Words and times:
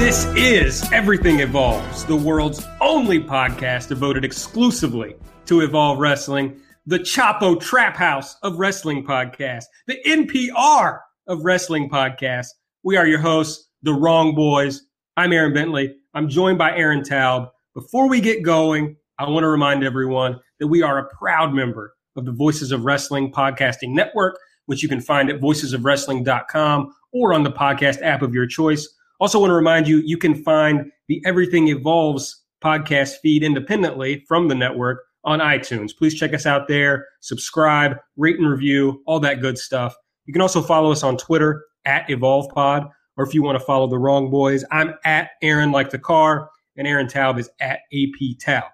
This 0.00 0.24
is 0.34 0.90
Everything 0.92 1.40
Evolves, 1.40 2.06
the 2.06 2.16
world's 2.16 2.66
only 2.80 3.20
podcast 3.22 3.88
devoted 3.88 4.24
exclusively 4.24 5.14
to 5.44 5.60
Evolve 5.60 5.98
Wrestling, 5.98 6.58
the 6.86 7.00
Chapo 7.00 7.60
Trap 7.60 7.96
House 7.96 8.34
of 8.42 8.58
Wrestling 8.58 9.04
Podcast, 9.04 9.64
the 9.86 9.98
NPR 10.06 11.00
of 11.26 11.44
Wrestling 11.44 11.90
Podcast. 11.90 12.46
We 12.82 12.96
are 12.96 13.06
your 13.06 13.18
hosts, 13.18 13.68
the 13.82 13.92
Wrong 13.92 14.34
Boys. 14.34 14.86
I'm 15.18 15.34
Aaron 15.34 15.52
Bentley. 15.52 15.94
I'm 16.14 16.30
joined 16.30 16.56
by 16.56 16.74
Aaron 16.74 17.02
Taub. 17.02 17.50
Before 17.74 18.08
we 18.08 18.22
get 18.22 18.42
going, 18.42 18.96
I 19.18 19.28
want 19.28 19.44
to 19.44 19.48
remind 19.48 19.84
everyone 19.84 20.40
that 20.60 20.68
we 20.68 20.82
are 20.82 20.96
a 20.96 21.14
proud 21.14 21.52
member 21.52 21.92
of 22.16 22.24
the 22.24 22.32
Voices 22.32 22.72
of 22.72 22.86
Wrestling 22.86 23.30
Podcasting 23.32 23.90
Network, 23.90 24.38
which 24.64 24.82
you 24.82 24.88
can 24.88 25.02
find 25.02 25.28
at 25.28 25.40
voicesofwrestling.com 25.40 26.94
or 27.12 27.34
on 27.34 27.42
the 27.42 27.52
podcast 27.52 28.00
app 28.00 28.22
of 28.22 28.32
your 28.32 28.46
choice. 28.46 28.88
Also, 29.20 29.38
want 29.38 29.50
to 29.50 29.54
remind 29.54 29.86
you, 29.86 29.98
you 29.98 30.16
can 30.16 30.34
find 30.34 30.90
the 31.08 31.22
Everything 31.26 31.68
Evolves 31.68 32.42
podcast 32.64 33.16
feed 33.22 33.42
independently 33.42 34.24
from 34.26 34.48
the 34.48 34.54
network 34.54 35.02
on 35.24 35.40
iTunes. 35.40 35.90
Please 35.96 36.14
check 36.14 36.32
us 36.32 36.46
out 36.46 36.68
there, 36.68 37.06
subscribe, 37.20 37.96
rate 38.16 38.38
and 38.38 38.48
review, 38.48 39.02
all 39.06 39.20
that 39.20 39.40
good 39.40 39.58
stuff. 39.58 39.94
You 40.24 40.32
can 40.32 40.42
also 40.42 40.62
follow 40.62 40.90
us 40.90 41.02
on 41.02 41.16
Twitter 41.16 41.64
at 41.84 42.08
EvolvePod, 42.08 42.88
or 43.16 43.26
if 43.26 43.34
you 43.34 43.42
want 43.42 43.58
to 43.58 43.64
follow 43.64 43.86
the 43.86 43.98
wrong 43.98 44.30
boys, 44.30 44.64
I'm 44.70 44.94
at 45.04 45.30
Aaron 45.42 45.70
like 45.70 45.90
the 45.90 45.98
car, 45.98 46.48
and 46.76 46.86
Aaron 46.86 47.06
Taub 47.06 47.38
is 47.38 47.50
at 47.60 47.80
AP 47.92 48.38
Taub. 48.38 48.68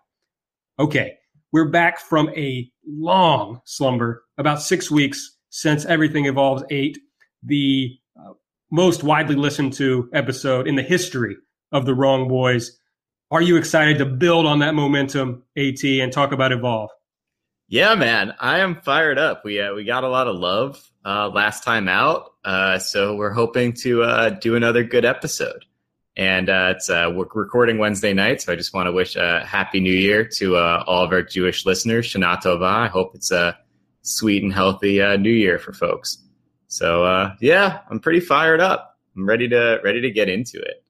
Okay, 0.79 1.15
we're 1.53 1.71
back 1.71 1.99
from 1.99 2.29
a 2.37 2.71
long 2.87 3.61
slumber, 3.65 4.25
about 4.39 4.63
six 4.63 4.91
weeks 4.91 5.39
since 5.51 5.85
Everything 5.87 6.27
Evolves 6.27 6.63
8. 6.71 6.99
The 7.43 7.99
most 8.71 9.05
widely 9.05 9.37
listened 9.37 9.73
to 9.75 10.09
episode 10.13 10.67
in 10.67 10.75
the 10.75 10.83
history 10.83 11.37
of 11.73 11.87
the 11.87 11.95
Wrong 11.95 12.29
Boys. 12.29 12.79
Are 13.31 13.43
you 13.43 13.57
excited 13.57 13.99
to 13.99 14.07
build 14.07 14.47
on 14.47 14.61
that 14.61 14.75
momentum, 14.75 15.43
AT, 15.57 15.83
and 15.85 16.13
talk 16.13 16.33
about 16.33 16.53
Evolve? 16.53 16.91
Yeah, 17.69 17.97
man, 17.97 18.33
I 18.39 18.61
am 18.61 18.81
fired 18.81 19.19
up. 19.19 19.45
We 19.45 19.61
uh, 19.61 19.75
we 19.75 19.85
got 19.85 20.05
a 20.05 20.09
lot 20.09 20.29
of 20.29 20.37
love 20.37 20.81
uh, 21.05 21.29
last 21.31 21.65
time 21.65 21.89
out, 21.89 22.35
uh, 22.45 22.79
so 22.79 23.17
we're 23.17 23.33
hoping 23.33 23.73
to 23.83 24.05
uh, 24.05 24.31
do 24.31 24.55
another 24.55 24.85
good 24.85 25.05
episode. 25.05 25.65
And 26.17 26.49
uh, 26.49 26.75
it's 26.77 26.89
uh, 26.89 27.11
we're 27.13 27.27
recording 27.35 27.79
Wednesday 27.79 28.15
night, 28.15 28.41
so 28.41 28.53
I 28.53 28.57
just 28.57 28.73
want 28.73 28.87
to 28.87 28.93
wish 28.93 29.17
a 29.17 29.45
happy 29.45 29.81
New 29.81 29.93
Year 29.93 30.25
to 30.37 30.57
all 30.57 31.05
of 31.05 31.11
our 31.11 31.23
Jewish 31.23 31.67
listeners. 31.67 32.07
Shana 32.07 32.41
Tova. 32.41 32.69
I 32.69 32.87
hope 32.87 33.17
it's 33.17 33.33
a 33.33 33.59
sweet 34.03 34.45
and 34.45 34.53
healthy 34.53 34.99
New 35.19 35.33
Year 35.33 35.59
for 35.59 35.73
folks. 35.73 36.19
So 36.69 37.05
uh, 37.05 37.35
yeah, 37.41 37.81
I'm 37.91 38.01
pretty 38.01 38.21
fired 38.21 38.61
up. 38.61 38.99
I'm 39.17 39.27
ready 39.27 39.49
to 39.49 39.81
ready 39.83 40.01
to 40.01 40.11
get 40.11 40.29
into 40.29 40.61
it. 40.61 40.83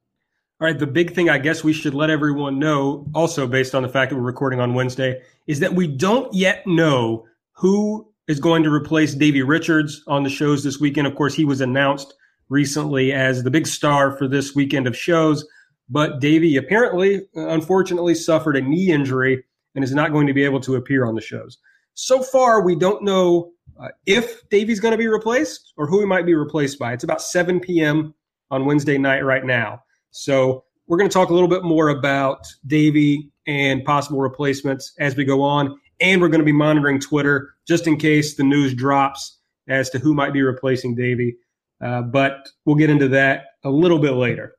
All 0.58 0.66
right, 0.66 0.78
the 0.78 0.86
big 0.86 1.14
thing 1.14 1.28
I 1.28 1.36
guess 1.36 1.62
we 1.62 1.74
should 1.74 1.92
let 1.92 2.08
everyone 2.08 2.58
know, 2.58 3.06
also 3.14 3.46
based 3.46 3.74
on 3.74 3.82
the 3.82 3.90
fact 3.90 4.10
that 4.10 4.16
we're 4.16 4.22
recording 4.22 4.58
on 4.58 4.72
Wednesday, 4.72 5.20
is 5.46 5.60
that 5.60 5.74
we 5.74 5.86
don't 5.86 6.32
yet 6.32 6.66
know 6.66 7.26
who 7.52 8.08
is 8.26 8.40
going 8.40 8.62
to 8.62 8.72
replace 8.72 9.14
Davey 9.14 9.42
Richards 9.42 10.02
on 10.06 10.22
the 10.22 10.30
shows 10.30 10.64
this 10.64 10.80
weekend. 10.80 11.06
Of 11.06 11.14
course, 11.14 11.34
he 11.34 11.44
was 11.44 11.60
announced 11.60 12.14
recently 12.48 13.12
as 13.12 13.42
the 13.42 13.50
big 13.50 13.66
star 13.66 14.16
for 14.16 14.26
this 14.26 14.54
weekend 14.54 14.86
of 14.86 14.96
shows, 14.96 15.46
but 15.90 16.20
Davy 16.20 16.56
apparently, 16.56 17.28
unfortunately, 17.34 18.14
suffered 18.14 18.56
a 18.56 18.62
knee 18.62 18.90
injury 18.90 19.44
and 19.74 19.84
is 19.84 19.94
not 19.94 20.10
going 20.10 20.26
to 20.26 20.32
be 20.32 20.44
able 20.44 20.60
to 20.60 20.76
appear 20.76 21.04
on 21.04 21.14
the 21.14 21.20
shows. 21.20 21.58
So 21.92 22.22
far, 22.22 22.62
we 22.62 22.76
don't 22.76 23.04
know 23.04 23.52
uh, 23.78 23.88
if 24.06 24.48
Davey's 24.48 24.80
going 24.80 24.92
to 24.92 24.98
be 24.98 25.08
replaced 25.08 25.72
or 25.76 25.86
who 25.86 26.00
he 26.00 26.06
might 26.06 26.26
be 26.26 26.34
replaced 26.34 26.78
by. 26.78 26.92
It's 26.92 27.04
about 27.04 27.22
7 27.22 27.60
p.m. 27.60 28.14
on 28.50 28.64
Wednesday 28.64 28.98
night 28.98 29.24
right 29.24 29.44
now. 29.44 29.82
So 30.10 30.64
we're 30.86 30.98
going 30.98 31.10
to 31.10 31.14
talk 31.14 31.30
a 31.30 31.34
little 31.34 31.48
bit 31.48 31.64
more 31.64 31.88
about 31.88 32.46
Davey 32.66 33.30
and 33.46 33.84
possible 33.84 34.20
replacements 34.20 34.94
as 34.98 35.16
we 35.16 35.24
go 35.24 35.42
on. 35.42 35.78
And 36.00 36.20
we're 36.20 36.28
going 36.28 36.40
to 36.40 36.44
be 36.44 36.52
monitoring 36.52 37.00
Twitter 37.00 37.54
just 37.66 37.86
in 37.86 37.96
case 37.96 38.36
the 38.36 38.44
news 38.44 38.74
drops 38.74 39.38
as 39.68 39.90
to 39.90 39.98
who 39.98 40.14
might 40.14 40.32
be 40.32 40.42
replacing 40.42 40.94
Davey. 40.94 41.36
Uh, 41.82 42.02
but 42.02 42.48
we'll 42.64 42.76
get 42.76 42.90
into 42.90 43.08
that 43.08 43.46
a 43.64 43.70
little 43.70 43.98
bit 43.98 44.12
later. 44.12 44.54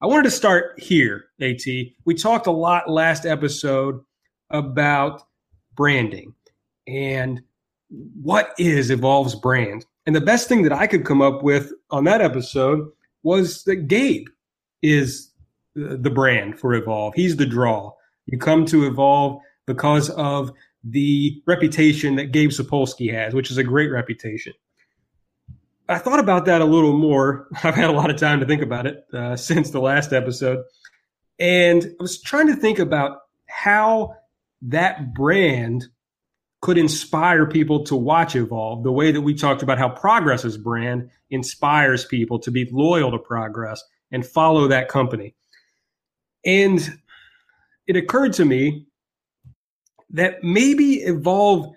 I 0.00 0.06
wanted 0.06 0.24
to 0.24 0.30
start 0.30 0.80
here, 0.80 1.26
AT. 1.40 1.62
We 2.04 2.14
talked 2.14 2.46
a 2.46 2.52
lot 2.52 2.90
last 2.90 3.24
episode 3.24 4.00
about 4.50 5.22
branding 5.74 6.34
and 6.86 7.40
what 8.22 8.54
is 8.58 8.90
Evolve's 8.90 9.34
brand? 9.34 9.86
And 10.06 10.16
the 10.16 10.20
best 10.20 10.48
thing 10.48 10.62
that 10.62 10.72
I 10.72 10.86
could 10.86 11.04
come 11.04 11.22
up 11.22 11.42
with 11.42 11.72
on 11.90 12.04
that 12.04 12.20
episode 12.20 12.90
was 13.22 13.64
that 13.64 13.88
Gabe 13.88 14.26
is 14.82 15.30
the 15.74 16.10
brand 16.10 16.58
for 16.58 16.74
Evolve. 16.74 17.14
He's 17.14 17.36
the 17.36 17.46
draw. 17.46 17.92
You 18.26 18.38
come 18.38 18.64
to 18.66 18.86
Evolve 18.86 19.40
because 19.66 20.10
of 20.10 20.52
the 20.84 21.40
reputation 21.46 22.16
that 22.16 22.32
Gabe 22.32 22.50
Sapolsky 22.50 23.12
has, 23.12 23.34
which 23.34 23.50
is 23.50 23.58
a 23.58 23.64
great 23.64 23.90
reputation. 23.90 24.52
I 25.88 25.98
thought 25.98 26.20
about 26.20 26.46
that 26.46 26.60
a 26.60 26.64
little 26.64 26.96
more. 26.96 27.48
I've 27.62 27.74
had 27.74 27.90
a 27.90 27.92
lot 27.92 28.10
of 28.10 28.16
time 28.16 28.40
to 28.40 28.46
think 28.46 28.62
about 28.62 28.86
it 28.86 29.04
uh, 29.12 29.36
since 29.36 29.70
the 29.70 29.80
last 29.80 30.12
episode. 30.12 30.64
And 31.38 31.84
I 31.84 32.02
was 32.02 32.20
trying 32.20 32.48
to 32.48 32.56
think 32.56 32.78
about 32.78 33.18
how 33.46 34.16
that 34.62 35.14
brand 35.14 35.86
could 36.62 36.78
inspire 36.78 37.44
people 37.44 37.84
to 37.84 37.96
watch 37.96 38.36
Evolve 38.36 38.84
the 38.84 38.92
way 38.92 39.10
that 39.10 39.20
we 39.20 39.34
talked 39.34 39.62
about 39.62 39.78
how 39.78 39.88
Progress's 39.88 40.56
brand 40.56 41.10
inspires 41.28 42.04
people 42.04 42.38
to 42.38 42.52
be 42.52 42.68
loyal 42.70 43.10
to 43.10 43.18
Progress 43.18 43.82
and 44.12 44.24
follow 44.24 44.68
that 44.68 44.88
company. 44.88 45.34
And 46.46 46.98
it 47.88 47.96
occurred 47.96 48.32
to 48.34 48.44
me 48.44 48.86
that 50.10 50.44
maybe 50.44 51.00
Evolve 51.00 51.74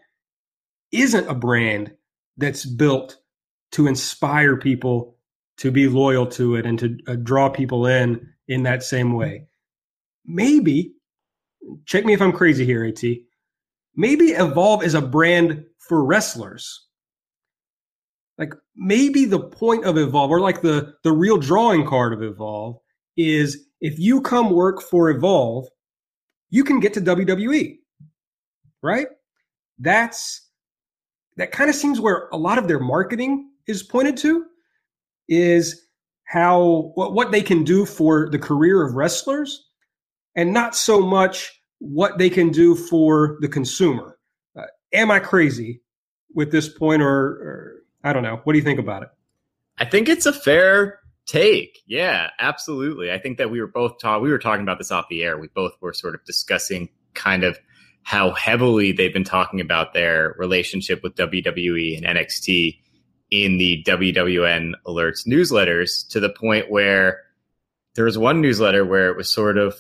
isn't 0.92 1.28
a 1.28 1.34
brand 1.34 1.92
that's 2.38 2.64
built 2.64 3.18
to 3.72 3.88
inspire 3.88 4.56
people 4.56 5.18
to 5.58 5.72
be 5.72 5.88
loyal 5.88 6.28
to 6.28 6.56
it 6.56 6.66
and 6.68 6.78
to 6.78 6.98
uh, 7.08 7.16
draw 7.16 7.50
people 7.50 7.88
in 7.88 8.30
in 8.48 8.64
that 8.64 8.84
same 8.84 9.14
way. 9.14 9.48
Maybe, 10.26 10.94
check 11.86 12.06
me 12.06 12.14
if 12.14 12.22
I'm 12.22 12.34
crazy 12.34 12.66
here, 12.66 12.86
AT 12.86 13.04
maybe 13.95 14.27
Evolve 14.27 14.83
is 14.83 14.94
a 14.94 15.01
brand 15.01 15.63
for 15.77 16.03
wrestlers. 16.03 16.88
Like 18.38 18.53
maybe 18.75 19.25
the 19.25 19.39
point 19.39 19.86
of 19.86 19.97
Evolve, 19.97 20.31
or 20.31 20.42
like 20.42 20.62
the 20.62 20.94
the 21.03 21.12
real 21.12 21.38
drawing 21.38 21.86
card 21.86 22.13
of 22.13 22.21
Evolve, 22.21 22.77
is 23.15 23.65
if 23.80 23.97
you 23.97 24.21
come 24.21 24.50
work 24.50 24.81
for 24.81 25.09
Evolve, 25.09 25.68
you 26.50 26.63
can 26.63 26.80
get 26.80 26.94
to 26.94 27.01
WWE. 27.01 27.77
Right? 28.81 29.07
That's 29.80 30.50
that 31.38 31.51
kind 31.51 31.69
of 31.69 31.75
seems 31.75 32.00
where 32.00 32.30
a 32.31 32.38
lot 32.38 32.57
of 32.57 32.68
their 32.68 32.80
marketing 32.80 33.50
is 33.68 33.83
pointed 33.83 34.18
to 34.18 34.45
is 35.27 35.88
how 36.25 36.92
what, 36.95 37.13
what 37.13 37.31
they 37.31 37.42
can 37.42 37.63
do 37.63 37.86
for 37.86 38.30
the 38.30 38.39
career 38.39 38.86
of 38.86 38.95
wrestlers 38.95 39.69
and 40.36 40.53
not 40.53 40.75
so 40.75 41.01
much 41.01 41.62
what 41.86 42.18
they 42.18 42.30
can 42.30 42.50
do 42.50 42.76
for 42.76 43.38
the 43.42 43.48
consumer. 43.48 44.18
Uh, 44.58 44.64
am 44.92 45.12
I 45.12 45.20
crazy 45.20 45.82
with 46.34 46.52
this 46.52 46.68
point, 46.68 47.02
or, 47.02 47.10
or 47.10 47.76
I 48.04 48.12
don't 48.12 48.24
know? 48.24 48.42
What 48.44 48.54
do 48.54 48.60
you 48.60 48.66
think 48.66 48.80
about 48.80 49.04
it? 49.04 49.10
I 49.78 49.86
think 49.86 50.10
it's 50.10 50.26
a 50.26 50.34
fair 50.34 51.00
take. 51.28 51.80
Yeah, 51.86 52.30
absolutely. 52.40 53.12
I 53.12 53.20
think 53.20 53.38
that 53.38 53.52
we 53.52 53.62
were 53.62 53.68
both 53.68 54.00
talking. 54.00 54.24
We 54.24 54.32
were 54.32 54.40
talking 54.40 54.64
about 54.64 54.80
this 54.80 54.92
off 54.92 55.10
the 55.10 55.24
air. 55.24 55.38
We 55.38 55.48
both 55.48 55.74
were 55.80 55.94
sort 55.94 56.16
of 56.16 56.24
discussing 56.26 56.90
kind 57.14 57.44
of 57.44 57.60
how 58.04 58.31
heavily 58.31 58.92
they've 58.92 59.14
been 59.14 59.24
talking 59.24 59.60
about 59.60 59.94
their 59.94 60.36
relationship 60.38 61.02
with 61.04 61.16
WWE 61.16 61.98
and 61.98 62.06
NXT 62.06 62.80
in 63.31 63.58
the 63.58 63.84
WWN 63.88 64.74
alerts 64.86 65.28
newsletters 65.28 66.08
to 66.10 66.20
the 66.20 66.30
point 66.30 66.70
where 66.70 67.22
there 67.96 68.06
was 68.06 68.18
one 68.18 68.42
newsletter 68.42 68.86
where 68.86 69.10
it 69.10 69.18
was 69.18 69.30
sort 69.30 69.58
of 69.58 69.76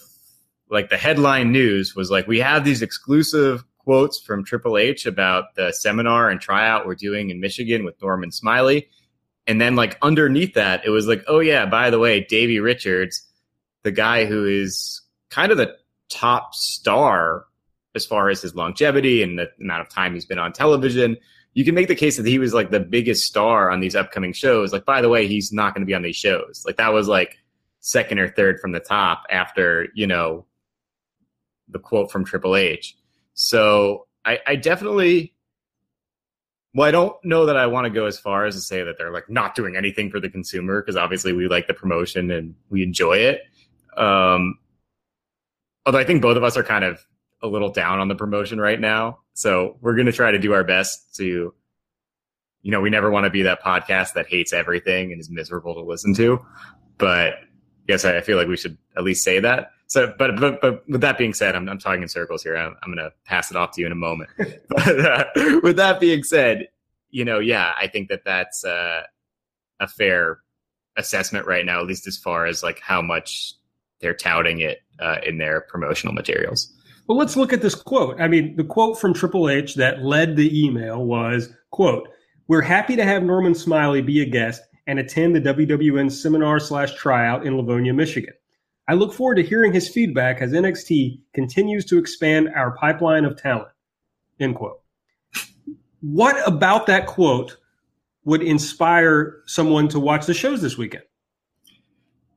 like 0.69 0.89
the 0.89 0.97
headline 0.97 1.51
news 1.51 1.95
was 1.95 2.09
like, 2.09 2.27
we 2.27 2.39
have 2.39 2.65
these 2.65 2.81
exclusive 2.81 3.63
quotes 3.79 4.19
from 4.19 4.43
Triple 4.43 4.77
H 4.77 5.05
about 5.05 5.55
the 5.55 5.71
seminar 5.71 6.29
and 6.29 6.41
tryout 6.41 6.85
we're 6.85 6.95
doing 6.95 7.29
in 7.29 7.39
Michigan 7.39 7.85
with 7.85 8.01
Norman 8.01 8.31
Smiley. 8.31 8.89
And 9.47 9.61
then 9.61 9.75
like 9.75 9.97
underneath 10.01 10.55
that, 10.55 10.85
it 10.85 10.89
was 10.89 11.07
like, 11.07 11.23
oh 11.27 11.39
yeah, 11.39 11.65
by 11.65 11.91
the 11.91 11.99
way, 11.99 12.21
Davey 12.21 12.59
Richards, 12.59 13.21
the 13.83 13.91
guy 13.91 14.25
who 14.25 14.45
is 14.45 15.01
kind 15.29 15.51
of 15.51 15.57
the 15.57 15.75
top 16.09 16.55
star 16.55 17.45
as 17.93 18.05
far 18.05 18.29
as 18.29 18.41
his 18.41 18.55
longevity 18.55 19.21
and 19.21 19.37
the 19.37 19.49
amount 19.61 19.81
of 19.81 19.89
time 19.89 20.13
he's 20.13 20.25
been 20.25 20.39
on 20.39 20.51
television. 20.51 21.15
You 21.53 21.63
can 21.63 21.75
make 21.75 21.87
the 21.87 21.95
case 21.95 22.17
that 22.17 22.25
he 22.25 22.39
was 22.39 22.53
like 22.53 22.71
the 22.71 22.79
biggest 22.79 23.25
star 23.25 23.69
on 23.69 23.79
these 23.79 23.95
upcoming 23.95 24.33
shows. 24.33 24.73
Like, 24.73 24.83
by 24.83 25.01
the 25.01 25.09
way, 25.09 25.27
he's 25.27 25.53
not 25.53 25.73
going 25.73 25.83
to 25.83 25.85
be 25.85 25.93
on 25.93 26.01
these 26.01 26.17
shows. 26.17 26.63
Like 26.65 26.77
that 26.77 26.91
was 26.91 27.07
like 27.07 27.37
second 27.79 28.19
or 28.19 28.29
third 28.29 28.59
from 28.59 28.71
the 28.71 28.79
top 28.79 29.23
after, 29.29 29.87
you 29.93 30.07
know, 30.07 30.45
the 31.69 31.79
quote 31.79 32.11
from 32.11 32.25
Triple 32.25 32.55
H. 32.55 32.95
So 33.33 34.07
I, 34.23 34.39
I 34.45 34.55
definitely 34.55 35.35
well, 36.75 36.87
I 36.87 36.91
don't 36.91 37.15
know 37.23 37.45
that 37.45 37.55
I 37.55 37.67
want 37.67 37.85
to 37.85 37.89
go 37.89 38.05
as 38.05 38.19
far 38.19 38.45
as 38.45 38.55
to 38.55 38.61
say 38.61 38.83
that 38.83 38.97
they're 38.97 39.11
like 39.11 39.29
not 39.29 39.55
doing 39.55 39.77
anything 39.77 40.11
for 40.11 40.19
the 40.19 40.29
consumer 40.29 40.81
because 40.81 40.97
obviously 40.97 41.31
we 41.31 41.47
like 41.47 41.67
the 41.67 41.73
promotion 41.73 42.29
and 42.31 42.53
we 42.69 42.83
enjoy 42.83 43.19
it. 43.19 43.43
Um, 43.95 44.59
although 45.85 45.99
I 45.99 46.03
think 46.03 46.21
both 46.21 46.35
of 46.35 46.43
us 46.43 46.57
are 46.57 46.63
kind 46.63 46.83
of 46.83 46.99
a 47.41 47.47
little 47.47 47.71
down 47.71 47.99
on 47.99 48.09
the 48.09 48.15
promotion 48.15 48.59
right 48.59 48.79
now. 48.79 49.19
So 49.33 49.77
we're 49.79 49.95
going 49.95 50.07
to 50.07 50.11
try 50.11 50.31
to 50.31 50.39
do 50.39 50.51
our 50.51 50.65
best 50.65 51.15
to, 51.15 51.53
you 52.61 52.71
know, 52.71 52.81
we 52.81 52.89
never 52.89 53.09
want 53.09 53.23
to 53.23 53.29
be 53.29 53.43
that 53.43 53.63
podcast 53.63 54.13
that 54.15 54.27
hates 54.27 54.51
everything 54.51 55.13
and 55.13 55.21
is 55.21 55.29
miserable 55.29 55.75
to 55.75 55.81
listen 55.81 56.13
to. 56.15 56.45
But 56.97 57.35
yes, 57.87 58.03
I 58.03 58.19
feel 58.19 58.37
like 58.37 58.49
we 58.49 58.57
should 58.57 58.77
at 58.97 59.03
least 59.05 59.23
say 59.23 59.39
that. 59.39 59.71
So, 59.87 60.13
but 60.17 60.39
but 60.39 60.61
but 60.61 60.87
with 60.89 61.01
that 61.01 61.17
being 61.17 61.33
said, 61.33 61.55
I'm 61.55 61.69
I'm 61.69 61.77
talking 61.77 62.01
in 62.01 62.09
circles 62.09 62.43
here. 62.43 62.57
I'm, 62.57 62.75
I'm 62.81 62.93
going 62.93 63.03
to 63.03 63.13
pass 63.25 63.51
it 63.51 63.57
off 63.57 63.71
to 63.73 63.81
you 63.81 63.87
in 63.87 63.91
a 63.91 63.95
moment. 63.95 64.29
but 64.69 64.99
uh, 64.99 65.25
with 65.61 65.75
that 65.77 65.99
being 65.99 66.23
said, 66.23 66.67
you 67.11 67.23
know, 67.23 67.39
yeah, 67.39 67.73
I 67.79 67.87
think 67.87 68.09
that 68.09 68.25
that's 68.25 68.65
uh, 68.65 69.03
a 69.79 69.87
fair 69.87 70.39
assessment 70.97 71.45
right 71.45 71.65
now, 71.65 71.79
at 71.81 71.87
least 71.87 72.07
as 72.07 72.17
far 72.17 72.45
as 72.45 72.63
like 72.63 72.79
how 72.79 73.01
much 73.01 73.53
they're 74.01 74.15
touting 74.15 74.59
it 74.59 74.79
uh, 74.99 75.17
in 75.25 75.37
their 75.37 75.61
promotional 75.61 76.13
materials. 76.13 76.71
Well, 77.07 77.17
let's 77.17 77.37
look 77.37 77.53
at 77.53 77.61
this 77.61 77.75
quote. 77.75 78.19
I 78.19 78.27
mean, 78.27 78.55
the 78.55 78.63
quote 78.63 78.99
from 78.99 79.13
Triple 79.13 79.49
H 79.49 79.75
that 79.75 80.03
led 80.03 80.35
the 80.35 80.65
email 80.65 81.05
was, 81.05 81.49
quote, 81.69 82.09
we're 82.47 82.61
happy 82.61 82.95
to 82.95 83.03
have 83.03 83.23
Norman 83.23 83.55
Smiley 83.55 84.01
be 84.01 84.21
a 84.21 84.25
guest 84.25 84.61
and 84.87 84.99
attend 84.99 85.35
the 85.35 85.41
WWN 85.41 86.11
seminar 86.11 86.59
slash 86.59 86.93
tryout 86.95 87.45
in 87.45 87.57
Livonia, 87.57 87.93
Michigan. 87.93 88.33
I 88.87 88.93
look 88.93 89.13
forward 89.13 89.35
to 89.35 89.43
hearing 89.43 89.73
his 89.73 89.89
feedback 89.89 90.41
as 90.41 90.51
NXT 90.51 91.19
continues 91.33 91.85
to 91.85 91.97
expand 91.97 92.49
our 92.55 92.75
pipeline 92.77 93.25
of 93.25 93.41
talent. 93.41 93.71
End 94.39 94.55
quote. 94.55 94.81
What 96.01 96.35
about 96.47 96.85
that 96.87 97.07
quote 97.07 97.57
would 98.25 98.43
inspire 98.43 99.41
someone 99.47 99.87
to 99.89 99.99
watch 99.99 100.25
the 100.25 100.33
shows 100.33 100.61
this 100.61 100.77
weekend? 100.77 101.03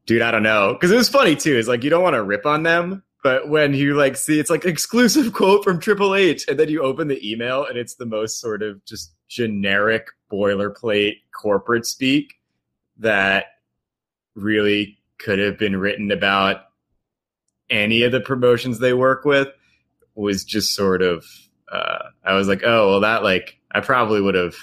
Dude, 0.06 0.23
I 0.23 0.31
don't 0.31 0.43
know. 0.43 0.73
Because 0.73 0.91
it 0.91 0.97
was 0.97 1.09
funny 1.09 1.37
too. 1.37 1.56
It's 1.56 1.69
like 1.69 1.85
you 1.85 1.91
don't 1.91 2.03
want 2.03 2.15
to 2.15 2.23
rip 2.23 2.47
on 2.47 2.62
them, 2.62 3.03
but 3.23 3.50
when 3.50 3.75
you 3.75 3.95
like 3.95 4.17
see 4.17 4.39
it's 4.39 4.49
like 4.49 4.65
exclusive 4.65 5.35
quote 5.35 5.65
from 5.65 5.79
Triple 5.79 6.15
H, 6.15 6.47
and 6.49 6.59
then 6.59 6.71
you 6.71 6.83
open 6.83 7.09
the 7.09 7.31
email 7.31 7.67
and 7.67 7.77
it's 7.77 7.97
the 7.97 8.06
most 8.06 8.41
sort 8.41 8.62
of 8.62 8.83
just 8.87 9.15
generic 9.29 10.06
boilerplate 10.33 11.17
corporate 11.39 11.85
speak 11.85 12.35
that 12.97 13.47
really 14.35 14.98
could 15.19 15.38
have 15.38 15.59
been 15.59 15.76
written 15.76 16.11
about 16.11 16.62
any 17.70 18.03
of 18.03 18.12
the 18.12 18.20
promotions 18.20 18.79
they 18.79 18.93
work 18.93 19.25
with 19.25 19.49
was 20.15 20.44
just 20.44 20.75
sort 20.75 21.03
of 21.03 21.25
uh, 21.70 21.99
I 22.25 22.35
was 22.35 22.49
like, 22.49 22.62
oh 22.65 22.88
well, 22.88 23.00
that 23.00 23.23
like 23.23 23.59
I 23.73 23.81
probably 23.81 24.20
would 24.20 24.35
have 24.35 24.55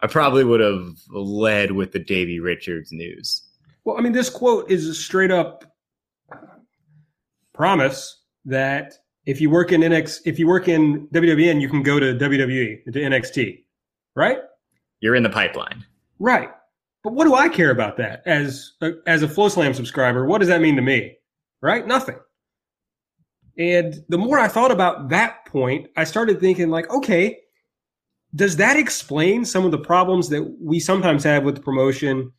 I 0.00 0.06
probably 0.06 0.44
would 0.44 0.60
have 0.60 0.96
led 1.10 1.72
with 1.72 1.92
the 1.92 1.98
Davey 1.98 2.40
Richards 2.40 2.92
news. 2.92 3.42
Well, 3.84 3.96
I 3.98 4.00
mean, 4.00 4.12
this 4.12 4.30
quote 4.30 4.70
is 4.70 4.86
a 4.86 4.94
straight 4.94 5.30
up 5.30 5.64
promise 7.54 8.22
that 8.44 8.94
if 9.26 9.40
you 9.40 9.50
work 9.50 9.72
in 9.72 9.80
NX, 9.80 10.20
if 10.24 10.38
you 10.38 10.46
work 10.46 10.68
in 10.68 11.08
WWN, 11.08 11.60
you 11.60 11.68
can 11.68 11.82
go 11.82 11.98
to 11.98 12.14
WWE 12.14 12.84
to 12.84 12.92
NXT, 12.92 13.64
right? 14.14 14.38
You're 15.00 15.14
in 15.14 15.22
the 15.22 15.30
pipeline, 15.30 15.84
right? 16.18 16.50
But 17.04 17.14
what 17.14 17.24
do 17.24 17.34
I 17.34 17.48
care 17.48 17.70
about 17.70 17.96
that 17.98 18.22
as 18.26 18.72
a, 18.80 18.92
as 19.06 19.22
a 19.22 19.28
FloSlam 19.28 19.74
subscriber? 19.74 20.24
What 20.24 20.38
does 20.38 20.48
that 20.48 20.60
mean 20.60 20.76
to 20.76 20.82
me? 20.82 21.16
Right? 21.60 21.86
Nothing. 21.86 22.18
And 23.58 24.04
the 24.08 24.18
more 24.18 24.38
I 24.38 24.48
thought 24.48 24.70
about 24.70 25.08
that 25.08 25.44
point, 25.46 25.88
I 25.96 26.04
started 26.04 26.40
thinking 26.40 26.70
like, 26.70 26.88
okay, 26.90 27.38
does 28.34 28.56
that 28.56 28.76
explain 28.76 29.44
some 29.44 29.64
of 29.64 29.70
the 29.70 29.78
problems 29.78 30.28
that 30.28 30.56
we 30.60 30.78
sometimes 30.78 31.24
have 31.24 31.44
with 31.44 31.56
the 31.56 31.60
promotion 31.60 32.32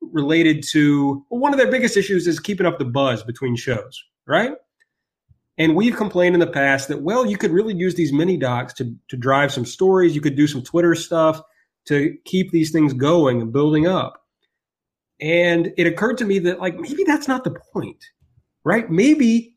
related 0.00 0.62
to 0.70 1.24
well, 1.30 1.40
one 1.40 1.52
of 1.52 1.58
their 1.58 1.70
biggest 1.70 1.96
issues 1.96 2.26
is 2.26 2.38
keeping 2.38 2.66
up 2.66 2.78
the 2.78 2.84
buzz 2.84 3.22
between 3.22 3.56
shows, 3.56 4.02
right? 4.26 4.52
And 5.58 5.76
we've 5.76 5.96
complained 5.96 6.34
in 6.34 6.40
the 6.40 6.46
past 6.46 6.88
that, 6.88 7.02
well, 7.02 7.26
you 7.26 7.36
could 7.36 7.52
really 7.52 7.74
use 7.74 7.94
these 7.94 8.12
mini 8.12 8.36
docs 8.36 8.74
to, 8.74 8.94
to 9.08 9.16
drive 9.16 9.52
some 9.52 9.64
stories. 9.64 10.14
You 10.14 10.20
could 10.20 10.36
do 10.36 10.46
some 10.46 10.62
Twitter 10.62 10.94
stuff 10.94 11.40
to 11.86 12.16
keep 12.24 12.50
these 12.50 12.70
things 12.70 12.92
going 12.92 13.40
and 13.40 13.52
building 13.52 13.86
up. 13.86 14.22
And 15.20 15.72
it 15.76 15.86
occurred 15.86 16.18
to 16.18 16.24
me 16.24 16.38
that, 16.40 16.60
like, 16.60 16.78
maybe 16.78 17.04
that's 17.04 17.28
not 17.28 17.44
the 17.44 17.56
point, 17.72 18.02
right? 18.64 18.90
Maybe 18.90 19.56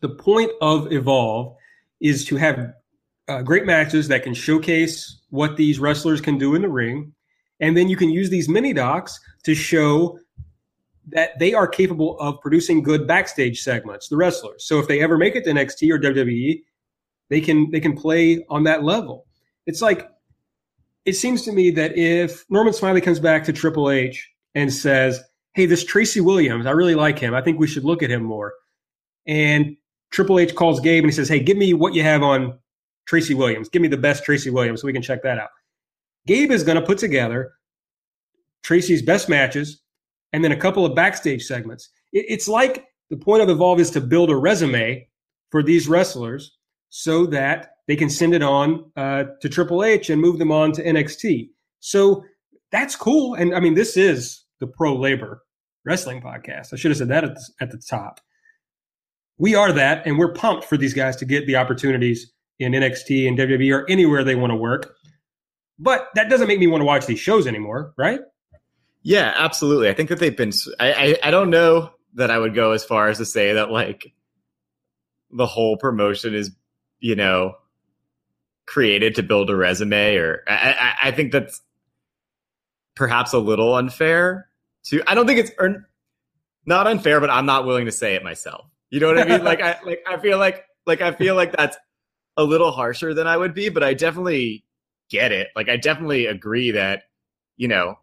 the 0.00 0.08
point 0.08 0.50
of 0.60 0.92
Evolve 0.92 1.56
is 2.00 2.24
to 2.26 2.36
have 2.36 2.72
uh, 3.28 3.42
great 3.42 3.64
matches 3.64 4.08
that 4.08 4.22
can 4.22 4.34
showcase 4.34 5.20
what 5.30 5.56
these 5.56 5.78
wrestlers 5.78 6.20
can 6.20 6.38
do 6.38 6.54
in 6.54 6.62
the 6.62 6.68
ring. 6.68 7.12
And 7.60 7.76
then 7.76 7.88
you 7.88 7.96
can 7.96 8.10
use 8.10 8.28
these 8.28 8.48
mini 8.48 8.72
docs 8.72 9.18
to 9.44 9.54
show 9.54 10.18
that 11.08 11.38
they 11.38 11.54
are 11.54 11.66
capable 11.66 12.18
of 12.20 12.40
producing 12.40 12.82
good 12.82 13.06
backstage 13.06 13.60
segments, 13.62 14.08
the 14.08 14.16
wrestlers. 14.16 14.64
So 14.66 14.78
if 14.78 14.88
they 14.88 15.00
ever 15.00 15.18
make 15.18 15.34
it 15.34 15.44
to 15.44 15.50
NXT 15.50 15.90
or 15.90 15.98
WWE, 15.98 16.62
they 17.28 17.40
can 17.40 17.70
they 17.70 17.80
can 17.80 17.96
play 17.96 18.44
on 18.50 18.64
that 18.64 18.84
level. 18.84 19.26
It's 19.66 19.82
like 19.82 20.08
it 21.04 21.14
seems 21.14 21.42
to 21.42 21.52
me 21.52 21.70
that 21.72 21.96
if 21.96 22.44
Norman 22.48 22.72
Smiley 22.72 23.00
comes 23.00 23.20
back 23.20 23.44
to 23.44 23.52
Triple 23.52 23.90
H 23.90 24.30
and 24.54 24.72
says, 24.72 25.20
Hey, 25.54 25.66
this 25.66 25.84
Tracy 25.84 26.20
Williams, 26.20 26.66
I 26.66 26.70
really 26.70 26.94
like 26.94 27.18
him. 27.18 27.34
I 27.34 27.42
think 27.42 27.58
we 27.58 27.66
should 27.66 27.84
look 27.84 28.02
at 28.02 28.10
him 28.10 28.22
more. 28.22 28.54
And 29.26 29.76
Triple 30.10 30.38
H 30.38 30.54
calls 30.54 30.80
Gabe 30.80 31.04
and 31.04 31.10
he 31.10 31.14
says, 31.14 31.28
Hey, 31.28 31.40
give 31.40 31.56
me 31.56 31.74
what 31.74 31.94
you 31.94 32.02
have 32.02 32.22
on 32.22 32.58
Tracy 33.06 33.34
Williams. 33.34 33.68
Give 33.68 33.82
me 33.82 33.88
the 33.88 33.96
best 33.96 34.24
Tracy 34.24 34.50
Williams 34.50 34.80
so 34.80 34.86
we 34.86 34.92
can 34.92 35.02
check 35.02 35.22
that 35.22 35.38
out. 35.38 35.50
Gabe 36.26 36.52
is 36.52 36.62
going 36.62 36.80
to 36.80 36.86
put 36.86 36.98
together 36.98 37.54
Tracy's 38.62 39.02
best 39.02 39.28
matches 39.28 39.82
and 40.32 40.42
then 40.44 40.52
a 40.52 40.56
couple 40.56 40.86
of 40.86 40.94
backstage 40.94 41.44
segments. 41.44 41.90
It's 42.12 42.48
like 42.48 42.86
the 43.10 43.16
point 43.16 43.42
of 43.42 43.48
Evolve 43.48 43.80
is 43.80 43.90
to 43.90 44.00
build 44.00 44.30
a 44.30 44.36
resume 44.36 45.08
for 45.50 45.62
these 45.62 45.88
wrestlers 45.88 46.56
so 46.90 47.26
that 47.26 47.71
they 47.88 47.96
can 47.96 48.10
send 48.10 48.34
it 48.34 48.42
on 48.42 48.90
uh, 48.96 49.24
to 49.40 49.48
Triple 49.48 49.84
H 49.84 50.10
and 50.10 50.20
move 50.20 50.38
them 50.38 50.52
on 50.52 50.72
to 50.72 50.84
NXT. 50.84 51.50
So 51.80 52.24
that's 52.70 52.96
cool. 52.96 53.34
And 53.34 53.54
I 53.54 53.60
mean, 53.60 53.74
this 53.74 53.96
is 53.96 54.44
the 54.60 54.66
pro 54.66 54.94
labor 54.94 55.42
wrestling 55.84 56.22
podcast. 56.22 56.72
I 56.72 56.76
should 56.76 56.90
have 56.90 56.98
said 56.98 57.08
that 57.08 57.24
at 57.24 57.34
the, 57.34 57.48
at 57.60 57.70
the 57.70 57.78
top. 57.78 58.20
We 59.38 59.54
are 59.54 59.72
that, 59.72 60.06
and 60.06 60.18
we're 60.18 60.32
pumped 60.32 60.64
for 60.64 60.76
these 60.76 60.94
guys 60.94 61.16
to 61.16 61.24
get 61.24 61.46
the 61.46 61.56
opportunities 61.56 62.32
in 62.58 62.72
NXT 62.72 63.26
and 63.26 63.36
WWE 63.36 63.74
or 63.74 63.90
anywhere 63.90 64.22
they 64.22 64.36
want 64.36 64.52
to 64.52 64.56
work. 64.56 64.94
But 65.78 66.08
that 66.14 66.30
doesn't 66.30 66.46
make 66.46 66.60
me 66.60 66.68
want 66.68 66.82
to 66.82 66.84
watch 66.84 67.06
these 67.06 67.18
shows 67.18 67.46
anymore, 67.46 67.92
right? 67.96 68.20
Yeah, 69.02 69.34
absolutely. 69.36 69.88
I 69.88 69.94
think 69.94 70.10
that 70.10 70.20
they've 70.20 70.36
been. 70.36 70.52
I, 70.78 70.92
I, 70.92 71.18
I 71.24 71.30
don't 71.32 71.50
know 71.50 71.90
that 72.14 72.30
I 72.30 72.38
would 72.38 72.54
go 72.54 72.70
as 72.72 72.84
far 72.84 73.08
as 73.08 73.18
to 73.18 73.24
say 73.24 73.54
that 73.54 73.70
like 73.70 74.12
the 75.32 75.46
whole 75.46 75.76
promotion 75.76 76.34
is, 76.34 76.52
you 77.00 77.16
know, 77.16 77.54
created 78.66 79.14
to 79.16 79.22
build 79.22 79.50
a 79.50 79.56
resume 79.56 80.16
or 80.16 80.42
I, 80.48 80.54
I, 80.54 81.08
I 81.08 81.10
think 81.10 81.32
that's 81.32 81.60
perhaps 82.94 83.32
a 83.32 83.38
little 83.38 83.74
unfair 83.74 84.48
to 84.84 85.02
I 85.06 85.14
don't 85.14 85.26
think 85.26 85.40
it's 85.40 85.50
or 85.58 85.88
not 86.64 86.86
unfair, 86.86 87.20
but 87.20 87.30
I'm 87.30 87.46
not 87.46 87.66
willing 87.66 87.86
to 87.86 87.92
say 87.92 88.14
it 88.14 88.22
myself. 88.22 88.66
You 88.90 89.00
know 89.00 89.08
what 89.08 89.18
I 89.18 89.24
mean? 89.24 89.44
like 89.44 89.60
I 89.60 89.78
like 89.84 90.04
I 90.08 90.18
feel 90.18 90.38
like 90.38 90.64
like 90.86 91.00
I 91.00 91.12
feel 91.12 91.34
like 91.34 91.52
that's 91.52 91.76
a 92.36 92.44
little 92.44 92.70
harsher 92.70 93.14
than 93.14 93.26
I 93.26 93.36
would 93.36 93.54
be, 93.54 93.68
but 93.68 93.82
I 93.82 93.94
definitely 93.94 94.64
get 95.10 95.32
it. 95.32 95.48
Like 95.54 95.68
I 95.68 95.76
definitely 95.76 96.26
agree 96.26 96.72
that, 96.72 97.04
you 97.56 97.68
know, 97.68 97.98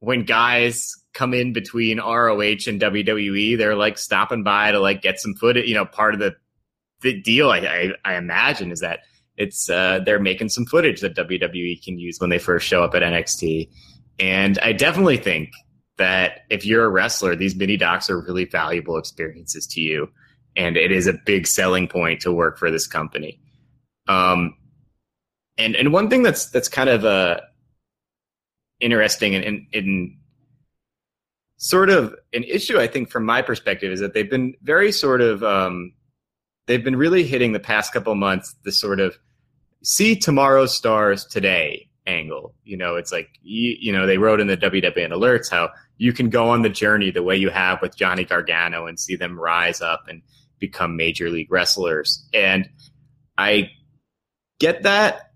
when 0.00 0.24
guys 0.24 0.96
come 1.12 1.34
in 1.34 1.52
between 1.52 1.98
ROH 1.98 2.66
and 2.66 2.80
WWE, 2.80 3.58
they're 3.58 3.76
like 3.76 3.98
stopping 3.98 4.42
by 4.42 4.72
to 4.72 4.80
like 4.80 5.02
get 5.02 5.20
some 5.20 5.34
footage. 5.34 5.68
You 5.68 5.74
know, 5.74 5.84
part 5.84 6.14
of 6.14 6.20
the 6.20 6.36
the 7.02 7.20
deal 7.20 7.50
I, 7.50 7.58
I, 7.58 7.92
I 8.04 8.14
imagine 8.16 8.72
is 8.72 8.80
that 8.80 9.00
it's 9.40 9.70
uh, 9.70 10.00
they're 10.04 10.20
making 10.20 10.50
some 10.50 10.66
footage 10.66 11.00
that 11.00 11.16
WWE 11.16 11.82
can 11.82 11.98
use 11.98 12.20
when 12.20 12.28
they 12.28 12.38
first 12.38 12.66
show 12.66 12.84
up 12.84 12.94
at 12.94 13.02
NXT. 13.02 13.70
And 14.18 14.58
I 14.58 14.74
definitely 14.74 15.16
think 15.16 15.50
that 15.96 16.40
if 16.50 16.66
you're 16.66 16.84
a 16.84 16.90
wrestler, 16.90 17.34
these 17.34 17.56
mini 17.56 17.78
docs 17.78 18.10
are 18.10 18.20
really 18.20 18.44
valuable 18.44 18.98
experiences 18.98 19.66
to 19.68 19.80
you, 19.80 20.10
and 20.56 20.76
it 20.76 20.92
is 20.92 21.06
a 21.06 21.14
big 21.14 21.46
selling 21.46 21.88
point 21.88 22.20
to 22.20 22.32
work 22.32 22.58
for 22.58 22.70
this 22.70 22.86
company. 22.86 23.40
Um, 24.08 24.54
and 25.56 25.74
and 25.74 25.90
one 25.90 26.10
thing 26.10 26.22
that's 26.22 26.50
that's 26.50 26.68
kind 26.68 26.90
of 26.90 27.06
uh, 27.06 27.40
interesting 28.78 29.34
and 29.34 29.66
in 29.72 30.18
sort 31.56 31.88
of 31.88 32.14
an 32.34 32.44
issue, 32.44 32.78
I 32.78 32.88
think, 32.88 33.08
from 33.08 33.24
my 33.24 33.40
perspective, 33.40 33.90
is 33.90 34.00
that 34.00 34.12
they've 34.12 34.28
been 34.28 34.54
very 34.62 34.92
sort 34.92 35.22
of 35.22 35.42
um, 35.42 35.94
they've 36.66 36.84
been 36.84 36.96
really 36.96 37.24
hitting 37.24 37.52
the 37.52 37.58
past 37.58 37.94
couple 37.94 38.14
months 38.14 38.54
the 38.64 38.72
sort 38.72 39.00
of 39.00 39.18
see 39.82 40.16
tomorrow's 40.16 40.74
stars 40.74 41.24
today 41.24 41.88
angle. 42.06 42.54
You 42.64 42.76
know, 42.76 42.96
it's 42.96 43.12
like 43.12 43.28
you, 43.42 43.76
you 43.80 43.92
know 43.92 44.06
they 44.06 44.18
wrote 44.18 44.40
in 44.40 44.46
the 44.46 44.56
WWN 44.56 45.10
alerts 45.10 45.50
how 45.50 45.70
you 45.98 46.12
can 46.12 46.30
go 46.30 46.48
on 46.48 46.62
the 46.62 46.68
journey 46.68 47.10
the 47.10 47.22
way 47.22 47.36
you 47.36 47.50
have 47.50 47.80
with 47.82 47.96
Johnny 47.96 48.24
Gargano 48.24 48.86
and 48.86 48.98
see 48.98 49.16
them 49.16 49.38
rise 49.38 49.80
up 49.80 50.04
and 50.08 50.22
become 50.58 50.96
major 50.96 51.30
league 51.30 51.50
wrestlers. 51.50 52.26
And 52.32 52.68
I 53.36 53.70
get 54.58 54.82
that 54.82 55.30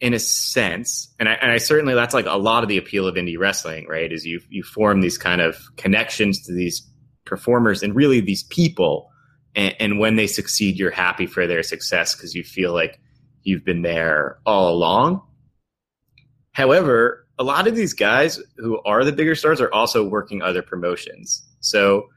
in 0.00 0.12
a 0.12 0.18
sense, 0.18 1.14
and 1.18 1.28
I, 1.28 1.32
and 1.34 1.50
I 1.50 1.58
certainly 1.58 1.94
that's 1.94 2.14
like 2.14 2.26
a 2.26 2.36
lot 2.36 2.62
of 2.62 2.68
the 2.68 2.76
appeal 2.76 3.06
of 3.06 3.14
indie 3.14 3.38
wrestling, 3.38 3.86
right? 3.88 4.12
Is 4.12 4.26
you 4.26 4.40
you 4.50 4.62
form 4.62 5.00
these 5.00 5.18
kind 5.18 5.40
of 5.40 5.56
connections 5.76 6.42
to 6.46 6.52
these 6.52 6.86
performers 7.24 7.82
and 7.82 7.94
really 7.94 8.20
these 8.20 8.42
people, 8.44 9.10
and, 9.54 9.74
and 9.78 9.98
when 9.98 10.16
they 10.16 10.26
succeed, 10.26 10.78
you're 10.78 10.90
happy 10.90 11.26
for 11.26 11.46
their 11.46 11.62
success 11.62 12.14
because 12.14 12.34
you 12.34 12.42
feel 12.42 12.72
like 12.72 13.00
you've 13.44 13.64
been 13.64 13.82
there 13.82 14.38
all 14.44 14.74
along. 14.74 15.22
However, 16.52 17.26
a 17.38 17.44
lot 17.44 17.66
of 17.66 17.74
these 17.74 17.92
guys 17.92 18.40
who 18.56 18.80
are 18.84 19.04
the 19.04 19.12
bigger 19.12 19.34
stars 19.34 19.60
are 19.60 19.72
also 19.72 20.06
working 20.06 20.42
other 20.42 20.62
promotions. 20.62 21.46
So 21.60 22.08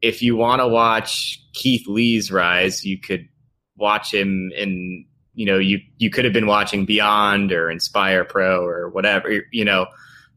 if 0.00 0.22
you 0.22 0.36
want 0.36 0.60
to 0.60 0.68
watch 0.68 1.42
Keith 1.52 1.86
Lee's 1.86 2.30
rise, 2.30 2.84
you 2.84 2.98
could 2.98 3.28
watch 3.76 4.12
him 4.12 4.52
in 4.56 5.04
you 5.34 5.46
know 5.46 5.58
you 5.58 5.80
you 5.98 6.10
could 6.10 6.24
have 6.24 6.32
been 6.32 6.46
watching 6.46 6.84
Beyond 6.84 7.52
or 7.52 7.70
Inspire 7.70 8.24
Pro 8.24 8.64
or 8.64 8.88
whatever 8.90 9.42
you 9.50 9.64
know. 9.64 9.86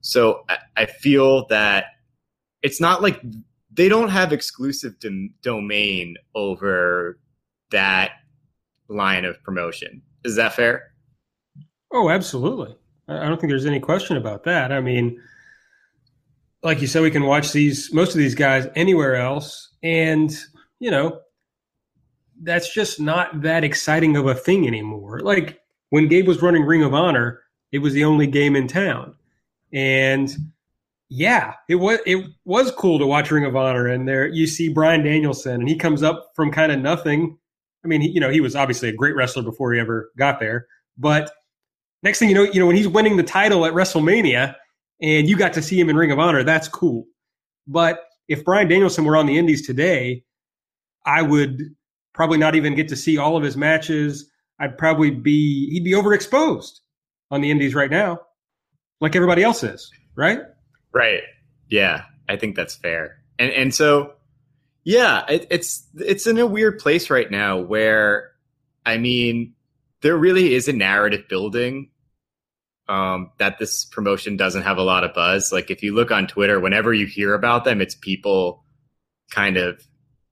So 0.01 0.43
I, 0.49 0.57
I 0.75 0.85
feel 0.85 1.47
that 1.47 1.85
it's 2.61 2.81
not 2.81 3.01
like 3.01 3.21
they 3.71 3.89
don't 3.89 4.09
have 4.09 4.33
exclusive 4.33 4.99
dom- 4.99 5.33
domain 5.41 6.17
over 6.33 7.19
that 7.71 8.11
line 8.87 9.25
of 9.25 9.41
promotion. 9.43 10.01
Is 10.27 10.35
that 10.35 10.53
fair? 10.53 10.91
Oh, 11.93 12.09
absolutely. 12.09 12.75
I 13.07 13.27
don't 13.29 13.39
think 13.39 13.49
there's 13.49 13.65
any 13.65 13.79
question 13.79 14.17
about 14.17 14.43
that. 14.43 14.73
I 14.73 14.81
mean, 14.81 15.21
like 16.61 16.81
you 16.81 16.87
said, 16.87 17.01
we 17.01 17.11
can 17.11 17.23
watch 17.23 17.53
these 17.53 17.93
most 17.93 18.11
of 18.11 18.17
these 18.17 18.35
guys 18.35 18.67
anywhere 18.75 19.15
else, 19.15 19.69
and 19.81 20.37
you 20.79 20.91
know, 20.91 21.21
that's 22.43 22.73
just 22.73 22.99
not 22.99 23.41
that 23.41 23.63
exciting 23.63 24.17
of 24.17 24.27
a 24.27 24.35
thing 24.35 24.67
anymore. 24.67 25.21
Like 25.21 25.61
when 25.91 26.09
Gabe 26.09 26.27
was 26.27 26.41
running 26.41 26.63
Ring 26.63 26.83
of 26.83 26.93
Honor, 26.93 27.41
it 27.71 27.79
was 27.79 27.93
the 27.93 28.03
only 28.03 28.27
game 28.27 28.57
in 28.57 28.67
town, 28.67 29.15
and 29.71 30.35
yeah, 31.07 31.53
it 31.69 31.75
was 31.75 31.99
it 32.05 32.25
was 32.43 32.71
cool 32.71 32.99
to 32.99 33.07
watch 33.07 33.31
Ring 33.31 33.45
of 33.45 33.55
Honor, 33.55 33.87
and 33.87 34.05
there 34.05 34.27
you 34.27 34.45
see 34.45 34.67
Bryan 34.67 35.05
Danielson, 35.05 35.61
and 35.61 35.69
he 35.69 35.77
comes 35.77 36.03
up 36.03 36.31
from 36.35 36.51
kind 36.51 36.73
of 36.73 36.81
nothing. 36.81 37.37
I 37.83 37.87
mean, 37.87 38.01
he, 38.01 38.09
you 38.09 38.19
know, 38.19 38.29
he 38.29 38.41
was 38.41 38.55
obviously 38.55 38.89
a 38.89 38.93
great 38.93 39.15
wrestler 39.15 39.43
before 39.43 39.73
he 39.73 39.79
ever 39.79 40.11
got 40.17 40.39
there, 40.39 40.67
but 40.97 41.31
next 42.03 42.19
thing 42.19 42.29
you 42.29 42.35
know, 42.35 42.43
you 42.43 42.59
know, 42.59 42.65
when 42.65 42.75
he's 42.75 42.87
winning 42.87 43.17
the 43.17 43.23
title 43.23 43.65
at 43.65 43.73
WrestleMania 43.73 44.55
and 45.01 45.29
you 45.29 45.37
got 45.37 45.53
to 45.53 45.61
see 45.61 45.79
him 45.79 45.89
in 45.89 45.95
Ring 45.95 46.11
of 46.11 46.19
Honor, 46.19 46.43
that's 46.43 46.67
cool. 46.67 47.05
But 47.67 47.99
if 48.27 48.43
Bryan 48.43 48.67
Danielson 48.67 49.05
were 49.05 49.15
on 49.15 49.25
the 49.25 49.37
Indies 49.37 49.65
today, 49.65 50.23
I 51.05 51.21
would 51.21 51.61
probably 52.13 52.37
not 52.37 52.55
even 52.55 52.75
get 52.75 52.87
to 52.89 52.95
see 52.95 53.17
all 53.17 53.37
of 53.37 53.43
his 53.43 53.55
matches. 53.55 54.29
I'd 54.59 54.77
probably 54.77 55.11
be 55.11 55.69
he'd 55.69 55.83
be 55.83 55.91
overexposed 55.91 56.79
on 57.31 57.41
the 57.41 57.51
Indies 57.51 57.75
right 57.75 57.91
now, 57.91 58.19
like 59.01 59.15
everybody 59.15 59.43
else 59.43 59.63
is, 59.63 59.91
right? 60.15 60.39
Right. 60.93 61.21
Yeah, 61.69 62.03
I 62.27 62.37
think 62.37 62.55
that's 62.55 62.75
fair. 62.75 63.17
And 63.37 63.51
and 63.51 63.73
so 63.73 64.13
yeah, 64.87 65.25
it, 65.27 65.47
it's 65.49 65.85
it's 65.95 66.27
in 66.27 66.37
a 66.37 66.45
weird 66.45 66.79
place 66.79 67.09
right 67.09 67.29
now 67.29 67.59
where 67.59 68.31
I 68.85 68.97
mean 68.97 69.53
there 69.99 70.15
really 70.15 70.53
is 70.55 70.69
a 70.69 70.73
narrative 70.73 71.27
building 71.27 71.89
um, 72.87 73.31
that 73.37 73.59
this 73.59 73.83
promotion 73.83 74.37
doesn't 74.37 74.63
have 74.63 74.77
a 74.77 74.83
lot 74.83 75.03
of 75.03 75.13
buzz. 75.13 75.51
Like 75.51 75.69
if 75.69 75.83
you 75.83 75.93
look 75.93 76.09
on 76.09 76.25
Twitter, 76.25 76.61
whenever 76.61 76.93
you 76.93 77.05
hear 77.05 77.33
about 77.33 77.65
them, 77.65 77.81
it's 77.81 77.95
people 77.95 78.63
kind 79.29 79.57
of 79.57 79.85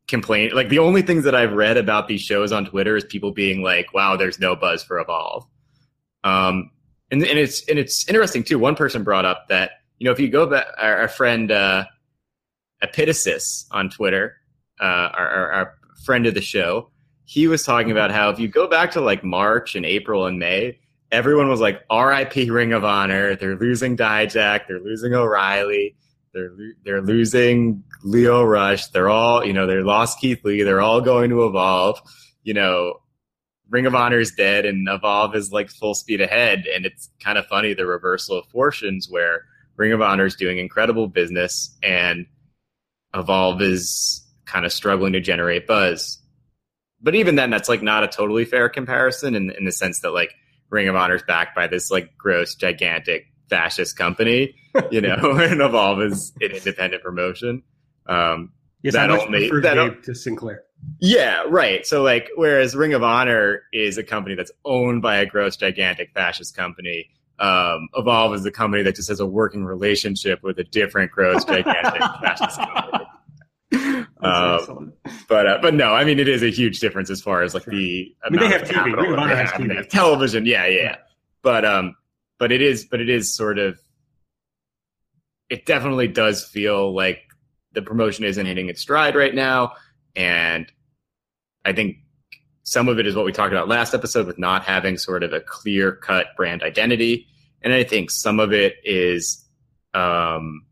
complain. 0.07 0.51
Like 0.55 0.69
the 0.69 0.79
only 0.79 1.01
things 1.01 1.25
that 1.25 1.35
I've 1.35 1.51
read 1.51 1.75
about 1.75 2.07
these 2.07 2.21
shows 2.21 2.53
on 2.53 2.65
Twitter 2.65 2.95
is 2.95 3.03
people 3.03 3.33
being 3.33 3.61
like, 3.61 3.93
"Wow, 3.93 4.15
there's 4.15 4.39
no 4.39 4.55
buzz 4.55 4.85
for 4.85 4.99
Evolve." 4.99 5.45
Um, 6.23 6.71
and 7.11 7.21
and 7.25 7.37
it's 7.37 7.67
and 7.67 7.77
it's 7.77 8.07
interesting 8.07 8.45
too. 8.45 8.57
One 8.57 8.75
person 8.75 9.03
brought 9.03 9.25
up 9.25 9.49
that 9.49 9.71
you 9.99 10.05
know 10.05 10.13
if 10.13 10.19
you 10.21 10.29
go 10.29 10.45
back, 10.45 10.67
our, 10.77 10.99
our 10.99 11.07
friend 11.09 11.51
uh, 11.51 11.83
Epitasis 12.81 13.65
on 13.71 13.89
Twitter, 13.89 14.37
uh, 14.79 15.09
our, 15.13 15.51
our, 15.51 15.75
friend 16.03 16.27
of 16.27 16.33
the 16.33 16.41
show, 16.41 16.89
he 17.23 17.47
was 17.47 17.63
talking 17.63 17.91
about 17.91 18.11
how 18.11 18.29
if 18.29 18.39
you 18.39 18.47
go 18.47 18.67
back 18.67 18.91
to 18.91 19.01
like 19.01 19.23
March 19.23 19.75
and 19.75 19.85
April 19.85 20.27
and 20.27 20.37
May, 20.37 20.77
everyone 21.11 21.49
was 21.49 21.59
like, 21.59 21.83
"R.I.P. 21.89 22.49
Ring 22.51 22.73
of 22.73 22.83
Honor." 22.83 23.35
They're 23.35 23.55
losing 23.55 23.97
Dijak. 23.97 24.67
They're 24.67 24.81
losing 24.81 25.13
O'Reilly. 25.13 25.95
They're 26.33 26.51
they're 26.83 27.01
losing 27.01 27.83
Lio 28.03 28.43
Rush. 28.43 28.87
They're 28.87 29.09
all 29.09 29.45
you 29.45 29.53
know. 29.53 29.65
They 29.65 29.77
lost 29.77 30.19
Keith 30.19 30.43
Lee. 30.43 30.63
They're 30.63 30.81
all 30.81 31.01
going 31.01 31.29
to 31.29 31.45
evolve. 31.45 31.99
You 32.43 32.53
know, 32.53 32.99
Ring 33.69 33.85
of 33.85 33.95
Honor 33.95 34.19
is 34.19 34.31
dead, 34.31 34.65
and 34.65 34.87
Evolve 34.87 35.35
is 35.35 35.51
like 35.51 35.69
full 35.69 35.95
speed 35.95 36.21
ahead. 36.21 36.65
And 36.67 36.85
it's 36.85 37.09
kind 37.23 37.37
of 37.37 37.45
funny 37.47 37.73
the 37.73 37.85
reversal 37.85 38.39
of 38.39 38.45
fortunes 38.47 39.07
where 39.09 39.45
Ring 39.77 39.91
of 39.91 40.01
Honor 40.01 40.25
is 40.25 40.35
doing 40.35 40.57
incredible 40.59 41.07
business, 41.07 41.75
and 41.81 42.27
Evolve 43.13 43.61
is 43.61 44.24
kind 44.45 44.65
of 44.65 44.71
struggling 44.71 45.13
to 45.13 45.19
generate 45.19 45.67
buzz 45.67 46.19
but 47.05 47.13
even 47.13 47.35
then, 47.35 47.51
that's 47.51 47.69
like 47.69 47.83
not 47.83 48.03
a 48.03 48.07
totally 48.07 48.45
fair 48.45 48.67
comparison 48.67 49.35
in, 49.35 49.51
in 49.51 49.63
the 49.63 49.71
sense 49.71 49.99
that 49.99 50.09
like 50.09 50.33
Ring 50.71 50.87
of 50.87 50.95
Honor 50.95 51.15
is 51.15 51.21
backed 51.21 51.55
by 51.55 51.67
this 51.67 51.91
like 51.91 52.17
gross, 52.17 52.55
gigantic 52.55 53.27
fascist 53.47 53.95
company, 53.95 54.55
you 54.91 55.01
know, 55.01 55.15
and 55.39 55.61
Evolve 55.61 56.01
is 56.01 56.33
an 56.41 56.51
independent 56.51 57.03
promotion. 57.03 57.61
Um, 58.07 58.53
yes, 58.81 58.95
that 58.95 59.11
only 59.11 59.49
that 59.61 60.03
to 60.03 60.15
Sinclair. 60.15 60.63
Yeah, 60.99 61.43
right. 61.47 61.85
So 61.85 62.01
like, 62.01 62.29
whereas 62.35 62.75
Ring 62.75 62.95
of 62.95 63.03
Honor 63.03 63.61
is 63.71 63.99
a 63.99 64.03
company 64.03 64.33
that's 64.33 64.51
owned 64.65 65.03
by 65.03 65.17
a 65.17 65.27
gross, 65.27 65.57
gigantic 65.57 66.11
fascist 66.15 66.55
company. 66.55 67.09
Um, 67.37 67.89
Evolve 67.95 68.33
is 68.33 68.45
a 68.45 68.51
company 68.51 68.81
that 68.81 68.95
just 68.95 69.09
has 69.09 69.19
a 69.19 69.25
working 69.27 69.63
relationship 69.63 70.41
with 70.41 70.57
a 70.57 70.63
different 70.63 71.11
gross, 71.11 71.45
gigantic 71.45 72.01
fascist 72.21 72.57
company. 72.57 73.05
Um, 74.21 74.93
but 75.27 75.45
uh, 75.45 75.59
but 75.61 75.75
no, 75.75 75.93
I 75.93 76.03
mean 76.03 76.17
it 76.17 76.27
is 76.27 76.41
a 76.41 76.49
huge 76.49 76.79
difference 76.79 77.11
as 77.11 77.21
far 77.21 77.43
as 77.43 77.53
like 77.53 77.65
sure. 77.65 77.73
the 77.73 78.15
I 78.23 78.29
mean, 78.29 78.39
they 78.39 78.47
have 78.47 78.63
TV. 78.63 78.95
Ring 78.95 79.13
of 79.13 79.19
Honor 79.19 79.35
has 79.35 79.51
TV. 79.51 79.67
They 79.67 79.75
have 79.75 79.89
television. 79.89 80.45
Yeah, 80.47 80.65
yeah, 80.65 80.81
yeah. 80.81 80.95
But 81.43 81.63
um, 81.63 81.95
but 82.39 82.51
it 82.51 82.61
is 82.61 82.85
but 82.85 83.01
it 83.01 83.09
is 83.09 83.35
sort 83.35 83.59
of. 83.59 83.79
It 85.49 85.65
definitely 85.67 86.07
does 86.07 86.43
feel 86.43 86.95
like 86.95 87.21
the 87.73 87.83
promotion 87.83 88.25
isn't 88.25 88.45
hitting 88.45 88.67
its 88.67 88.81
stride 88.81 89.15
right 89.15 89.35
now, 89.35 89.73
and 90.15 90.71
I 91.63 91.73
think 91.73 91.97
some 92.63 92.87
of 92.87 92.97
it 92.97 93.05
is 93.05 93.15
what 93.15 93.25
we 93.25 93.31
talked 93.31 93.53
about 93.53 93.67
last 93.67 93.93
episode 93.93 94.25
with 94.25 94.39
not 94.39 94.63
having 94.63 94.97
sort 94.97 95.21
of 95.21 95.33
a 95.33 95.39
clear 95.39 95.91
cut 95.91 96.27
brand 96.35 96.63
identity, 96.63 97.27
and 97.61 97.73
I 97.73 97.83
think 97.83 98.09
some 98.09 98.39
of 98.39 98.53
it 98.53 98.75
is 98.83 99.45
um 99.93 100.65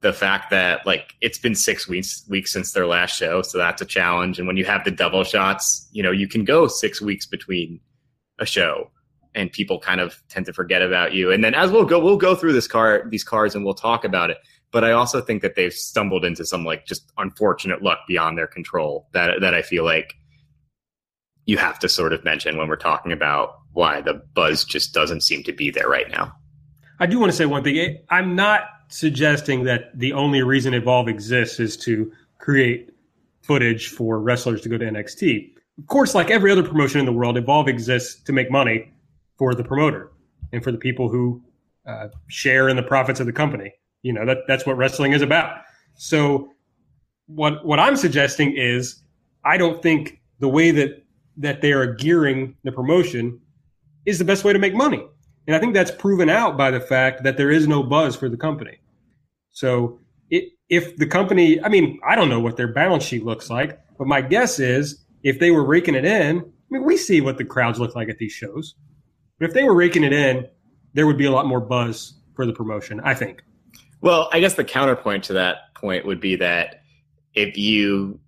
the 0.00 0.12
fact 0.12 0.50
that 0.50 0.86
like 0.86 1.14
it's 1.20 1.38
been 1.38 1.54
six 1.54 1.88
weeks 1.88 2.24
weeks 2.28 2.52
since 2.52 2.72
their 2.72 2.86
last 2.86 3.16
show, 3.16 3.42
so 3.42 3.58
that's 3.58 3.82
a 3.82 3.84
challenge. 3.84 4.38
And 4.38 4.46
when 4.46 4.56
you 4.56 4.64
have 4.64 4.84
the 4.84 4.90
double 4.90 5.24
shots, 5.24 5.88
you 5.92 6.02
know 6.02 6.12
you 6.12 6.28
can 6.28 6.44
go 6.44 6.68
six 6.68 7.00
weeks 7.00 7.26
between 7.26 7.80
a 8.38 8.46
show, 8.46 8.90
and 9.34 9.50
people 9.50 9.80
kind 9.80 10.00
of 10.00 10.22
tend 10.28 10.46
to 10.46 10.52
forget 10.52 10.82
about 10.82 11.14
you. 11.14 11.32
And 11.32 11.42
then 11.42 11.54
as 11.54 11.70
we'll 11.72 11.84
go, 11.84 11.98
we'll 11.98 12.16
go 12.16 12.34
through 12.36 12.52
this 12.52 12.68
car 12.68 13.04
these 13.08 13.24
cards, 13.24 13.54
and 13.54 13.64
we'll 13.64 13.74
talk 13.74 14.04
about 14.04 14.30
it. 14.30 14.38
but 14.70 14.84
I 14.84 14.92
also 14.92 15.20
think 15.20 15.42
that 15.42 15.54
they've 15.54 15.72
stumbled 15.72 16.24
into 16.24 16.44
some 16.44 16.64
like 16.64 16.86
just 16.86 17.10
unfortunate 17.16 17.82
luck 17.82 18.00
beyond 18.06 18.36
their 18.36 18.46
control 18.46 19.08
that 19.12 19.40
that 19.40 19.54
I 19.54 19.62
feel 19.62 19.84
like 19.84 20.14
you 21.46 21.56
have 21.56 21.78
to 21.78 21.88
sort 21.88 22.12
of 22.12 22.24
mention 22.24 22.58
when 22.58 22.68
we're 22.68 22.76
talking 22.76 23.10
about 23.12 23.58
why 23.72 24.02
the 24.02 24.14
buzz 24.34 24.64
just 24.64 24.92
doesn't 24.92 25.22
seem 25.22 25.42
to 25.44 25.52
be 25.52 25.70
there 25.70 25.88
right 25.88 26.10
now. 26.10 26.34
I 27.00 27.06
do 27.06 27.18
want 27.18 27.32
to 27.32 27.36
say 27.36 27.46
one 27.46 27.64
thing. 27.64 27.98
I'm 28.10 28.36
not 28.36 28.64
suggesting 28.88 29.64
that 29.64 29.96
the 29.98 30.12
only 30.12 30.42
reason 30.42 30.74
Evolve 30.74 31.08
exists 31.08 31.60
is 31.60 31.76
to 31.78 32.12
create 32.38 32.90
footage 33.42 33.88
for 33.88 34.18
wrestlers 34.18 34.60
to 34.62 34.68
go 34.68 34.78
to 34.78 34.84
NXT. 34.84 35.52
Of 35.78 35.86
course, 35.86 36.14
like 36.14 36.30
every 36.30 36.50
other 36.50 36.62
promotion 36.62 37.00
in 37.00 37.06
the 37.06 37.12
world, 37.12 37.36
Evolve 37.36 37.68
exists 37.68 38.20
to 38.24 38.32
make 38.32 38.50
money 38.50 38.92
for 39.36 39.54
the 39.54 39.62
promoter 39.62 40.10
and 40.52 40.62
for 40.62 40.72
the 40.72 40.78
people 40.78 41.08
who 41.08 41.42
uh, 41.86 42.08
share 42.26 42.68
in 42.68 42.76
the 42.76 42.82
profits 42.82 43.20
of 43.20 43.26
the 43.26 43.32
company. 43.32 43.72
You 44.02 44.12
know 44.12 44.26
that 44.26 44.38
that's 44.46 44.66
what 44.66 44.76
wrestling 44.76 45.12
is 45.12 45.22
about. 45.22 45.62
So, 45.94 46.50
what 47.26 47.64
what 47.64 47.78
I'm 47.78 47.96
suggesting 47.96 48.56
is, 48.56 49.02
I 49.44 49.56
don't 49.56 49.82
think 49.82 50.20
the 50.38 50.48
way 50.48 50.70
that 50.70 51.04
that 51.36 51.60
they 51.60 51.72
are 51.72 51.94
gearing 51.94 52.56
the 52.64 52.72
promotion 52.72 53.40
is 54.06 54.18
the 54.18 54.24
best 54.24 54.44
way 54.44 54.52
to 54.52 54.58
make 54.58 54.74
money. 54.74 55.02
And 55.48 55.56
I 55.56 55.60
think 55.60 55.72
that's 55.72 55.90
proven 55.90 56.28
out 56.28 56.58
by 56.58 56.70
the 56.70 56.78
fact 56.78 57.24
that 57.24 57.38
there 57.38 57.50
is 57.50 57.66
no 57.66 57.82
buzz 57.82 58.14
for 58.14 58.28
the 58.28 58.36
company. 58.36 58.78
So 59.50 59.98
it, 60.28 60.52
if 60.68 60.98
the 60.98 61.06
company, 61.06 61.58
I 61.64 61.70
mean, 61.70 61.98
I 62.06 62.16
don't 62.16 62.28
know 62.28 62.38
what 62.38 62.58
their 62.58 62.68
balance 62.68 63.02
sheet 63.02 63.24
looks 63.24 63.48
like, 63.48 63.80
but 63.96 64.06
my 64.06 64.20
guess 64.20 64.60
is 64.60 65.02
if 65.22 65.40
they 65.40 65.50
were 65.50 65.64
raking 65.64 65.94
it 65.94 66.04
in, 66.04 66.40
I 66.40 66.42
mean, 66.70 66.84
we 66.84 66.98
see 66.98 67.22
what 67.22 67.38
the 67.38 67.46
crowds 67.46 67.80
look 67.80 67.96
like 67.96 68.10
at 68.10 68.18
these 68.18 68.30
shows. 68.30 68.74
But 69.38 69.48
if 69.48 69.54
they 69.54 69.64
were 69.64 69.74
raking 69.74 70.04
it 70.04 70.12
in, 70.12 70.46
there 70.92 71.06
would 71.06 71.16
be 71.16 71.24
a 71.24 71.32
lot 71.32 71.46
more 71.46 71.60
buzz 71.60 72.12
for 72.36 72.44
the 72.44 72.52
promotion, 72.52 73.00
I 73.02 73.14
think. 73.14 73.42
Well, 74.02 74.28
I 74.30 74.40
guess 74.40 74.54
the 74.54 74.64
counterpoint 74.64 75.24
to 75.24 75.32
that 75.32 75.74
point 75.74 76.04
would 76.04 76.20
be 76.20 76.36
that 76.36 76.82
if 77.32 77.56
you 77.56 78.20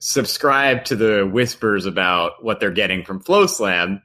subscribe 0.00 0.84
to 0.86 0.96
the 0.96 1.30
whispers 1.30 1.86
about 1.86 2.42
what 2.42 2.58
they're 2.58 2.72
getting 2.72 3.04
from 3.04 3.22
FloSlam, 3.22 4.02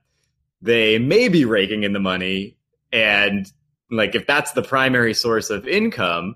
they 0.63 0.98
may 0.98 1.27
be 1.27 1.43
raking 1.43 1.84
in 1.84 1.91
the 1.91 2.00
money. 2.00 2.58
And 2.93 3.51
like, 3.91 4.15
if 4.15 4.25
that's 4.25 4.53
the 4.53 4.63
primary 4.63 5.13
source 5.13 5.50
of 5.50 5.67
income, 5.67 6.36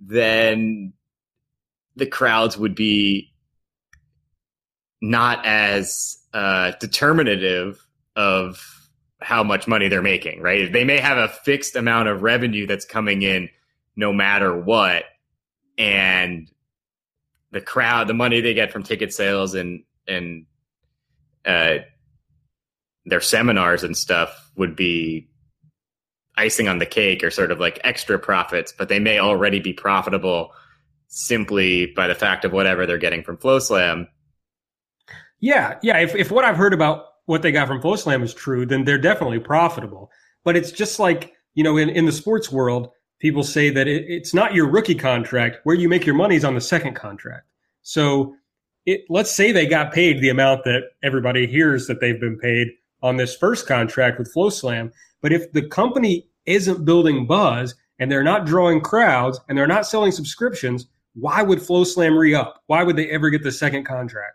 then 0.00 0.94
the 1.94 2.06
crowds 2.06 2.56
would 2.56 2.74
be 2.74 3.34
not 5.02 5.44
as 5.44 6.18
uh, 6.32 6.72
determinative 6.80 7.86
of 8.16 8.64
how 9.20 9.42
much 9.42 9.68
money 9.68 9.88
they're 9.88 10.00
making, 10.00 10.40
right? 10.40 10.72
They 10.72 10.84
may 10.84 10.98
have 10.98 11.18
a 11.18 11.28
fixed 11.28 11.76
amount 11.76 12.08
of 12.08 12.22
revenue 12.22 12.66
that's 12.66 12.86
coming 12.86 13.20
in 13.20 13.50
no 13.96 14.14
matter 14.14 14.56
what. 14.56 15.04
And 15.76 16.50
the 17.50 17.60
crowd, 17.60 18.08
the 18.08 18.14
money 18.14 18.40
they 18.40 18.54
get 18.54 18.72
from 18.72 18.82
ticket 18.82 19.12
sales 19.12 19.54
and 19.54 19.84
and 20.06 20.46
uh, 21.44 21.78
their 23.08 23.20
seminars 23.20 23.84
and 23.84 23.96
stuff 23.96 24.50
would 24.56 24.76
be 24.76 25.28
icing 26.36 26.68
on 26.68 26.78
the 26.78 26.86
cake 26.86 27.24
or 27.24 27.30
sort 27.30 27.50
of 27.50 27.58
like 27.58 27.80
extra 27.82 28.18
profits, 28.18 28.72
but 28.76 28.88
they 28.88 29.00
may 29.00 29.18
already 29.18 29.60
be 29.60 29.72
profitable 29.72 30.52
simply 31.08 31.86
by 31.86 32.06
the 32.06 32.14
fact 32.14 32.44
of 32.44 32.52
whatever 32.52 32.86
they're 32.86 32.98
getting 32.98 33.22
from 33.22 33.36
FloSlam. 33.36 34.06
Yeah, 35.40 35.78
yeah. 35.82 35.98
If 35.98 36.14
if 36.14 36.30
what 36.30 36.44
I've 36.44 36.56
heard 36.56 36.74
about 36.74 37.04
what 37.26 37.42
they 37.42 37.52
got 37.52 37.68
from 37.68 37.80
FloSlam 37.80 38.22
is 38.22 38.34
true, 38.34 38.66
then 38.66 38.84
they're 38.84 38.98
definitely 38.98 39.38
profitable. 39.38 40.10
But 40.44 40.56
it's 40.56 40.72
just 40.72 40.98
like 40.98 41.32
you 41.54 41.64
know, 41.64 41.76
in 41.76 41.88
in 41.88 42.06
the 42.06 42.12
sports 42.12 42.50
world, 42.50 42.90
people 43.18 43.42
say 43.42 43.70
that 43.70 43.88
it, 43.88 44.04
it's 44.08 44.34
not 44.34 44.54
your 44.54 44.68
rookie 44.68 44.94
contract 44.94 45.58
where 45.64 45.76
you 45.76 45.88
make 45.88 46.06
your 46.06 46.14
money 46.14 46.36
is 46.36 46.44
on 46.44 46.54
the 46.54 46.60
second 46.60 46.94
contract. 46.94 47.46
So 47.82 48.34
it, 48.86 49.02
let's 49.08 49.30
say 49.30 49.52
they 49.52 49.66
got 49.66 49.92
paid 49.92 50.20
the 50.20 50.28
amount 50.28 50.64
that 50.64 50.82
everybody 51.02 51.46
hears 51.46 51.86
that 51.86 52.00
they've 52.00 52.20
been 52.20 52.38
paid 52.38 52.68
on 53.02 53.16
this 53.16 53.36
first 53.36 53.66
contract 53.66 54.18
with 54.18 54.32
FloSlam. 54.34 54.92
But 55.20 55.32
if 55.32 55.52
the 55.52 55.66
company 55.68 56.28
isn't 56.46 56.84
building 56.84 57.26
buzz 57.26 57.74
and 57.98 58.10
they're 58.10 58.24
not 58.24 58.46
drawing 58.46 58.80
crowds 58.80 59.40
and 59.48 59.56
they're 59.56 59.66
not 59.66 59.86
selling 59.86 60.12
subscriptions, 60.12 60.86
why 61.14 61.42
would 61.42 61.58
FloSlam 61.58 62.18
re 62.18 62.34
up? 62.34 62.62
Why 62.66 62.82
would 62.82 62.96
they 62.96 63.10
ever 63.10 63.30
get 63.30 63.42
the 63.42 63.52
second 63.52 63.84
contract? 63.84 64.34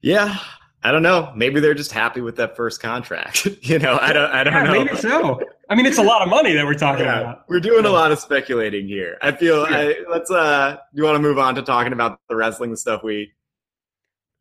Yeah, 0.00 0.36
I 0.82 0.90
don't 0.90 1.02
know. 1.02 1.32
Maybe 1.36 1.60
they're 1.60 1.74
just 1.74 1.92
happy 1.92 2.20
with 2.20 2.36
that 2.36 2.56
first 2.56 2.82
contract. 2.82 3.46
you 3.62 3.78
know, 3.78 3.98
I 4.00 4.12
don't. 4.12 4.30
I 4.30 4.44
don't 4.44 4.52
yeah, 4.52 4.62
know. 4.64 4.84
Maybe 4.84 4.96
so. 4.96 5.40
I 5.70 5.74
mean, 5.74 5.86
it's 5.86 5.98
a 5.98 6.02
lot 6.02 6.22
of 6.22 6.28
money 6.28 6.52
that 6.54 6.66
we're 6.66 6.74
talking 6.74 7.04
yeah, 7.04 7.20
about. 7.20 7.44
We're 7.48 7.60
doing 7.60 7.86
a 7.86 7.90
lot 7.90 8.10
of 8.10 8.18
speculating 8.18 8.88
here. 8.88 9.16
I 9.22 9.32
feel. 9.32 9.64
I, 9.68 9.96
let's. 10.10 10.30
Uh, 10.30 10.78
you 10.92 11.04
want 11.04 11.14
to 11.14 11.20
move 11.20 11.38
on 11.38 11.54
to 11.54 11.62
talking 11.62 11.92
about 11.92 12.18
the 12.28 12.36
wrestling 12.36 12.74
stuff 12.76 13.02
we 13.04 13.32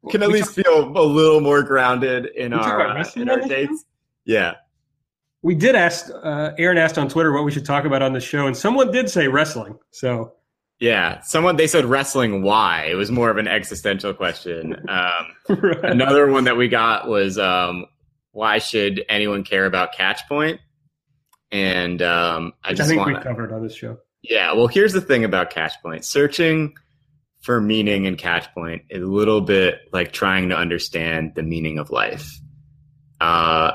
can 0.09 0.23
at 0.23 0.29
we 0.29 0.35
least 0.35 0.55
talk, 0.55 0.65
feel 0.65 0.97
a 0.97 1.05
little 1.05 1.41
more 1.41 1.63
grounded 1.63 2.27
in 2.35 2.53
our 2.53 2.97
uh, 2.97 3.03
in 3.15 3.29
our 3.29 3.41
dates. 3.41 3.85
Yeah. 4.25 4.55
We 5.43 5.55
did 5.55 5.75
ask. 5.75 6.09
Uh, 6.23 6.51
Aaron 6.57 6.77
asked 6.77 6.97
on 6.97 7.09
Twitter 7.09 7.31
what 7.31 7.43
we 7.43 7.51
should 7.51 7.65
talk 7.65 7.85
about 7.85 8.01
on 8.01 8.13
the 8.13 8.19
show, 8.19 8.47
and 8.47 8.55
someone 8.55 8.91
did 8.91 9.09
say 9.09 9.27
wrestling. 9.27 9.77
So 9.91 10.33
yeah, 10.79 11.21
someone 11.21 11.55
they 11.55 11.67
said 11.67 11.85
wrestling. 11.85 12.41
Why? 12.41 12.85
It 12.85 12.95
was 12.95 13.11
more 13.11 13.29
of 13.29 13.37
an 13.37 13.47
existential 13.47 14.13
question. 14.13 14.75
Um, 14.89 15.57
right. 15.61 15.83
Another 15.85 16.31
one 16.31 16.43
that 16.45 16.57
we 16.57 16.67
got 16.67 17.07
was 17.07 17.37
um, 17.37 17.85
why 18.31 18.57
should 18.57 19.03
anyone 19.09 19.43
care 19.43 19.65
about 19.65 19.93
Catch 19.93 20.27
Point? 20.27 20.59
And 21.51 22.01
um, 22.01 22.53
I 22.63 22.73
just 22.73 22.83
I 22.83 22.87
think 22.87 22.99
wanna, 22.99 23.17
we 23.17 23.23
covered 23.23 23.51
on 23.51 23.63
this 23.63 23.75
show. 23.75 23.97
Yeah, 24.21 24.53
well, 24.53 24.67
here's 24.67 24.93
the 24.93 25.01
thing 25.01 25.23
about 25.23 25.49
Catch 25.49 25.81
Point: 25.81 26.05
searching 26.05 26.73
for 27.41 27.59
meaning 27.59 28.07
and 28.07 28.17
Catch 28.17 28.53
Point 28.53 28.83
a 28.91 28.99
little 28.99 29.41
bit 29.41 29.79
like 29.91 30.11
trying 30.11 30.49
to 30.49 30.55
understand 30.55 31.33
the 31.35 31.43
meaning 31.43 31.79
of 31.79 31.89
life. 31.89 32.39
Uh, 33.19 33.71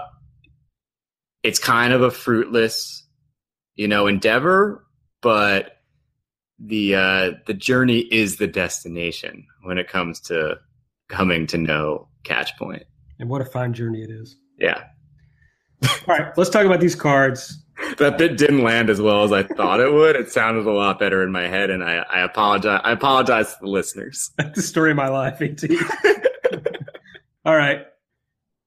it's 1.42 1.58
kind 1.58 1.92
of 1.92 2.02
a 2.02 2.10
fruitless, 2.10 3.04
you 3.74 3.88
know, 3.88 4.06
endeavor, 4.06 4.84
but 5.20 5.72
the 6.58 6.94
uh, 6.94 7.30
the 7.46 7.54
journey 7.54 7.98
is 7.98 8.36
the 8.36 8.46
destination 8.46 9.46
when 9.62 9.78
it 9.78 9.88
comes 9.88 10.20
to 10.20 10.58
coming 11.08 11.46
to 11.48 11.58
know 11.58 12.08
catch 12.24 12.56
point. 12.56 12.84
And 13.18 13.28
what 13.28 13.40
a 13.40 13.44
fine 13.44 13.72
journey 13.72 14.02
it 14.02 14.10
is. 14.10 14.36
Yeah. 14.58 14.84
All 15.82 15.90
right, 16.08 16.36
let's 16.36 16.50
talk 16.50 16.66
about 16.66 16.80
these 16.80 16.94
cards. 16.94 17.62
That 17.98 18.18
bit 18.18 18.36
didn't 18.36 18.62
land 18.62 18.90
as 18.90 19.00
well 19.00 19.24
as 19.24 19.32
I 19.32 19.42
thought 19.42 19.80
it 19.80 19.92
would. 19.92 20.16
It 20.16 20.30
sounded 20.30 20.66
a 20.66 20.72
lot 20.72 20.98
better 20.98 21.22
in 21.22 21.32
my 21.32 21.46
head, 21.48 21.70
and 21.70 21.82
I, 21.82 22.04
I 22.10 22.20
apologize. 22.20 22.80
I 22.84 22.92
apologize 22.92 23.54
to 23.54 23.58
the 23.62 23.68
listeners. 23.68 24.30
That's 24.38 24.56
the 24.56 24.62
story 24.62 24.90
of 24.90 24.96
my 24.96 25.08
life, 25.08 25.40
AT. 25.40 25.62
All 27.44 27.56
right. 27.56 27.86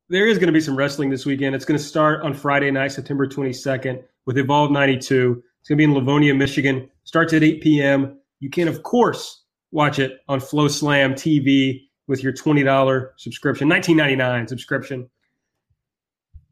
There 0.09 0.25
is 0.25 0.39
going 0.39 0.47
to 0.47 0.53
be 0.53 0.61
some 0.61 0.75
wrestling 0.75 1.09
this 1.09 1.25
weekend. 1.25 1.53
It's 1.53 1.65
going 1.65 1.77
to 1.77 1.83
start 1.83 2.23
on 2.23 2.33
Friday 2.33 2.71
night, 2.71 2.91
September 2.91 3.27
22nd, 3.27 4.03
with 4.25 4.37
Evolve 4.37 4.71
92. 4.71 5.43
It's 5.59 5.69
going 5.69 5.77
to 5.77 5.79
be 5.79 5.83
in 5.83 5.93
Livonia, 5.93 6.33
Michigan. 6.33 6.89
Starts 7.03 7.33
at 7.33 7.43
8 7.43 7.61
p.m. 7.61 8.17
You 8.39 8.49
can, 8.49 8.67
of 8.67 8.81
course, 8.81 9.43
watch 9.71 9.99
it 9.99 10.21
on 10.27 10.39
FloSlam 10.39 11.13
TV 11.13 11.81
with 12.07 12.23
your 12.23 12.33
$20 12.33 13.09
subscription, 13.17 13.69
$19.99 13.69 14.49
subscription. 14.49 15.09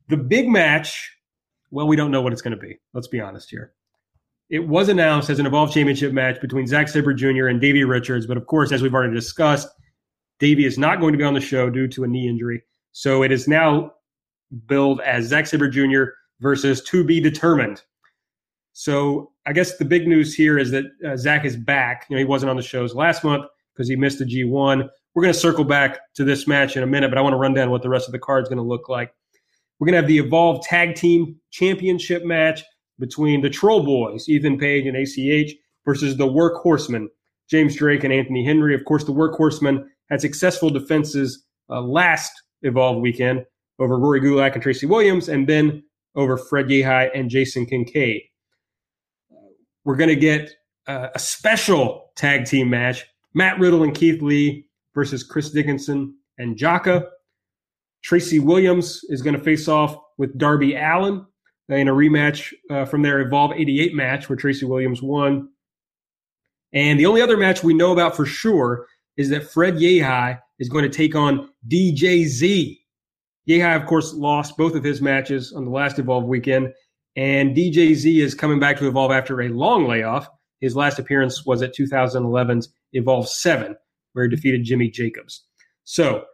The 0.09 0.17
big 0.17 0.47
match, 0.47 1.16
well, 1.71 1.87
we 1.87 1.95
don't 1.95 2.11
know 2.11 2.21
what 2.21 2.33
it's 2.33 2.41
going 2.41 2.57
to 2.57 2.59
be. 2.59 2.77
Let's 2.93 3.07
be 3.07 3.19
honest 3.19 3.49
here. 3.49 3.73
It 4.49 4.67
was 4.67 4.87
announced 4.87 5.29
as 5.29 5.39
an 5.39 5.45
Evolve 5.45 5.73
Championship 5.73 6.13
match 6.13 6.39
between 6.39 6.67
Zack 6.67 6.87
Sabre 6.87 7.13
Jr. 7.13 7.47
and 7.47 7.59
Davey 7.59 7.83
Richards, 7.83 8.25
but 8.25 8.37
of 8.37 8.47
course, 8.47 8.71
as 8.71 8.81
we've 8.81 8.93
already 8.93 9.13
discussed, 9.13 9.67
Davey 10.39 10.65
is 10.65 10.77
not 10.77 10.99
going 10.99 11.11
to 11.11 11.17
be 11.17 11.23
on 11.23 11.33
the 11.33 11.41
show 11.41 11.69
due 11.69 11.87
to 11.89 12.03
a 12.03 12.07
knee 12.07 12.29
injury. 12.29 12.63
So 12.93 13.23
it 13.23 13.31
is 13.31 13.47
now 13.47 13.91
billed 14.67 15.01
as 15.01 15.25
Zack 15.25 15.47
Sabre 15.47 15.69
Jr. 15.69 16.11
versus 16.39 16.81
to 16.83 17.03
be 17.03 17.19
determined 17.19 17.83
so 18.79 19.31
I 19.47 19.53
guess 19.53 19.75
the 19.77 19.85
big 19.85 20.07
news 20.07 20.35
here 20.35 20.59
is 20.59 20.69
that 20.69 20.85
uh, 21.03 21.17
Zack 21.17 21.45
is 21.45 21.57
back. 21.57 22.05
You 22.07 22.15
know, 22.15 22.19
he 22.19 22.25
wasn't 22.25 22.51
on 22.51 22.57
the 22.57 22.61
shows 22.61 22.93
last 22.93 23.23
month 23.23 23.45
because 23.73 23.89
he 23.89 23.95
missed 23.95 24.19
the 24.19 24.25
G1. 24.25 24.87
We're 25.15 25.23
going 25.23 25.33
to 25.33 25.39
circle 25.39 25.63
back 25.63 25.97
to 26.13 26.23
this 26.23 26.47
match 26.47 26.77
in 26.77 26.83
a 26.83 26.85
minute, 26.85 27.09
but 27.09 27.17
I 27.17 27.21
want 27.21 27.33
to 27.33 27.37
run 27.37 27.55
down 27.55 27.71
what 27.71 27.81
the 27.81 27.89
rest 27.89 28.07
of 28.07 28.11
the 28.11 28.19
card 28.19 28.43
is 28.43 28.49
going 28.49 28.59
to 28.59 28.63
look 28.63 28.87
like. 28.87 29.15
We're 29.79 29.85
going 29.85 29.93
to 29.93 29.99
have 30.01 30.07
the 30.07 30.19
Evolve 30.19 30.63
Tag 30.65 30.95
Team 30.95 31.39
Championship 31.51 32.25
match 32.25 32.63
between 32.99 33.41
the 33.41 33.49
Troll 33.49 33.83
Boys, 33.83 34.27
Ethan 34.27 34.57
Page 34.57 34.85
and 34.85 34.97
ACH, 34.97 35.55
versus 35.85 36.17
the 36.17 36.27
Workhorsemen, 36.27 37.07
James 37.49 37.75
Drake 37.75 38.03
and 38.03 38.11
Anthony 38.11 38.43
Henry. 38.43 38.73
Of 38.73 38.85
course, 38.85 39.03
the 39.03 39.13
Workhorsemen 39.13 39.85
had 40.09 40.21
successful 40.21 40.69
defenses 40.69 41.45
uh, 41.69 41.81
last 41.81 42.31
Evolve 42.63 43.01
weekend 43.01 43.45
over 43.79 43.97
Rory 43.99 44.19
Gulak 44.19 44.53
and 44.53 44.63
Tracy 44.63 44.87
Williams, 44.87 45.29
and 45.29 45.47
then 45.47 45.83
over 46.15 46.37
Fred 46.37 46.67
Yehi 46.67 47.09
and 47.13 47.29
Jason 47.29 47.65
Kincaid. 47.65 48.23
We're 49.85 49.95
going 49.95 50.09
to 50.09 50.15
get 50.15 50.51
uh, 50.87 51.09
a 51.13 51.19
special 51.19 52.11
tag 52.15 52.45
team 52.45 52.69
match 52.69 53.05
Matt 53.33 53.59
Riddle 53.59 53.83
and 53.83 53.93
Keith 53.93 54.21
Lee 54.21 54.67
versus 54.95 55.23
Chris 55.23 55.51
Dickinson 55.51 56.15
and 56.39 56.57
Jaka. 56.57 57.05
Tracy 58.03 58.39
Williams 58.39 59.01
is 59.09 59.21
going 59.21 59.35
to 59.35 59.43
face 59.43 59.67
off 59.67 59.97
with 60.17 60.37
Darby 60.37 60.75
Allin 60.75 61.25
in 61.69 61.87
a 61.87 61.93
rematch 61.93 62.53
uh, 62.69 62.85
from 62.85 63.01
their 63.01 63.19
Evolve 63.19 63.51
88 63.53 63.93
match 63.93 64.29
where 64.29 64.37
Tracy 64.37 64.65
Williams 64.65 65.01
won. 65.01 65.49
And 66.73 66.99
the 66.99 67.05
only 67.05 67.21
other 67.21 67.37
match 67.37 67.63
we 67.63 67.73
know 67.73 67.91
about 67.91 68.15
for 68.15 68.25
sure 68.25 68.87
is 69.17 69.29
that 69.29 69.49
Fred 69.49 69.75
Yehi 69.75 70.39
is 70.59 70.69
going 70.69 70.89
to 70.89 70.95
take 70.95 71.15
on 71.15 71.49
DJZ. 71.67 72.77
Yehi, 73.49 73.75
of 73.75 73.85
course, 73.87 74.13
lost 74.13 74.57
both 74.57 74.75
of 74.75 74.83
his 74.83 75.01
matches 75.01 75.53
on 75.53 75.65
the 75.65 75.71
last 75.71 75.99
Evolve 75.99 76.25
weekend, 76.25 76.73
and 77.15 77.55
DJZ 77.55 78.21
is 78.21 78.35
coming 78.35 78.59
back 78.59 78.77
to 78.77 78.87
Evolve 78.87 79.11
after 79.11 79.41
a 79.41 79.49
long 79.49 79.87
layoff. 79.87 80.27
His 80.59 80.75
last 80.75 80.99
appearance 80.99 81.45
was 81.45 81.61
at 81.61 81.75
2011's 81.75 82.69
Evolve 82.93 83.27
7, 83.27 83.75
where 84.13 84.25
he 84.25 84.29
defeated 84.35 84.63
Jimmy 84.63 84.89
Jacobs. 84.89 85.45
So 85.83 86.25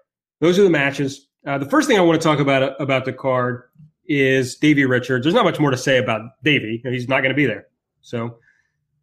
those 0.42 0.58
are 0.60 0.64
the 0.64 0.70
matches. 0.70 1.28
Uh, 1.46 1.58
the 1.58 1.66
first 1.66 1.88
thing 1.88 1.98
I 1.98 2.02
want 2.02 2.22
to 2.22 2.26
talk 2.26 2.40
about 2.40 2.80
about 2.82 3.06
the 3.06 3.14
card 3.14 3.64
is 4.06 4.56
Davey 4.56 4.86
Richards. 4.86 5.24
There's 5.24 5.36
not 5.36 5.46
much 5.46 5.60
more 5.60 5.72
to 5.72 5.78
say 5.78 5.98
about 5.98 6.22
Davey. 6.44 6.82
He's 6.84 7.08
not 7.08 7.22
going 7.22 7.32
to 7.32 7.36
be 7.36 7.46
there. 7.46 7.68
So, 8.02 8.38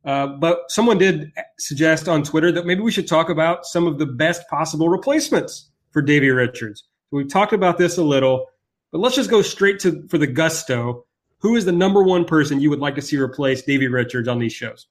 uh, 0.05 0.27
but 0.27 0.71
someone 0.71 0.99
did 0.99 1.33
suggest 1.59 2.09
on 2.09 2.23
Twitter 2.23 2.51
that 2.53 2.67
maybe 2.67 2.81
we 2.81 2.91
should 2.91 3.09
talk 3.09 3.29
about 3.29 3.67
some 3.67 3.87
of 3.87 3.99
the 3.99 4.07
best 4.07 4.49
possible 4.49 4.89
replacements 4.89 5.71
for 5.91 6.01
Davey 6.01 6.31
Richards. 6.31 6.85
We've 7.11 7.29
talked 7.29 7.53
about 7.53 7.77
this 7.77 7.99
a 7.99 8.05
little, 8.05 8.47
but 8.93 8.99
let's 8.99 9.17
just 9.17 9.31
go 9.31 9.43
straight 9.43 9.79
to 9.81 10.07
for 10.09 10.19
the 10.19 10.27
gusto. 10.27 11.05
Who 11.39 11.57
is 11.57 11.65
the 11.65 11.73
number 11.73 12.03
one 12.03 12.25
person 12.25 12.61
you 12.61 12.71
would 12.71 12.81
like 12.81 12.95
to 12.97 13.03
see 13.03 13.19
replace 13.19 13.63
Davey 13.63 13.89
Richards 13.89 14.29
on 14.29 14.39
these 14.39 14.53
shows? 14.53 14.87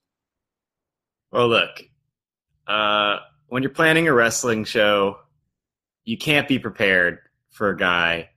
Well, 1.31 1.47
look, 1.47 1.69
uh, 2.67 3.17
when 3.47 3.63
you're 3.63 3.71
planning 3.71 4.07
a 4.07 4.13
wrestling 4.13 4.65
show, 4.65 5.19
you 6.05 6.17
can't 6.17 6.47
be 6.47 6.57
prepared 6.57 7.19
for 7.51 7.69
a 7.69 7.77
guy 7.77 8.29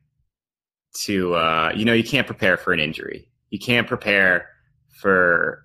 to 1.04 1.34
uh, 1.34 1.72
you 1.74 1.84
know 1.84 1.92
you 1.92 2.04
can't 2.04 2.26
prepare 2.26 2.56
for 2.56 2.72
an 2.72 2.80
injury. 2.80 3.28
You 3.50 3.58
can't 3.58 3.86
prepare 3.86 4.48
for 5.00 5.64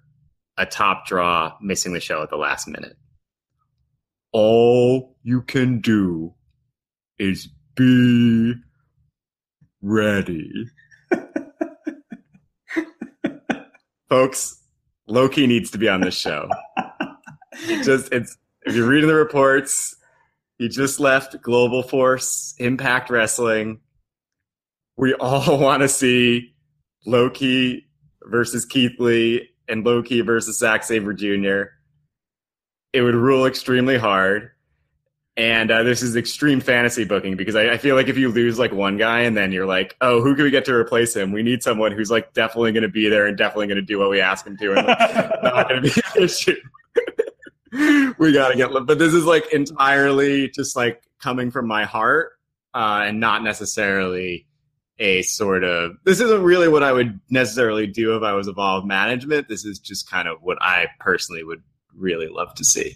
a 0.57 0.65
top 0.65 1.05
draw 1.05 1.53
missing 1.61 1.93
the 1.93 1.99
show 1.99 2.21
at 2.23 2.29
the 2.29 2.37
last 2.37 2.67
minute. 2.67 2.97
All 4.31 5.15
you 5.23 5.41
can 5.41 5.79
do 5.79 6.33
is 7.17 7.47
be 7.75 8.53
ready. 9.81 10.65
Folks 14.09 14.61
Low 15.07 15.29
Ki 15.29 15.47
needs 15.47 15.71
to 15.71 15.77
be 15.77 15.87
on 15.87 16.01
this 16.01 16.17
show. 16.17 16.49
Just 17.83 18.11
it's 18.11 18.37
if 18.65 18.75
you're 18.75 18.87
reading 18.87 19.07
the 19.07 19.15
reports 19.15 19.96
he 20.57 20.67
just 20.69 20.99
left 20.99 21.41
global 21.41 21.83
force 21.83 22.55
impact 22.57 23.09
wrestling 23.09 23.79
we 24.97 25.13
all 25.13 25.57
want 25.61 25.81
to 25.81 25.87
see 25.87 26.53
Low 27.05 27.29
Ki 27.29 27.85
versus 28.23 28.65
Keith 28.65 28.99
Lee 28.99 29.49
and 29.69 29.85
Low 29.85 30.03
Ki 30.03 30.21
versus 30.21 30.57
Zack 30.57 30.83
Sabre 30.83 31.13
Jr. 31.13 31.71
It 32.91 33.01
would 33.01 33.15
rule 33.15 33.45
extremely 33.45 33.97
hard. 33.97 34.51
And 35.37 35.69
uh, 35.69 35.83
this 35.83 36.01
is 36.01 36.15
extreme 36.15 36.59
fantasy 36.59 37.05
booking 37.05 37.37
because 37.37 37.55
I, 37.55 37.73
I, 37.73 37.77
feel 37.77 37.95
like 37.95 38.07
if 38.07 38.17
you 38.17 38.29
lose 38.29 38.57
like 38.57 38.71
one 38.71 38.97
guy 38.97 39.19
and 39.19 39.37
then 39.37 39.51
you're 39.51 39.67
like, 39.67 39.95
oh, 40.01 40.19
who 40.19 40.33
can 40.33 40.45
we 40.45 40.49
get 40.49 40.65
to 40.65 40.73
replace 40.73 41.15
him? 41.15 41.31
We 41.31 41.43
need 41.43 41.61
someone 41.61 41.91
who's 41.91 42.09
like 42.09 42.33
definitely 42.33 42.71
going 42.71 42.81
to 42.81 42.89
be 42.89 43.07
there 43.07 43.27
and 43.27 43.37
definitely 43.37 43.67
going 43.67 43.75
to 43.75 43.83
do 43.83 43.99
what 43.99 44.09
we 44.09 44.19
ask 44.19 44.47
him 44.47 44.57
to, 44.57 44.73
and 44.73 44.87
like, 44.87 44.99
not 45.43 45.69
going 45.69 45.83
to 45.83 45.93
be 45.93 46.01
an 46.15 46.23
issue. 46.23 46.55
we 48.17 48.31
got 48.31 48.49
to 48.49 48.57
get, 48.57 48.71
but 48.71 48.99
this 48.99 49.13
is 49.13 49.25
like 49.25 49.53
entirely 49.53 50.49
just 50.49 50.75
like 50.75 51.01
coming 51.21 51.51
from 51.51 51.67
my 51.67 51.85
heart 51.85 52.31
uh, 52.73 53.03
and 53.05 53.19
not 53.19 53.43
necessarily 53.43 54.47
a 54.99 55.21
sort 55.21 55.63
of 55.63 55.91
this 56.05 56.19
isn't 56.19 56.41
really 56.41 56.67
what 56.67 56.83
I 56.83 56.91
would 56.91 57.19
necessarily 57.29 57.87
do 57.87 58.15
if 58.15 58.23
I 58.23 58.33
was 58.33 58.47
Evolve 58.47 58.85
management. 58.85 59.47
This 59.47 59.63
is 59.63 59.79
just 59.79 60.09
kind 60.09 60.27
of 60.27 60.41
what 60.41 60.57
I 60.61 60.87
personally 60.99 61.43
would 61.43 61.61
really 61.95 62.27
love 62.27 62.53
to 62.55 62.65
see. 62.65 62.95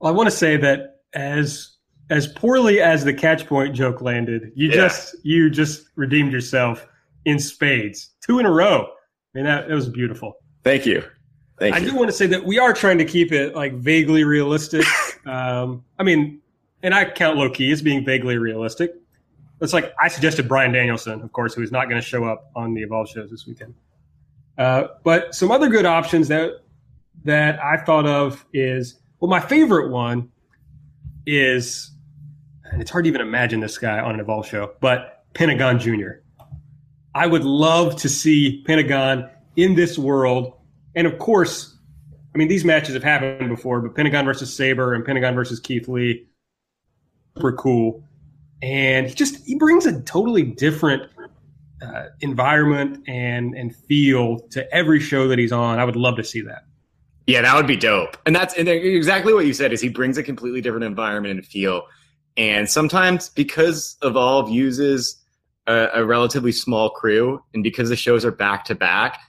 Well, 0.00 0.12
I 0.12 0.16
want 0.16 0.28
to 0.28 0.36
say 0.36 0.56
that 0.58 1.00
as 1.14 1.76
as 2.10 2.26
poorly 2.26 2.80
as 2.80 3.04
the 3.04 3.14
catch 3.14 3.46
point 3.46 3.74
joke 3.74 4.02
landed, 4.02 4.52
you 4.54 4.68
yeah. 4.68 4.74
just 4.74 5.16
you 5.22 5.48
just 5.48 5.86
redeemed 5.96 6.32
yourself 6.32 6.86
in 7.24 7.38
spades, 7.38 8.10
two 8.20 8.38
in 8.38 8.46
a 8.46 8.50
row. 8.50 8.82
I 8.82 9.38
mean 9.38 9.44
that, 9.44 9.68
that 9.68 9.74
was 9.74 9.88
beautiful. 9.88 10.34
Thank 10.64 10.86
you. 10.86 11.02
Thank 11.58 11.74
I 11.74 11.78
you. 11.78 11.90
do 11.90 11.96
want 11.96 12.08
to 12.08 12.16
say 12.16 12.26
that 12.26 12.44
we 12.44 12.58
are 12.58 12.72
trying 12.72 12.98
to 12.98 13.04
keep 13.04 13.32
it 13.32 13.54
like 13.54 13.74
vaguely 13.74 14.24
realistic. 14.24 14.84
um, 15.26 15.84
I 15.98 16.02
mean, 16.02 16.40
and 16.82 16.94
I 16.94 17.04
count 17.04 17.36
Low 17.36 17.50
Ki 17.50 17.70
as 17.70 17.82
being 17.82 18.04
vaguely 18.04 18.38
realistic 18.38 18.94
it's 19.62 19.72
like 19.72 19.94
I 19.98 20.08
suggested 20.08 20.48
Bryan 20.48 20.72
Danielson, 20.72 21.22
of 21.22 21.32
course, 21.32 21.54
who 21.54 21.62
is 21.62 21.70
not 21.70 21.88
going 21.88 22.00
to 22.00 22.06
show 22.06 22.24
up 22.24 22.50
on 22.56 22.74
the 22.74 22.82
Evolve 22.82 23.08
shows 23.08 23.30
this 23.30 23.46
weekend. 23.46 23.74
Uh, 24.58 24.88
but 25.04 25.34
some 25.34 25.50
other 25.50 25.68
good 25.68 25.86
options 25.86 26.28
that 26.28 26.50
that 27.24 27.62
I 27.62 27.76
thought 27.76 28.06
of 28.06 28.44
is 28.52 29.00
well, 29.20 29.30
my 29.30 29.40
favorite 29.40 29.90
one 29.90 30.30
is, 31.26 31.92
and 32.64 32.82
it's 32.82 32.90
hard 32.90 33.04
to 33.04 33.08
even 33.08 33.20
imagine 33.20 33.60
this 33.60 33.78
guy 33.78 34.00
on 34.00 34.14
an 34.14 34.20
Evolve 34.20 34.48
show, 34.48 34.72
but 34.80 35.24
Pentagon 35.32 35.78
Jr. 35.78 36.20
I 37.14 37.26
would 37.26 37.44
love 37.44 37.96
to 37.96 38.08
see 38.08 38.62
Pentagon 38.66 39.30
in 39.54 39.74
this 39.74 39.96
world, 39.96 40.54
and 40.94 41.06
of 41.06 41.18
course, 41.18 41.76
I 42.34 42.38
mean 42.38 42.48
these 42.48 42.64
matches 42.64 42.94
have 42.94 43.02
happened 43.04 43.48
before, 43.48 43.80
but 43.80 43.94
Pentagon 43.94 44.24
versus 44.24 44.54
Sabre 44.54 44.94
and 44.94 45.04
Pentagon 45.04 45.34
versus 45.34 45.60
Keith 45.60 45.88
Lee, 45.88 46.26
super 47.36 47.52
cool 47.52 48.04
and 48.62 49.08
he 49.08 49.14
just 49.14 49.44
he 49.44 49.56
brings 49.56 49.84
a 49.86 50.00
totally 50.02 50.42
different 50.44 51.10
uh, 51.82 52.04
environment 52.20 53.02
and 53.08 53.54
and 53.54 53.74
feel 53.74 54.38
to 54.50 54.72
every 54.72 55.00
show 55.00 55.28
that 55.28 55.38
he's 55.38 55.52
on. 55.52 55.78
I 55.78 55.84
would 55.84 55.96
love 55.96 56.16
to 56.16 56.24
see 56.24 56.40
that. 56.42 56.64
Yeah, 57.26 57.42
that 57.42 57.54
would 57.56 57.66
be 57.66 57.76
dope. 57.76 58.16
And 58.24 58.34
that's 58.34 58.54
and 58.54 58.68
exactly 58.68 59.34
what 59.34 59.46
you 59.46 59.52
said. 59.52 59.72
Is 59.72 59.80
he 59.80 59.88
brings 59.88 60.16
a 60.16 60.22
completely 60.22 60.60
different 60.60 60.84
environment 60.84 61.34
and 61.34 61.46
feel. 61.46 61.82
And 62.36 62.70
sometimes 62.70 63.28
because 63.28 63.96
Evolve 64.02 64.48
uses 64.48 65.22
a, 65.66 65.88
a 65.94 66.04
relatively 66.04 66.52
small 66.52 66.90
crew, 66.90 67.42
and 67.52 67.62
because 67.62 67.88
the 67.88 67.96
shows 67.96 68.24
are 68.24 68.32
back 68.32 68.64
to 68.66 68.74
back, 68.74 69.20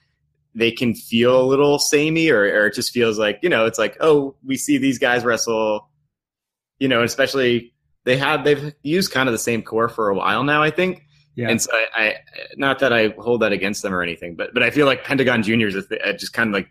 they 0.56 0.72
can 0.72 0.94
feel 0.94 1.42
a 1.42 1.46
little 1.46 1.80
samey, 1.80 2.30
or, 2.30 2.42
or 2.42 2.68
it 2.68 2.76
just 2.76 2.92
feels 2.92 3.18
like 3.18 3.39
you 3.42 3.50
know, 3.50 3.66
it's 3.66 3.80
like 3.80 3.98
oh, 4.00 4.36
we 4.46 4.58
see 4.58 4.78
these 4.78 5.00
guys 5.00 5.24
wrestle. 5.24 5.89
You 6.80 6.88
know, 6.88 7.04
especially 7.04 7.74
they 8.06 8.18
have 8.18 8.44
they've 8.44 8.74
used 8.84 9.12
kind 9.12 9.30
of 9.30 9.34
the 9.34 9.39
same 9.39 9.62
core 9.62 9.89
for 9.89 10.10
a 10.10 10.16
while 10.16 10.44
now, 10.44 10.62
I 10.62 10.72
think. 10.72 11.04
Yeah. 11.36 11.50
And 11.50 11.62
so 11.62 11.72
I, 11.74 11.88
I, 11.96 12.16
not 12.58 12.80
that 12.80 12.94
I 12.94 13.08
hold 13.18 13.42
that 13.42 13.52
against 13.52 13.82
them 13.82 13.94
or 13.94 14.04
anything, 14.04 14.36
but 14.36 14.54
but 14.54 14.63
I 14.63 14.70
feel 14.70 14.86
like 14.86 15.04
Pentagon 15.04 15.44
Juniors 15.44 15.76
is 15.76 15.88
just 16.20 16.34
kind 16.34 16.50
of 16.50 16.54
like 16.54 16.70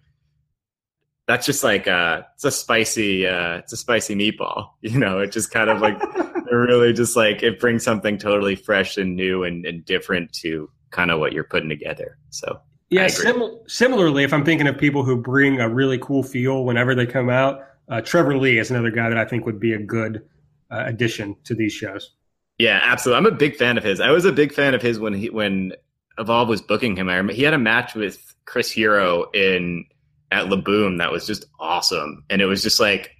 that's 1.26 1.46
just 1.46 1.64
like 1.64 1.88
uh 1.88 2.22
it's 2.34 2.44
a 2.44 2.50
spicy 2.50 3.26
uh 3.26 3.58
it's 3.58 3.72
a 3.72 3.76
spicy 3.76 4.14
meatball, 4.14 4.70
you 4.80 4.98
know. 4.98 5.20
It 5.20 5.32
just 5.32 5.50
kind 5.50 5.70
of 5.70 5.80
like 5.80 6.00
really 6.52 6.92
just 6.92 7.16
like 7.16 7.42
it 7.42 7.58
brings 7.58 7.82
something 7.82 8.18
totally 8.18 8.54
fresh 8.54 8.96
and 8.96 9.16
new 9.16 9.42
and, 9.44 9.64
and 9.66 9.84
different 9.84 10.32
to 10.34 10.70
kind 10.90 11.10
of 11.10 11.18
what 11.18 11.32
you're 11.32 11.44
putting 11.44 11.68
together. 11.68 12.18
So 12.30 12.60
yeah, 12.92 13.08
sim- 13.08 13.58
similarly, 13.66 14.24
if 14.24 14.32
I'm 14.32 14.44
thinking 14.44 14.66
of 14.66 14.78
people 14.78 15.02
who 15.04 15.16
bring 15.16 15.60
a 15.60 15.68
really 15.68 15.98
cool 15.98 16.22
feel 16.22 16.64
whenever 16.64 16.94
they 16.94 17.06
come 17.06 17.30
out, 17.30 17.64
uh, 17.88 18.00
Trevor 18.00 18.36
Lee 18.36 18.58
is 18.58 18.70
another 18.70 18.90
guy 18.90 19.08
that 19.08 19.18
I 19.18 19.24
think 19.24 19.46
would 19.46 19.60
be 19.60 19.72
a 19.72 19.78
good 19.78 20.22
uh, 20.70 20.84
addition 20.86 21.36
to 21.44 21.54
these 21.54 21.72
shows. 21.72 22.12
Yeah, 22.58 22.80
absolutely. 22.82 23.18
I'm 23.18 23.34
a 23.34 23.36
big 23.36 23.56
fan 23.56 23.78
of 23.78 23.84
his. 23.84 24.00
I 24.00 24.10
was 24.10 24.24
a 24.24 24.32
big 24.32 24.52
fan 24.52 24.74
of 24.74 24.82
his 24.82 24.98
when 24.98 25.14
he 25.14 25.30
when 25.30 25.72
Evolve 26.18 26.48
was 26.48 26.62
booking 26.62 26.96
him. 26.96 27.08
I 27.08 27.14
remember 27.14 27.32
he 27.32 27.42
had 27.42 27.54
a 27.54 27.58
match 27.58 27.94
with 27.94 28.34
Chris 28.44 28.70
Hero 28.70 29.30
in 29.32 29.84
at 30.30 30.48
La 30.48 30.56
Boom 30.56 30.98
that 30.98 31.10
was 31.10 31.26
just 31.26 31.44
awesome, 31.58 32.24
and 32.30 32.40
it 32.40 32.46
was 32.46 32.62
just 32.62 32.78
like 32.78 33.10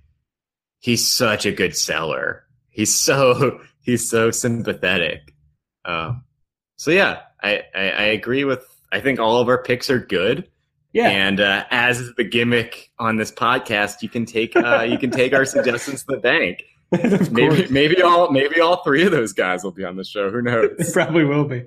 he's 0.81 1.07
such 1.07 1.47
a 1.47 1.53
good 1.53 1.75
seller. 1.75 2.45
He's 2.69 2.95
so 2.95 3.61
he's 3.81 4.09
so 4.09 4.31
sympathetic. 4.31 5.35
Um, 5.85 6.25
so 6.77 6.91
yeah, 6.91 7.21
I, 7.43 7.63
I, 7.75 7.81
I 7.81 8.03
agree 8.05 8.45
with. 8.45 8.67
I 8.93 9.01
think 9.01 9.19
all 9.19 9.41
of 9.41 9.49
our 9.49 9.63
picks 9.63 9.91
are 9.91 9.99
good. 9.99 10.49
Yeah. 10.93 11.09
And 11.09 11.41
uh, 11.41 11.65
as 11.71 12.13
the 12.17 12.25
gimmick 12.25 12.91
on 12.99 13.17
this 13.17 13.33
podcast, 13.33 14.03
you 14.03 14.09
can 14.09 14.27
take 14.27 14.55
uh, 14.55 14.83
you 14.83 14.99
can 14.99 15.11
take 15.11 15.33
our 15.33 15.45
suggestions 15.47 16.05
to 16.05 16.17
the 16.17 16.19
bank. 16.19 16.65
maybe 17.31 17.67
maybe 17.71 18.03
all 18.03 18.31
maybe 18.31 18.61
all 18.61 18.83
three 18.85 19.05
of 19.05 19.13
those 19.13 19.33
guys 19.33 19.65
will 19.65 19.73
be 19.73 19.85
on 19.85 19.97
the 19.97 20.05
show. 20.05 20.31
Who 20.31 20.43
knows? 20.43 20.91
probably 20.93 21.25
will 21.25 21.47
be. 21.47 21.65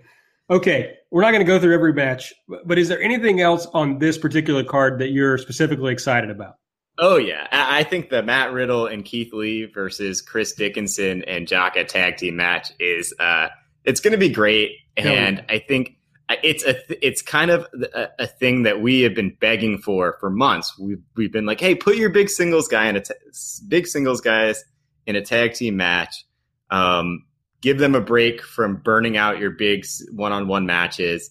Okay, 0.52 0.98
we're 1.10 1.24
not 1.24 1.32
going 1.32 1.44
to 1.44 1.52
go 1.52 1.60
through 1.60 1.74
every 1.74 1.94
match, 1.94 2.32
but 2.66 2.78
is 2.78 2.88
there 2.88 3.02
anything 3.02 3.42
else 3.42 3.66
on 3.74 3.98
this 3.98 4.20
particular 4.20 4.64
card 4.64 5.00
that 5.00 5.10
you're 5.10 5.40
specifically 5.40 5.92
excited 5.92 6.30
about? 6.30 6.58
Oh 7.00 7.18
yeah, 7.18 7.48
I 7.52 7.84
think 7.84 8.12
the 8.12 8.22
Matt 8.22 8.54
Riddle 8.54 8.86
and 8.86 9.04
Keith 9.04 9.34
Lee 9.34 9.66
versus 9.66 10.22
Chris 10.22 10.54
Dickinson 10.54 11.24
and 11.24 11.48
Jaka 11.48 11.88
tag 11.88 12.18
team 12.18 12.36
match 12.36 12.72
is 12.80 13.12
uh, 13.20 13.48
it's 13.84 14.00
going 14.00 14.12
to 14.12 14.20
be 14.20 14.30
great, 14.30 14.74
and 14.96 15.44
I 15.50 15.58
think 15.58 15.98
it's 16.30 16.64
a 16.64 17.06
it's 17.06 17.22
kind 17.22 17.52
of 17.52 17.68
a, 17.94 18.10
a, 18.20 18.28
thing 18.28 18.64
that 18.64 18.82
we 18.82 19.02
have 19.02 19.14
been 19.14 19.36
begging 19.40 19.78
for 19.78 20.18
for 20.20 20.30
months. 20.30 20.78
We've 20.80 21.04
we've 21.16 21.32
been 21.32 21.46
like, 21.46 21.60
hey, 21.60 21.76
put 21.76 21.98
your 21.98 22.10
big 22.10 22.30
singles 22.30 22.68
guy 22.68 22.88
in 22.88 22.96
a 22.96 23.04
big 23.68 23.88
singles 23.88 24.22
guys 24.22 24.64
in 25.06 25.16
a 25.16 25.22
tag 25.22 25.54
team 25.54 25.78
match. 25.78 26.26
Um, 26.72 27.26
give 27.62 27.78
them 27.78 27.96
a 27.96 28.02
break 28.02 28.42
from 28.42 28.78
burning 28.78 29.18
out 29.18 29.40
your 29.40 29.52
big 29.52 29.86
one 30.12 30.32
on 30.32 30.48
one 30.48 30.66
matches. 30.66 31.30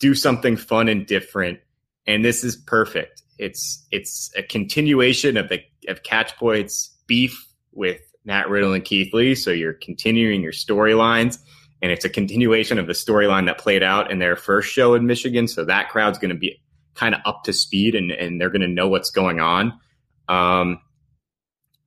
do 0.00 0.14
something 0.14 0.56
fun 0.56 0.88
and 0.88 1.06
different. 1.06 1.60
And 2.06 2.24
this 2.24 2.44
is 2.44 2.56
perfect. 2.56 3.22
It's 3.38 3.86
it's 3.90 4.32
a 4.36 4.42
continuation 4.42 5.36
of 5.36 5.48
the 5.48 5.60
of 5.88 6.02
Catch 6.02 6.36
Point's 6.36 6.96
beef 7.06 7.48
with 7.72 8.00
Matt 8.24 8.48
Riddle 8.48 8.72
and 8.72 8.84
Keith 8.84 9.12
Lee. 9.12 9.34
So 9.34 9.50
you're 9.50 9.74
continuing 9.74 10.42
your 10.42 10.52
storylines, 10.52 11.38
and 11.84 11.92
it's 11.92 12.06
a 12.06 12.08
continuation 12.08 12.78
of 12.78 12.86
the 12.86 12.94
storyline 12.94 13.44
that 13.44 13.58
played 13.58 13.82
out 13.82 14.10
in 14.10 14.18
their 14.18 14.36
first 14.36 14.72
show 14.72 14.94
in 14.94 15.06
Michigan. 15.06 15.46
So 15.46 15.66
that 15.66 15.90
crowd's 15.90 16.16
going 16.16 16.30
to 16.30 16.34
be 16.34 16.58
kind 16.94 17.14
of 17.14 17.20
up 17.26 17.44
to 17.44 17.52
speed, 17.52 17.94
and 17.94 18.10
and 18.10 18.40
they're 18.40 18.48
going 18.48 18.62
to 18.62 18.68
know 18.68 18.88
what's 18.88 19.10
going 19.10 19.38
on. 19.38 19.78
Um, 20.26 20.80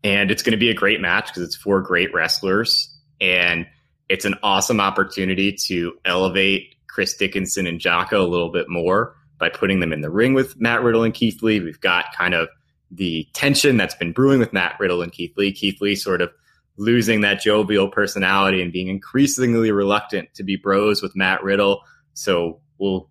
and 0.04 0.30
it's 0.30 0.44
going 0.44 0.52
to 0.52 0.58
be 0.60 0.70
a 0.70 0.76
great 0.76 1.02
match 1.02 1.30
because 1.30 1.42
it's 1.42 1.56
four 1.56 1.82
great 1.82 2.14
wrestlers, 2.14 2.96
and 3.20 3.66
it's 4.08 4.24
an 4.24 4.36
awesome 4.44 4.80
opportunity 4.80 5.54
to 5.66 5.94
elevate 6.06 6.76
Chris 6.88 7.18
Dickinson 7.18 7.66
and 7.66 7.80
Jaka 7.80 8.20
a 8.20 8.20
little 8.20 8.52
bit 8.52 8.70
more 8.70 9.16
by 9.40 9.50
putting 9.50 9.80
them 9.80 9.92
in 9.92 10.02
the 10.02 10.12
ring 10.12 10.36
with 10.36 10.62
Matt 10.62 10.84
Riddle 10.84 11.06
and 11.06 11.14
Keith 11.14 11.42
Lee. 11.42 11.60
We've 11.60 11.82
got 11.82 12.14
kind 12.16 12.36
of 12.36 12.50
the 12.92 13.28
tension 13.34 13.78
that's 13.78 13.96
been 13.96 14.12
brewing 14.12 14.38
with 14.38 14.54
Matt 14.54 14.80
Riddle 14.80 15.02
and 15.02 15.12
Keith 15.12 15.36
Lee. 15.38 15.52
Keith 15.52 15.82
Lee 15.82 15.96
sort 15.96 16.22
of 16.22 16.30
losing 16.78 17.22
that 17.22 17.42
jovial 17.42 17.90
personality 17.90 18.62
and 18.62 18.72
being 18.72 18.88
increasingly 18.88 19.72
reluctant 19.72 20.34
to 20.36 20.44
be 20.44 20.56
bros 20.56 21.02
with 21.02 21.16
Matt 21.16 21.44
Riddle. 21.44 21.82
So 22.14 22.62
we'll 22.78 23.10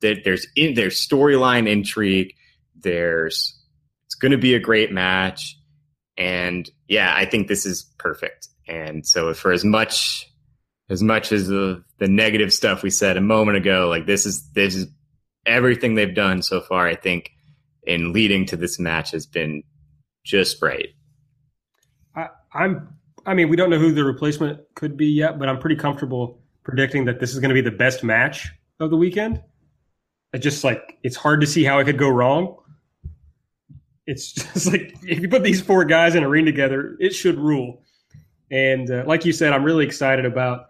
there's 0.00 0.46
in 0.54 0.74
there's 0.74 1.04
storyline 1.04 1.68
intrigue. 1.68 2.34
There's 2.76 3.58
it's 4.06 4.14
going 4.14 4.32
to 4.32 4.38
be 4.38 4.54
a 4.54 4.60
great 4.60 4.92
match, 4.92 5.58
and 6.16 6.68
yeah, 6.86 7.12
I 7.14 7.24
think 7.24 7.48
this 7.48 7.66
is 7.66 7.84
perfect. 7.98 8.48
And 8.66 9.06
so 9.06 9.34
for 9.34 9.52
as 9.52 9.64
much 9.64 10.30
as 10.88 11.02
much 11.02 11.32
as 11.32 11.48
the 11.48 11.82
the 11.98 12.08
negative 12.08 12.52
stuff 12.52 12.82
we 12.82 12.90
said 12.90 13.16
a 13.16 13.22
moment 13.22 13.58
ago, 13.58 13.88
like 13.88 14.06
this 14.06 14.26
is 14.26 14.48
this 14.52 14.74
is 14.74 14.86
everything 15.44 15.94
they've 15.94 16.14
done 16.14 16.42
so 16.42 16.60
far. 16.60 16.86
I 16.86 16.94
think 16.94 17.30
in 17.82 18.12
leading 18.12 18.46
to 18.46 18.56
this 18.56 18.78
match 18.78 19.12
has 19.12 19.26
been 19.26 19.62
just 20.24 20.62
right. 20.62 20.88
I, 22.14 22.28
I'm. 22.52 22.97
I 23.28 23.34
mean, 23.34 23.50
we 23.50 23.56
don't 23.56 23.68
know 23.68 23.78
who 23.78 23.92
the 23.92 24.04
replacement 24.04 24.60
could 24.74 24.96
be 24.96 25.08
yet, 25.08 25.38
but 25.38 25.50
I'm 25.50 25.58
pretty 25.58 25.76
comfortable 25.76 26.40
predicting 26.62 27.04
that 27.04 27.20
this 27.20 27.34
is 27.34 27.40
going 27.40 27.50
to 27.50 27.54
be 27.54 27.60
the 27.60 27.70
best 27.70 28.02
match 28.02 28.50
of 28.80 28.88
the 28.88 28.96
weekend. 28.96 29.42
It's 30.32 30.42
just 30.42 30.64
like 30.64 30.98
it's 31.02 31.16
hard 31.16 31.42
to 31.42 31.46
see 31.46 31.62
how 31.62 31.78
it 31.78 31.84
could 31.84 31.98
go 31.98 32.08
wrong. 32.08 32.56
It's 34.06 34.32
just 34.32 34.72
like 34.72 34.96
if 35.02 35.20
you 35.20 35.28
put 35.28 35.44
these 35.44 35.60
four 35.60 35.84
guys 35.84 36.14
in 36.14 36.22
a 36.22 36.28
ring 36.28 36.46
together, 36.46 36.96
it 37.00 37.14
should 37.14 37.38
rule. 37.38 37.82
And 38.50 38.90
uh, 38.90 39.04
like 39.06 39.26
you 39.26 39.34
said, 39.34 39.52
I'm 39.52 39.62
really 39.62 39.84
excited 39.84 40.24
about. 40.24 40.64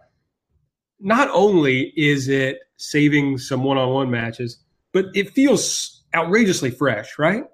Not 0.98 1.30
only 1.32 1.92
is 1.96 2.26
it 2.26 2.58
saving 2.76 3.38
some 3.38 3.62
one-on-one 3.62 4.10
matches, 4.10 4.58
but 4.92 5.06
it 5.14 5.30
feels 5.30 6.02
outrageously 6.12 6.72
fresh, 6.72 7.20
right? 7.20 7.44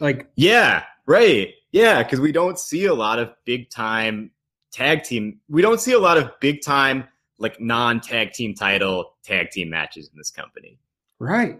Like, 0.00 0.28
yeah, 0.34 0.82
right, 1.06 1.50
yeah, 1.72 2.02
because 2.02 2.20
we 2.20 2.32
don't 2.32 2.58
see 2.58 2.84
a 2.84 2.94
lot 2.94 3.18
of 3.18 3.30
big 3.44 3.70
time 3.70 4.30
tag 4.70 5.02
team. 5.02 5.40
We 5.48 5.62
don't 5.62 5.80
see 5.80 5.92
a 5.92 5.98
lot 5.98 6.18
of 6.18 6.30
big 6.40 6.62
time 6.62 7.08
like 7.38 7.60
non 7.60 8.00
tag 8.00 8.32
team 8.32 8.54
title 8.54 9.14
tag 9.24 9.50
team 9.50 9.70
matches 9.70 10.08
in 10.12 10.16
this 10.16 10.30
company. 10.30 10.78
Right. 11.18 11.58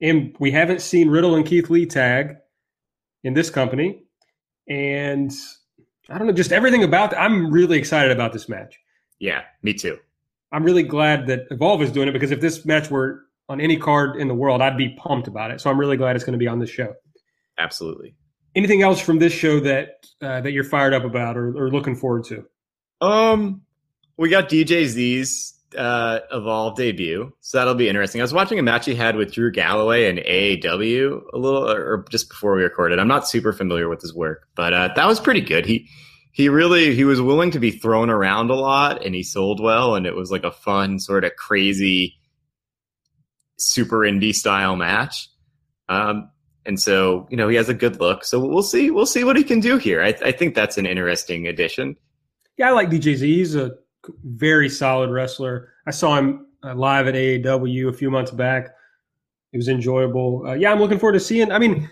And 0.00 0.36
we 0.38 0.50
haven't 0.50 0.82
seen 0.82 1.08
Riddle 1.08 1.34
and 1.34 1.46
Keith 1.46 1.70
Lee 1.70 1.86
tag 1.86 2.36
in 3.22 3.34
this 3.34 3.50
company. 3.50 4.04
And 4.68 5.32
I 6.08 6.18
don't 6.18 6.26
know, 6.26 6.32
just 6.32 6.52
everything 6.52 6.84
about 6.84 7.10
that. 7.10 7.20
I'm 7.20 7.50
really 7.50 7.78
excited 7.78 8.12
about 8.12 8.32
this 8.32 8.48
match. 8.48 8.78
Yeah, 9.18 9.42
me 9.62 9.74
too. 9.74 9.98
I'm 10.52 10.62
really 10.62 10.82
glad 10.82 11.26
that 11.26 11.46
Evolve 11.50 11.82
is 11.82 11.90
doing 11.90 12.08
it 12.08 12.12
because 12.12 12.30
if 12.30 12.40
this 12.40 12.64
match 12.64 12.90
were 12.90 13.22
on 13.48 13.60
any 13.60 13.76
card 13.76 14.20
in 14.20 14.28
the 14.28 14.34
world, 14.34 14.62
I'd 14.62 14.76
be 14.76 14.90
pumped 14.90 15.28
about 15.28 15.50
it. 15.50 15.60
So 15.60 15.70
I'm 15.70 15.78
really 15.78 15.96
glad 15.96 16.16
it's 16.16 16.24
going 16.24 16.34
to 16.34 16.38
be 16.38 16.46
on 16.46 16.58
this 16.58 16.70
show. 16.70 16.94
Absolutely. 17.58 18.14
Anything 18.54 18.82
else 18.82 19.00
from 19.00 19.18
this 19.18 19.32
show 19.32 19.60
that 19.60 20.06
uh, 20.20 20.40
that 20.40 20.52
you're 20.52 20.64
fired 20.64 20.94
up 20.94 21.04
about 21.04 21.36
or, 21.36 21.48
or 21.56 21.70
looking 21.70 21.96
forward 21.96 22.24
to? 22.24 22.44
Um, 23.00 23.62
we 24.16 24.28
got 24.28 24.48
DJ 24.48 24.86
Z's 24.86 25.54
uh, 25.76 26.20
Evolve 26.30 26.76
debut, 26.76 27.32
so 27.40 27.58
that'll 27.58 27.74
be 27.74 27.88
interesting. 27.88 28.20
I 28.20 28.24
was 28.24 28.32
watching 28.32 28.58
a 28.58 28.62
match 28.62 28.86
he 28.86 28.94
had 28.94 29.16
with 29.16 29.32
Drew 29.32 29.50
Galloway 29.50 30.08
and 30.08 30.18
AAW 30.18 31.22
a 31.32 31.36
little, 31.36 31.68
or 31.68 32.04
just 32.10 32.28
before 32.28 32.54
we 32.54 32.62
recorded. 32.62 32.98
I'm 32.98 33.08
not 33.08 33.28
super 33.28 33.52
familiar 33.52 33.88
with 33.88 34.00
his 34.00 34.14
work, 34.14 34.48
but 34.54 34.72
uh, 34.72 34.90
that 34.94 35.06
was 35.06 35.20
pretty 35.20 35.40
good. 35.40 35.66
He 35.66 35.88
he 36.32 36.48
really 36.48 36.94
he 36.94 37.04
was 37.04 37.20
willing 37.20 37.52
to 37.52 37.60
be 37.60 37.70
thrown 37.70 38.10
around 38.10 38.50
a 38.50 38.54
lot, 38.54 39.04
and 39.04 39.14
he 39.14 39.22
sold 39.22 39.60
well, 39.60 39.94
and 39.94 40.06
it 40.06 40.14
was 40.14 40.30
like 40.30 40.44
a 40.44 40.50
fun 40.50 40.98
sort 40.98 41.24
of 41.24 41.36
crazy, 41.36 42.16
super 43.58 43.98
indie 43.98 44.34
style 44.34 44.76
match. 44.76 45.28
Um, 45.88 46.30
and 46.66 46.80
so 46.80 47.26
you 47.30 47.36
know 47.36 47.48
he 47.48 47.56
has 47.56 47.68
a 47.68 47.74
good 47.74 48.00
look. 48.00 48.24
So 48.24 48.38
we'll 48.40 48.62
see 48.62 48.90
we'll 48.90 49.06
see 49.06 49.24
what 49.24 49.36
he 49.36 49.44
can 49.44 49.60
do 49.60 49.78
here. 49.78 50.02
I, 50.02 50.14
I 50.24 50.32
think 50.32 50.54
that's 50.54 50.78
an 50.78 50.86
interesting 50.86 51.46
addition. 51.46 51.96
Yeah, 52.56 52.68
I 52.68 52.72
like 52.72 52.90
DJZ. 52.90 53.18
He's 53.20 53.54
a 53.54 53.72
very 54.24 54.68
solid 54.68 55.10
wrestler. 55.10 55.72
I 55.86 55.90
saw 55.90 56.16
him 56.16 56.46
uh, 56.62 56.74
live 56.74 57.08
at 57.08 57.14
AAW 57.14 57.88
a 57.88 57.92
few 57.92 58.10
months 58.10 58.30
back. 58.30 58.68
It 59.52 59.56
was 59.56 59.68
enjoyable. 59.68 60.46
Uh, 60.46 60.54
yeah, 60.54 60.72
I'm 60.72 60.80
looking 60.80 60.98
forward 60.98 61.14
to 61.14 61.20
seeing. 61.20 61.52
I 61.52 61.58
mean, 61.58 61.88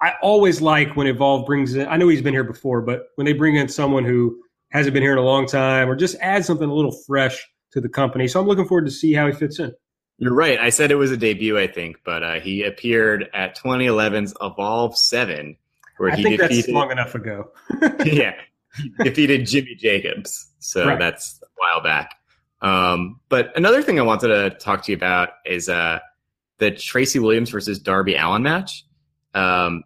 I 0.00 0.14
always 0.22 0.60
like 0.60 0.96
when 0.96 1.06
Evolve 1.06 1.46
brings 1.46 1.74
in. 1.74 1.86
I 1.86 1.96
know 1.96 2.08
he's 2.08 2.22
been 2.22 2.34
here 2.34 2.44
before, 2.44 2.82
but 2.82 3.08
when 3.16 3.24
they 3.24 3.32
bring 3.32 3.56
in 3.56 3.68
someone 3.68 4.04
who 4.04 4.40
hasn't 4.70 4.94
been 4.94 5.02
here 5.02 5.12
in 5.12 5.18
a 5.18 5.22
long 5.22 5.46
time, 5.46 5.88
or 5.88 5.96
just 5.96 6.16
add 6.20 6.44
something 6.44 6.68
a 6.68 6.74
little 6.74 6.92
fresh 7.06 7.46
to 7.72 7.80
the 7.80 7.88
company. 7.88 8.26
So 8.26 8.40
I'm 8.40 8.46
looking 8.46 8.66
forward 8.66 8.86
to 8.86 8.90
see 8.90 9.12
how 9.12 9.26
he 9.26 9.32
fits 9.32 9.58
in. 9.58 9.72
You're 10.18 10.34
right. 10.34 10.58
I 10.60 10.70
said 10.70 10.90
it 10.90 10.96
was 10.96 11.10
a 11.10 11.16
debut, 11.16 11.58
I 11.58 11.66
think, 11.66 11.98
but 12.04 12.22
uh, 12.22 12.40
he 12.40 12.62
appeared 12.62 13.28
at 13.34 13.56
2011's 13.58 14.34
Evolve 14.40 14.96
Seven, 14.96 15.56
where 15.96 16.12
I 16.12 16.16
he 16.16 16.22
think 16.22 16.40
defeated. 16.40 16.64
That's 16.64 16.72
long 16.72 16.90
enough 16.92 17.14
ago. 17.14 17.50
yeah, 18.04 18.34
he 18.76 18.90
defeated 19.02 19.46
Jimmy 19.46 19.74
Jacobs. 19.74 20.50
So 20.60 20.86
right. 20.86 20.98
that's 20.98 21.40
a 21.42 21.46
while 21.56 21.82
back. 21.82 22.14
Um, 22.60 23.20
but 23.28 23.56
another 23.56 23.82
thing 23.82 23.98
I 23.98 24.02
wanted 24.02 24.28
to 24.28 24.50
talk 24.50 24.84
to 24.84 24.92
you 24.92 24.96
about 24.96 25.30
is 25.44 25.68
uh, 25.68 25.98
the 26.58 26.70
Tracy 26.70 27.18
Williams 27.18 27.50
versus 27.50 27.78
Darby 27.78 28.14
Allin 28.14 28.42
match. 28.42 28.84
Um, 29.34 29.82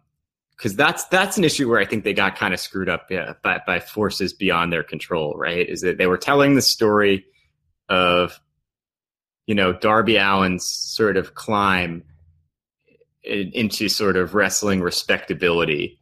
because 0.55 0.75
that's 0.75 1.05
that's 1.05 1.37
an 1.37 1.45
issue 1.45 1.69
where 1.69 1.79
I 1.79 1.85
think 1.85 2.03
they 2.03 2.13
got 2.13 2.35
kind 2.35 2.53
of 2.53 2.59
screwed 2.59 2.89
up 2.89 3.07
yeah, 3.09 3.33
by, 3.41 3.61
by 3.65 3.79
forces 3.79 4.33
beyond 4.33 4.73
their 4.73 4.83
control. 4.83 5.33
Right? 5.37 5.67
Is 5.67 5.81
that 5.81 5.97
they 5.97 6.05
were 6.05 6.17
telling 6.17 6.55
the 6.55 6.61
story 6.61 7.25
of 7.87 8.39
you 9.49 9.55
know 9.55 9.73
Darby 9.73 10.15
Allin's 10.19 10.63
sort 10.63 11.17
of 11.17 11.33
climb 11.33 12.03
into 13.23 13.89
sort 13.89 14.15
of 14.15 14.35
wrestling 14.35 14.79
respectability 14.79 15.99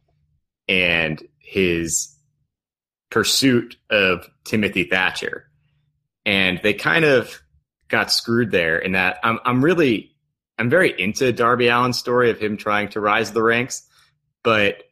and 0.68 1.26
his 1.38 2.14
pursuit 3.10 3.78
of 3.88 4.28
Timothy 4.44 4.84
Thatcher. 4.84 5.48
And 6.26 6.60
they 6.62 6.74
kind 6.74 7.06
of 7.06 7.40
got 7.88 8.12
screwed 8.12 8.50
there 8.50 8.78
in 8.78 8.92
that 8.92 9.16
I'm, 9.24 9.38
I'm 9.46 9.64
really, 9.64 10.14
I'm 10.58 10.68
very 10.68 10.92
into 11.00 11.32
Darby 11.32 11.70
Allin's 11.70 11.98
story 11.98 12.30
of 12.30 12.38
him 12.38 12.58
trying 12.58 12.90
to 12.90 13.00
rise 13.00 13.32
the 13.32 13.42
ranks, 13.42 13.82
but 14.44 14.82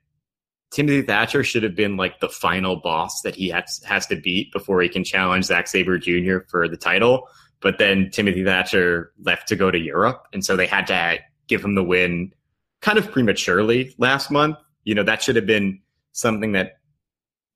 Timothy 0.70 1.02
Thatcher 1.02 1.44
should 1.44 1.62
have 1.62 1.76
been 1.76 1.98
like 1.98 2.20
the 2.20 2.30
final 2.30 2.76
boss 2.76 3.20
that 3.20 3.36
he 3.36 3.50
has, 3.50 3.82
has 3.84 4.06
to 4.06 4.16
beat 4.16 4.50
before 4.50 4.80
he 4.80 4.88
can 4.88 5.04
challenge 5.04 5.44
Zack 5.44 5.68
Sabre 5.68 5.98
Jr. 5.98 6.38
for 6.48 6.68
the 6.68 6.78
title. 6.78 7.28
But 7.60 7.78
then 7.78 8.10
Timothy 8.10 8.44
Thatcher 8.44 9.12
left 9.22 9.48
to 9.48 9.56
go 9.56 9.70
to 9.70 9.78
Europe. 9.78 10.26
And 10.32 10.44
so 10.44 10.56
they 10.56 10.66
had 10.66 10.86
to 10.88 11.18
give 11.48 11.64
him 11.64 11.74
the 11.74 11.82
win 11.82 12.32
kind 12.80 12.98
of 12.98 13.10
prematurely 13.10 13.94
last 13.98 14.30
month. 14.30 14.56
You 14.84 14.94
know, 14.94 15.02
that 15.02 15.22
should 15.22 15.36
have 15.36 15.46
been 15.46 15.80
something 16.12 16.52
that 16.52 16.78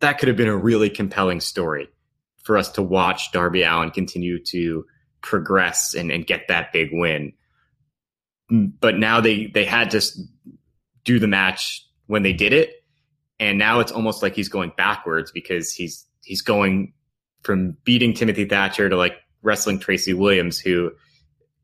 that 0.01 0.19
could 0.19 0.29
have 0.29 0.37
been 0.37 0.49
a 0.49 0.57
really 0.57 0.91
compelling 0.91 1.41
story 1.41 1.89
for 2.43 2.57
us 2.57 2.71
to 2.73 2.83
watch 2.83 3.33
Darby 3.33 3.63
Allin 3.63 3.91
continue 3.91 4.43
to 4.45 4.85
progress 5.23 5.95
and, 5.95 6.11
and 6.11 6.27
get 6.27 6.49
that 6.49 6.73
big 6.73 6.89
win. 6.93 7.33
Mm, 8.51 8.73
but 8.81 8.99
now 8.99 9.21
they 9.21 9.47
they 9.47 9.65
had 9.65 9.91
to 9.93 10.03
do 11.05 11.19
the 11.19 11.29
match 11.29 11.87
when 12.07 12.23
they 12.23 12.33
did 12.33 12.53
it, 12.53 12.71
and 13.39 13.59
now 13.59 13.81
it's 13.81 13.93
almost 13.93 14.23
like 14.23 14.35
he's 14.35 14.49
going 14.49 14.73
backwards 14.77 15.31
because 15.31 15.73
he's 15.73 16.07
he's 16.23 16.43
going 16.43 16.93
from 17.43 17.77
beating 17.85 18.15
Timothy 18.15 18.47
Thatcher 18.47 18.89
to 18.89 18.97
like 18.97 19.15
wrestling 19.43 19.79
Tracy 19.79 20.15
Williams, 20.15 20.59
who 20.59 20.93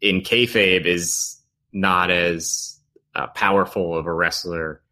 in 0.00 0.20
kayfabe 0.20 0.86
is 0.86 1.40
not 1.72 2.10
as 2.10 2.78
uh, 3.14 3.26
powerful 3.28 3.96
of 3.96 4.06
a 4.06 4.12
wrestler 4.12 4.82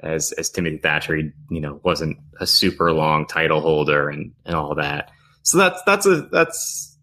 as 0.00 0.32
as 0.32 0.50
Timothy 0.50 0.78
Thatcher. 0.78 1.16
He, 1.16 1.30
you 1.50 1.60
know, 1.60 1.80
wasn't 1.84 2.18
a 2.40 2.46
super 2.46 2.92
long 2.92 3.26
title 3.26 3.60
holder 3.60 4.08
and 4.08 4.32
and 4.44 4.54
all 4.54 4.74
that. 4.74 5.10
So 5.42 5.58
that's 5.58 5.82
that's 5.84 6.06
a 6.06 6.22
that's 6.32 6.98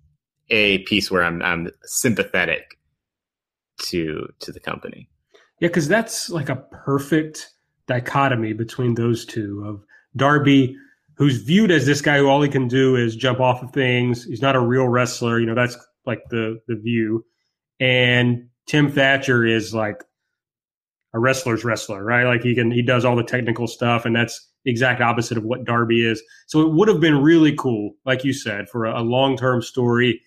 a 0.49 0.79
piece 0.79 1.11
where 1.11 1.23
I'm 1.23 1.41
I'm 1.41 1.69
sympathetic 1.83 2.77
to 3.83 4.27
to 4.39 4.51
the 4.51 4.59
company. 4.59 5.09
Yeah, 5.59 5.69
because 5.69 5.87
that's 5.87 6.29
like 6.29 6.49
a 6.49 6.55
perfect 6.55 7.51
dichotomy 7.87 8.53
between 8.53 8.95
those 8.95 9.25
two 9.25 9.63
of 9.65 9.83
Darby, 10.15 10.75
who's 11.17 11.37
viewed 11.41 11.71
as 11.71 11.85
this 11.85 12.01
guy 12.01 12.17
who 12.19 12.27
all 12.29 12.41
he 12.41 12.49
can 12.49 12.67
do 12.67 12.95
is 12.95 13.15
jump 13.15 13.39
off 13.39 13.63
of 13.63 13.71
things. 13.71 14.23
He's 14.25 14.41
not 14.41 14.55
a 14.55 14.59
real 14.61 14.87
wrestler. 14.87 15.39
You 15.39 15.45
know, 15.47 15.55
that's 15.55 15.77
like 16.05 16.21
the 16.29 16.59
the 16.67 16.75
view. 16.75 17.25
and 17.79 18.49
Tim 18.67 18.91
Thatcher 18.91 19.45
is 19.45 19.73
like 19.73 20.03
a 21.13 21.19
wrestler's 21.19 21.63
wrestler, 21.65 22.03
right? 22.03 22.25
Like 22.25 22.43
he 22.43 22.55
can 22.55 22.71
he 22.71 22.81
does 22.81 23.05
all 23.05 23.15
the 23.15 23.23
technical 23.23 23.67
stuff, 23.67 24.05
and 24.05 24.15
that's 24.15 24.45
the 24.65 24.71
exact 24.71 25.01
opposite 25.01 25.37
of 25.37 25.43
what 25.45 25.65
Darby 25.65 26.05
is. 26.05 26.21
So 26.47 26.61
it 26.61 26.73
would 26.73 26.87
have 26.89 26.99
been 26.99 27.21
really 27.21 27.55
cool, 27.55 27.93
like 28.05 28.23
you 28.23 28.33
said, 28.33 28.69
for 28.69 28.85
a, 28.85 29.01
a 29.01 29.03
long 29.03 29.37
term 29.37 29.61
story 29.61 30.21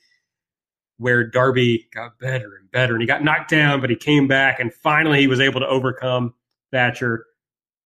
where 0.98 1.26
Darby 1.28 1.88
got 1.94 2.18
better 2.18 2.56
and 2.60 2.70
better, 2.72 2.94
and 2.94 3.02
he 3.02 3.06
got 3.06 3.24
knocked 3.24 3.50
down, 3.50 3.80
but 3.80 3.90
he 3.90 3.96
came 3.96 4.28
back, 4.28 4.60
and 4.60 4.72
finally 4.74 5.20
he 5.20 5.26
was 5.26 5.40
able 5.40 5.60
to 5.60 5.66
overcome 5.66 6.34
Thatcher. 6.72 7.24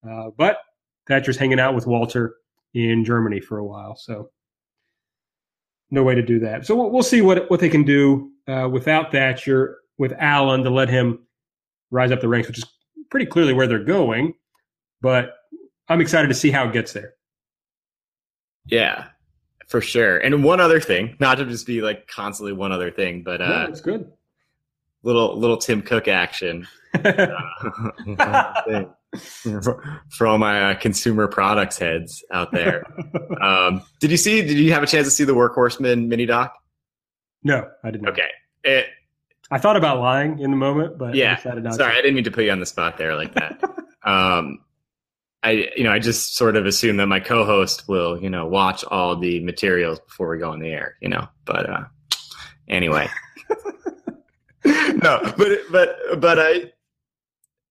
Uh, 0.09 0.31
but 0.37 0.59
Thatcher's 1.09 1.37
hanging 1.37 1.61
out 1.61 1.75
with 1.75 1.87
Walter 1.87 2.37
in 2.75 3.05
Germany 3.05 3.41
for 3.41 3.59
a 3.59 3.65
while, 3.65 3.97
so 3.97 4.31
no 5.91 6.03
way 6.03 6.15
to 6.15 6.23
do 6.23 6.41
that. 6.41 6.67
So 6.67 6.75
we'll, 6.75 6.91
we'll 6.91 7.03
see 7.03 7.23
what 7.23 7.51
what 7.51 7.61
they 7.61 7.69
can 7.69 7.85
do 7.85 8.31
uh, 8.49 8.69
without 8.71 9.13
Thatcher 9.13 9.79
with 9.97 10.13
Allin 10.21 10.65
to 10.65 10.71
let 10.71 10.89
him 10.89 11.21
rise 11.91 12.11
up 12.11 12.21
the 12.21 12.29
ranks, 12.29 12.49
which 12.49 12.59
is 12.59 12.67
pretty 13.11 13.27
clearly 13.27 13.53
where 13.53 13.67
they're 13.67 13.85
going. 13.85 14.35
But 15.01 15.35
I'm 15.89 16.01
excited 16.01 16.29
to 16.29 16.35
see 16.35 16.51
how 16.51 16.69
it 16.69 16.73
gets 16.73 16.93
there. 16.93 17.15
Yeah, 18.67 19.07
for 19.69 19.81
sure. 19.81 20.19
And 20.19 20.43
one 20.43 20.61
other 20.61 20.81
thing, 20.81 21.17
not 21.21 21.37
to 21.37 21.45
just 21.45 21.67
be 21.67 21.81
like 21.81 22.07
constantly 22.09 22.53
one 22.53 22.73
other 22.73 22.91
thing, 22.91 23.23
but 23.23 23.41
uh, 23.41 23.45
yeah, 23.45 23.67
it's 23.67 23.81
good. 23.81 24.11
Little 25.03 25.39
little 25.39 25.59
Tim 25.59 25.83
Cook 25.83 26.09
action. 26.09 26.67
Uh, 26.95 28.85
for 30.11 30.27
all 30.27 30.39
my 30.39 30.73
uh, 30.73 30.75
consumer 30.75 31.29
products 31.29 31.79
heads 31.79 32.25
out 32.33 32.51
there. 32.53 32.85
um, 33.41 33.83
did 34.01 34.11
you 34.11 34.17
see? 34.17 34.43
Did 34.43 34.59
you 34.59 34.73
have 34.73 34.83
a 34.83 34.87
chance 34.87 35.07
to 35.07 35.11
see 35.11 35.25
the 35.25 35.35
Workhorsemen 35.35 36.09
mini 36.09 36.27
doc? 36.27 36.55
No, 37.43 37.69
I 37.83 37.91
did 37.91 38.03
not. 38.03 38.13
Okay. 38.13 38.29
It, 38.65 38.87
I 39.51 39.59
thought 39.59 39.77
about 39.77 40.01
lying 40.01 40.39
in 40.39 40.51
the 40.51 40.57
moment, 40.57 40.99
but 40.99 41.15
yeah. 41.15 41.39
I 41.45 41.71
Sorry, 41.71 41.93
I 41.93 42.03
didn't 42.03 42.15
mean 42.15 42.25
to 42.25 42.31
put 42.31 42.45
you 42.45 42.51
on 42.51 42.61
the 42.61 42.67
spot 42.67 42.97
there 42.97 43.15
like 43.15 43.35
that. 43.35 43.63
um, 44.03 44.61
I, 45.43 45.69
you 45.77 45.85
know, 45.85 45.93
I 45.93 45.99
just 45.99 46.37
sort 46.37 46.57
of 46.57 46.65
assume 46.65 46.97
that 46.97 47.07
my 47.07 47.21
co-host 47.21 47.87
will, 47.87 48.21
you 48.21 48.31
know, 48.31 48.47
watch 48.47 48.83
all 48.85 49.15
the 49.17 49.45
materials 49.45 50.01
before 50.01 50.31
we 50.31 50.39
go 50.39 50.51
on 50.51 50.59
the 50.59 50.71
air, 50.71 50.97
you 51.01 51.11
know. 51.11 51.29
But 51.45 51.69
uh, 51.69 51.85
anyway, 52.67 53.09
no, 54.65 55.21
but 55.37 55.59
but 55.71 55.99
but 56.19 56.39
I, 56.41 56.73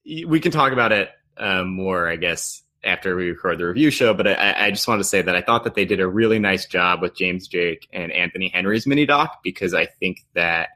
we 0.06 0.40
can 0.40 0.52
talk 0.52 0.72
about 0.72 0.92
it 0.92 1.10
um, 1.38 1.76
more, 1.76 2.08
I 2.08 2.16
guess, 2.16 2.62
after 2.84 3.16
we 3.16 3.30
record 3.30 3.60
the 3.60 3.66
review 3.66 3.90
show. 3.90 4.14
But 4.14 4.28
I, 4.28 4.66
I 4.66 4.72
just 4.72 4.88
wanted 4.88 5.00
to 5.04 5.10
say 5.10 5.22
that 5.22 5.36
I 5.36 5.42
thought 5.42 5.64
that 5.64 5.76
they 5.76 5.86
did 5.86 6.00
a 6.00 6.08
really 6.08 6.40
nice 6.40 6.66
job 6.66 7.02
with 7.02 7.16
James 7.16 7.48
Drake 7.48 7.88
and 7.94 8.12
Anthony 8.12 8.50
Henry's 8.50 8.86
mini 8.86 9.06
doc 9.06 9.40
because 9.44 9.74
I 9.74 9.86
think 9.86 10.20
that 10.34 10.70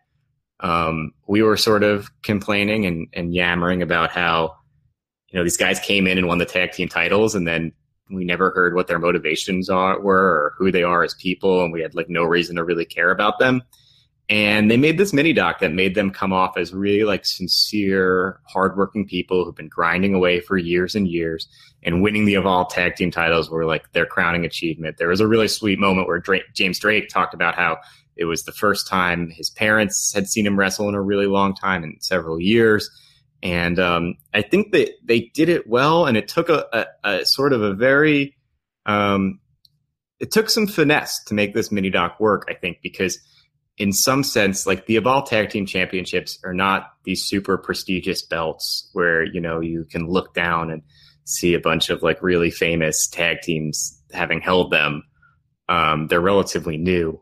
um, 0.59 1.13
we 1.27 1.41
were 1.41 1.57
sort 1.57 1.83
of 1.83 2.09
complaining 2.23 2.85
and, 2.85 3.07
and 3.13 3.33
yammering 3.33 3.81
about 3.81 4.11
how 4.11 4.55
you 5.29 5.37
know 5.37 5.43
these 5.43 5.57
guys 5.57 5.79
came 5.79 6.07
in 6.07 6.17
and 6.17 6.27
won 6.27 6.37
the 6.37 6.45
tag 6.45 6.71
team 6.71 6.87
titles, 6.87 7.35
and 7.35 7.47
then 7.47 7.73
we 8.09 8.23
never 8.23 8.51
heard 8.51 8.73
what 8.73 8.87
their 8.87 8.99
motivations 8.99 9.69
are 9.69 9.99
were 9.99 10.15
or 10.15 10.53
who 10.57 10.71
they 10.71 10.83
are 10.83 11.03
as 11.03 11.13
people, 11.15 11.63
and 11.63 11.71
we 11.71 11.81
had 11.81 11.93
like 11.93 12.09
no 12.09 12.23
reason 12.23 12.55
to 12.55 12.63
really 12.63 12.85
care 12.85 13.11
about 13.11 13.37
them. 13.39 13.61
And 14.29 14.69
they 14.69 14.75
made 14.75 14.97
this 14.97 15.13
mini 15.13 15.31
doc 15.31 15.59
that 15.59 15.71
made 15.71 15.95
them 15.95 16.11
come 16.11 16.33
off 16.33 16.57
as 16.57 16.73
really 16.73 17.05
like 17.05 17.25
sincere, 17.25 18.41
hardworking 18.45 19.07
people 19.07 19.45
who've 19.45 19.55
been 19.55 19.69
grinding 19.69 20.13
away 20.13 20.41
for 20.41 20.57
years 20.57 20.95
and 20.95 21.07
years 21.07 21.47
and 21.83 22.01
winning 22.01 22.25
the 22.25 22.35
Evolve 22.35 22.69
tag 22.69 22.95
team 22.95 23.11
titles 23.11 23.49
were 23.49 23.63
like 23.63 23.91
their 23.93 24.05
crowning 24.05 24.43
achievement. 24.43 24.97
There 24.97 25.07
was 25.07 25.21
a 25.21 25.27
really 25.27 25.47
sweet 25.47 25.79
moment 25.79 26.07
where 26.07 26.21
James 26.53 26.79
Drake 26.79 27.07
talked 27.07 27.33
about 27.33 27.55
how 27.55 27.77
it 28.17 28.25
was 28.25 28.43
the 28.43 28.51
first 28.51 28.87
time 28.87 29.29
his 29.29 29.49
parents 29.49 30.11
had 30.13 30.27
seen 30.27 30.45
him 30.45 30.59
wrestle 30.59 30.89
in 30.89 30.95
a 30.95 31.01
really 31.01 31.27
long 31.27 31.55
time 31.55 31.83
in 31.83 31.95
several 32.01 32.41
years. 32.41 32.89
And 33.43 33.79
um, 33.79 34.15
I 34.33 34.41
think 34.41 34.71
that 34.71 34.89
they 35.05 35.31
did 35.33 35.47
it 35.47 35.67
well, 35.69 36.05
and 36.05 36.17
it 36.17 36.27
took 36.27 36.49
a, 36.49 36.65
a, 36.73 36.85
a 37.09 37.25
sort 37.25 37.53
of 37.53 37.61
a 37.61 37.73
very, 37.73 38.35
um, 38.85 39.39
it 40.19 40.31
took 40.31 40.49
some 40.49 40.65
finesse 40.65 41.23
to 41.25 41.35
make 41.35 41.53
this 41.53 41.71
mini 41.71 41.91
doc 41.91 42.19
work. 42.19 42.47
I 42.49 42.55
think 42.55 42.79
because 42.81 43.19
in 43.77 43.93
some 43.93 44.23
sense, 44.23 44.65
like 44.65 44.87
the 44.87 44.97
Evolve 44.97 45.29
Tag 45.29 45.49
Team 45.49 45.65
Championships 45.65 46.39
are 46.43 46.53
not 46.53 46.93
these 47.03 47.23
super 47.23 47.57
prestigious 47.57 48.23
belts 48.23 48.89
where, 48.93 49.23
you 49.23 49.39
know, 49.39 49.59
you 49.59 49.85
can 49.85 50.07
look 50.07 50.33
down 50.33 50.71
and 50.71 50.81
see 51.25 51.53
a 51.53 51.59
bunch 51.59 51.89
of 51.89 52.01
like 52.01 52.21
really 52.23 52.49
famous 52.49 53.07
tag 53.07 53.41
teams 53.41 54.01
having 54.11 54.41
held 54.41 54.71
them. 54.71 55.03
Um, 55.69 56.07
they're 56.07 56.21
relatively 56.21 56.77
new. 56.77 57.21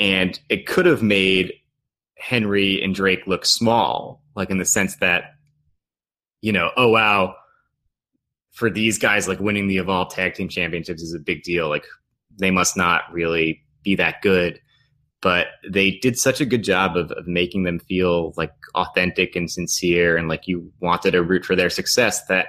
And 0.00 0.38
it 0.48 0.66
could 0.66 0.86
have 0.86 1.02
made 1.02 1.52
Henry 2.16 2.82
and 2.82 2.94
Drake 2.94 3.26
look 3.26 3.46
small, 3.46 4.22
like 4.34 4.50
in 4.50 4.58
the 4.58 4.64
sense 4.64 4.96
that, 4.96 5.34
you 6.40 6.52
know, 6.52 6.70
oh 6.76 6.88
wow, 6.88 7.36
for 8.52 8.70
these 8.70 8.98
guys, 8.98 9.28
like 9.28 9.38
winning 9.38 9.68
the 9.68 9.78
Evolve 9.78 10.12
Tag 10.12 10.34
Team 10.34 10.48
Championships 10.48 11.02
is 11.02 11.14
a 11.14 11.20
big 11.20 11.44
deal. 11.44 11.68
Like 11.68 11.84
they 12.36 12.50
must 12.50 12.76
not 12.76 13.02
really 13.12 13.62
be 13.84 13.94
that 13.96 14.22
good 14.22 14.60
but 15.20 15.48
they 15.68 15.90
did 15.90 16.16
such 16.16 16.40
a 16.40 16.46
good 16.46 16.62
job 16.62 16.96
of, 16.96 17.10
of 17.12 17.26
making 17.26 17.64
them 17.64 17.78
feel 17.78 18.32
like 18.36 18.52
authentic 18.74 19.34
and 19.34 19.50
sincere 19.50 20.16
and 20.16 20.28
like 20.28 20.46
you 20.46 20.72
wanted 20.80 21.12
to 21.12 21.22
root 21.22 21.44
for 21.44 21.56
their 21.56 21.70
success 21.70 22.24
that 22.26 22.46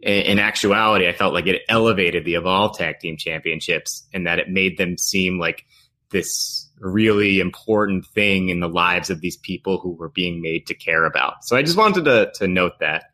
in, 0.00 0.38
actuality 0.38 1.08
i 1.08 1.12
felt 1.12 1.34
like 1.34 1.46
it 1.46 1.62
elevated 1.68 2.24
the 2.24 2.34
evolve 2.34 2.76
tag 2.76 2.98
team 3.00 3.16
championships 3.16 4.06
and 4.12 4.26
that 4.26 4.38
it 4.38 4.48
made 4.48 4.78
them 4.78 4.96
seem 4.96 5.38
like 5.38 5.64
this 6.10 6.68
really 6.80 7.40
important 7.40 8.06
thing 8.06 8.48
in 8.48 8.60
the 8.60 8.68
lives 8.68 9.10
of 9.10 9.20
these 9.20 9.36
people 9.36 9.78
who 9.78 9.92
were 9.92 10.08
being 10.08 10.40
made 10.40 10.66
to 10.66 10.74
care 10.74 11.04
about. 11.04 11.44
So 11.44 11.56
i 11.56 11.62
just 11.62 11.76
wanted 11.76 12.04
to, 12.04 12.30
to 12.36 12.48
note 12.48 12.78
that. 12.80 13.04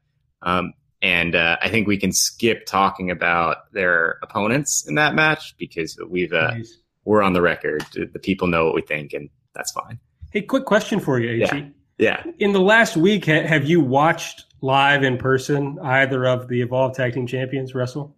Um, 0.43 0.75
and 1.01 1.35
uh, 1.35 1.57
I 1.61 1.69
think 1.69 1.87
we 1.87 1.99
can 1.99 2.13
skip 2.13 2.67
talking 2.67 3.11
about 3.11 3.73
their 3.73 4.19
opponents 4.23 4.87
in 4.89 4.95
that 4.95 5.15
match 5.15 5.55
because 5.59 5.99
we've 6.09 6.33
uh, 6.33 6.53
nice 6.55 6.79
we're 7.05 7.23
on 7.23 7.33
the 7.33 7.43
record. 7.43 7.85
The 7.95 8.19
people 8.19 8.47
know 8.49 8.65
what 8.65 8.75
we 8.75 8.83
think, 8.83 9.13
and 9.13 9.29
that's 9.55 9.73
fine. 9.73 9.99
Hey, 10.31 10.43
quick 10.43 10.65
question 10.65 11.01
for 11.01 11.21
you, 11.21 11.31
Yeah. 11.31 11.67
yeah. 11.99 12.25
In 12.39 12.53
the 12.53 12.61
last 12.61 12.97
week, 12.97 13.27
ha- 13.27 13.47
have 13.47 13.65
you 13.65 13.81
watched 13.81 14.45
live 14.61 15.03
in 15.05 15.17
person 15.19 15.79
either 15.83 16.25
of 16.27 16.49
the 16.49 16.63
Evolve 16.63 16.97
Tag 16.97 17.13
Team 17.15 17.27
Champions 17.27 17.75
wrestle? 17.75 18.17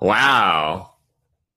Wow. 0.00 0.94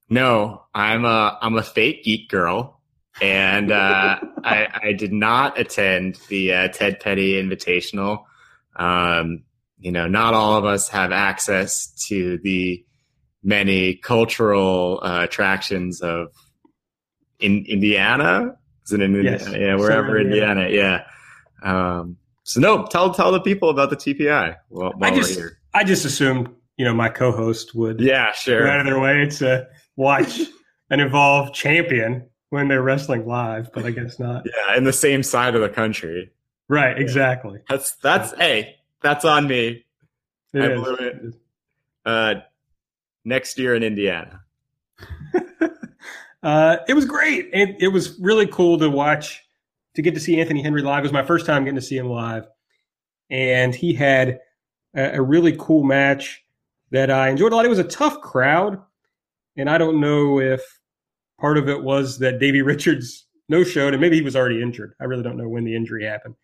No, 0.10 0.64
I'm 0.74 1.04
a 1.04 1.38
I'm 1.42 1.58
a 1.58 1.64
fake 1.64 2.04
geek 2.06 2.30
girl, 2.30 2.80
and 3.22 3.72
uh, 3.72 4.20
I, 4.44 4.68
I 4.84 4.94
did 4.94 5.12
not 5.12 5.60
attend 5.60 6.18
the 6.30 6.54
uh, 6.54 6.68
Ted 6.70 7.02
Petty 7.02 7.34
Invitational. 7.34 8.24
Um, 8.78 9.44
you 9.80 9.92
know, 9.92 10.08
not 10.08 10.34
all 10.34 10.56
of 10.56 10.64
us 10.64 10.88
have 10.90 11.12
access 11.12 11.88
to 12.08 12.38
the 12.38 12.86
many 13.44 13.96
cultural 13.96 15.00
uh, 15.04 15.24
attractions 15.24 16.00
of 16.02 16.30
in 17.40 17.66
Indiana. 17.66 18.58
Is 18.86 18.94
it 18.94 19.02
in 19.02 19.16
Indiana? 19.16 19.38
Yes. 19.40 19.54
Yeah, 19.54 19.76
wherever 19.76 20.18
Indiana. 20.18 20.62
Indiana. 20.62 21.04
Yeah. 21.64 22.00
Um, 22.00 22.18
so 22.44 22.60
no, 22.60 22.86
tell 22.86 23.14
tell 23.14 23.32
the 23.32 23.42
people 23.42 23.70
about 23.70 23.90
the 23.90 23.98
TPI. 23.98 24.56
Well, 24.70 24.94
I 25.02 25.16
just 25.16 25.40
I 25.74 25.84
just 25.84 26.06
assumed 26.06 26.50
you 26.78 26.86
know 26.86 26.94
my 26.94 27.10
co-host 27.10 27.76
would 27.76 28.00
yeah 28.00 28.32
sure 28.32 28.64
go 28.64 28.72
out 28.72 28.80
of 28.80 28.86
their 28.86 29.00
way 29.00 29.26
to 29.26 29.68
watch 29.96 30.40
an 30.90 31.00
evolved 31.00 31.54
champion 31.54 32.30
when 32.50 32.70
they're 32.70 32.82
wrestling 32.82 33.28
live, 33.28 33.72
but 33.74 33.86
I 33.86 33.92
guess 33.92 34.20
not. 34.20 34.46
Yeah, 34.46 34.78
in 34.78 34.86
the 34.86 34.94
same 34.94 35.24
side 35.24 35.56
of 35.56 35.62
the 35.62 35.70
country. 35.70 36.32
Right. 36.70 36.98
Exactly. 36.98 37.60
That's 37.70 37.96
that's 37.98 38.34
hey, 38.38 38.76
that's 39.02 39.26
on 39.26 39.48
me. 39.48 39.86
It 40.54 40.64
I 40.64 40.76
blew 40.76 40.96
it. 40.96 41.36
Uh, 42.06 42.36
next 43.26 43.60
year 43.60 43.76
in 43.76 43.84
Indiana. 43.84 44.42
Uh, 46.44 46.78
it 46.88 46.94
was 46.94 47.06
great. 47.06 47.50
It, 47.54 47.78
it 47.80 47.88
was 47.88 48.20
really 48.20 48.48
cool 48.48 48.78
to 48.80 48.90
watch, 48.90 49.44
to 49.96 50.02
get 50.02 50.14
to 50.14 50.20
see 50.20 50.40
Anthony 50.40 50.62
Henry 50.62 50.82
live. 50.82 51.00
It 51.00 51.04
was 51.04 51.14
my 51.14 51.26
first 51.26 51.46
time 51.46 51.64
getting 51.64 51.76
to 51.76 51.82
see 51.82 51.98
him 51.98 52.10
live. 52.10 52.48
And 53.30 53.74
he 53.74 53.94
had 53.94 54.40
a, 54.96 55.18
a 55.18 55.22
really 55.22 55.56
cool 55.58 55.84
match 55.84 56.44
that 56.92 57.12
I 57.12 57.30
enjoyed 57.30 57.52
a 57.52 57.56
lot. 57.56 57.66
It 57.66 57.70
was 57.70 57.80
a 57.80 57.84
tough 57.84 58.22
crowd. 58.22 58.82
And 59.58 59.70
I 59.70 59.78
don't 59.78 60.00
know 60.00 60.40
if 60.40 60.62
part 61.40 61.58
of 61.58 61.68
it 61.68 61.84
was 61.84 62.20
that 62.20 62.40
Davey 62.40 62.62
Richards 62.62 63.26
no 63.50 63.64
showed, 63.64 63.94
and 63.94 64.02
maybe 64.02 64.18
he 64.18 64.22
was 64.22 64.36
already 64.36 64.62
injured. 64.62 64.94
I 65.00 65.06
really 65.06 65.24
don't 65.24 65.38
know 65.38 65.48
when 65.48 65.64
the 65.64 65.76
injury 65.76 66.06
happened. 66.06 66.36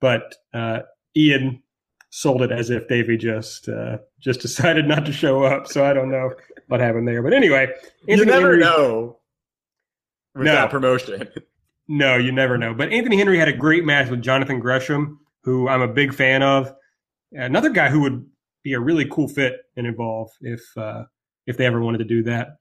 But 0.00 0.34
uh, 0.52 0.80
Ian 1.16 1.62
sold 2.10 2.42
it 2.42 2.52
as 2.52 2.70
if 2.70 2.86
Davey 2.88 3.16
just 3.16 3.68
uh, 3.68 3.98
just 4.20 4.40
decided 4.42 4.86
not 4.86 5.04
to 5.06 5.12
show 5.12 5.42
up. 5.42 5.66
So 5.66 5.84
I 5.84 5.92
don't 5.92 6.10
know 6.10 6.30
what 6.68 6.80
happened 6.80 7.06
there. 7.06 7.22
But 7.22 7.34
anyway, 7.34 7.68
Anthony 8.08 8.18
you 8.18 8.24
never 8.24 8.50
Henry, 8.52 8.60
know 8.60 9.18
with 10.34 10.46
no. 10.46 10.52
that 10.52 10.70
promotion. 10.70 11.28
No, 11.86 12.16
you 12.16 12.32
never 12.32 12.56
know. 12.56 12.72
But 12.72 12.94
Anthony 12.94 13.18
Henry 13.18 13.38
had 13.38 13.46
a 13.46 13.52
great 13.52 13.84
match 13.84 14.08
with 14.08 14.22
Jonathan 14.22 14.58
Gresham, 14.58 15.20
who 15.42 15.68
I'm 15.68 15.82
a 15.82 15.86
big 15.86 16.14
fan 16.14 16.42
of. 16.42 16.72
Another 17.30 17.68
guy 17.68 17.90
who 17.90 18.00
would 18.00 18.24
be 18.62 18.72
a 18.72 18.80
really 18.80 19.04
cool 19.10 19.28
fit 19.28 19.56
and 19.76 19.86
Evolve 19.86 20.30
if 20.40 20.62
uh, 20.78 21.04
if 21.46 21.58
they 21.58 21.66
ever 21.66 21.82
wanted 21.82 21.98
to 21.98 22.04
do 22.06 22.22
that. 22.22 22.56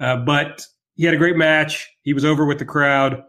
Uh, 0.00 0.16
but 0.16 0.66
he 0.94 1.04
had 1.04 1.12
a 1.12 1.18
great 1.18 1.36
match. 1.36 1.90
He 2.04 2.14
was 2.14 2.24
over 2.24 2.46
with 2.46 2.58
the 2.58 2.64
crowd. 2.64 3.24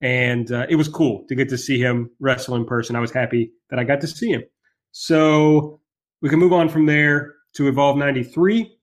and 0.00 0.52
uh, 0.52 0.66
it 0.68 0.76
was 0.76 0.88
cool 0.88 1.24
to 1.28 1.34
get 1.34 1.48
to 1.48 1.58
see 1.58 1.80
him 1.80 2.10
wrestle 2.20 2.54
in 2.54 2.64
person. 2.64 2.96
I 2.96 3.00
was 3.00 3.10
happy 3.10 3.50
that 3.70 3.78
I 3.78 3.84
got 3.84 4.00
to 4.02 4.06
see 4.06 4.30
him. 4.30 4.42
So 4.92 5.80
we 6.22 6.28
can 6.28 6.38
move 6.38 6.52
on 6.52 6.68
from 6.68 6.86
there 6.86 7.34
to 7.54 7.68
Evolve 7.68 7.96
93, 7.96 8.76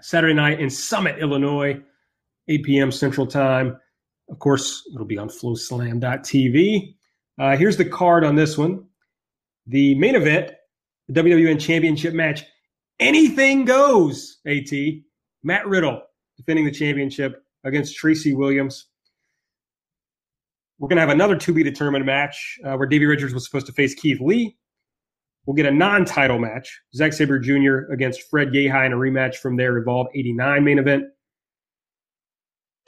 Saturday 0.00 0.34
night 0.34 0.60
in 0.60 0.70
Summit, 0.70 1.18
Illinois, 1.18 1.80
8 2.48 2.64
p.m. 2.64 2.92
Central 2.92 3.26
Time. 3.26 3.78
Of 4.28 4.38
course, 4.38 4.82
it'll 4.94 5.06
be 5.06 5.18
on 5.18 5.28
FloSlam.tv. 5.28 6.94
Uh, 7.38 7.56
here's 7.56 7.76
the 7.76 7.84
card 7.84 8.24
on 8.24 8.34
this 8.34 8.56
one. 8.56 8.84
The 9.66 9.94
main 9.96 10.14
event, 10.14 10.52
the 11.08 11.20
WWN 11.20 11.60
Championship 11.60 12.14
match. 12.14 12.44
Anything 12.98 13.64
goes, 13.64 14.38
AT. 14.46 14.70
Matt 15.42 15.66
Riddle 15.66 16.02
defending 16.36 16.64
the 16.64 16.70
championship 16.70 17.42
against 17.64 17.96
Tracy 17.96 18.34
Williams. 18.34 18.86
We're 20.78 20.88
going 20.88 20.96
to 20.96 21.02
have 21.02 21.10
another 21.10 21.36
to 21.36 21.52
be 21.54 21.62
determined 21.62 22.04
match 22.04 22.58
uh, 22.64 22.74
where 22.76 22.86
Davey 22.86 23.06
Richards 23.06 23.32
was 23.32 23.44
supposed 23.44 23.66
to 23.66 23.72
face 23.72 23.94
Keith 23.94 24.20
Lee. 24.20 24.56
We'll 25.46 25.54
get 25.54 25.66
a 25.66 25.70
non 25.70 26.04
title 26.04 26.38
match 26.38 26.80
Zack 26.94 27.12
Sabre 27.12 27.38
Jr. 27.38 27.92
against 27.92 28.28
Fred 28.28 28.48
Yehi 28.48 28.86
in 28.86 28.92
a 28.92 28.96
rematch 28.96 29.36
from 29.36 29.56
their 29.56 29.78
Evolve 29.78 30.08
89 30.14 30.64
main 30.64 30.78
event. 30.78 31.04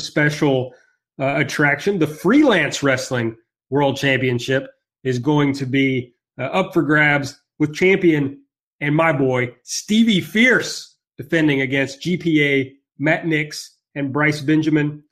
Special 0.01 0.73
uh, 1.21 1.35
attraction 1.37 1.99
the 1.99 2.07
Freelance 2.07 2.83
Wrestling 2.83 3.37
World 3.71 3.97
Championship 3.97 4.69
is 5.03 5.19
going 5.19 5.53
to 5.55 5.67
be 5.67 6.15
uh, 6.39 6.45
up 6.45 6.73
for 6.73 6.83
grabs 6.83 7.41
with 7.59 7.75
champion 7.75 8.41
and 8.81 8.95
my 8.95 9.13
boy 9.13 9.53
Stevie 9.65 10.21
Fierce 10.21 10.97
defending 11.17 11.63
against 11.63 12.01
GPA, 12.01 12.73
Matt 12.99 13.27
Nix, 13.27 13.77
and 13.97 14.13
Bryce 14.13 14.41
Benjamin. 14.41 15.03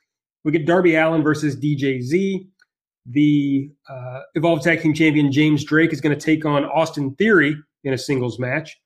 We 0.45 0.53
get 0.53 0.67
Darby 0.67 0.95
Allin 0.95 1.23
versus 1.23 1.57
DJZ. 1.57 2.47
The 3.07 3.71
uh, 3.89 4.21
Evolve 4.37 4.63
Tag 4.63 4.83
Team 4.83 4.95
Champion 4.95 5.33
James 5.33 5.65
Drake 5.65 5.93
is 5.93 6.01
going 6.01 6.17
to 6.17 6.25
take 6.25 6.45
on 6.45 6.65
Austin 6.65 7.15
Theory 7.17 7.57
in 7.83 7.93
a 7.93 7.99
singles 7.99 8.39
match. 8.39 8.77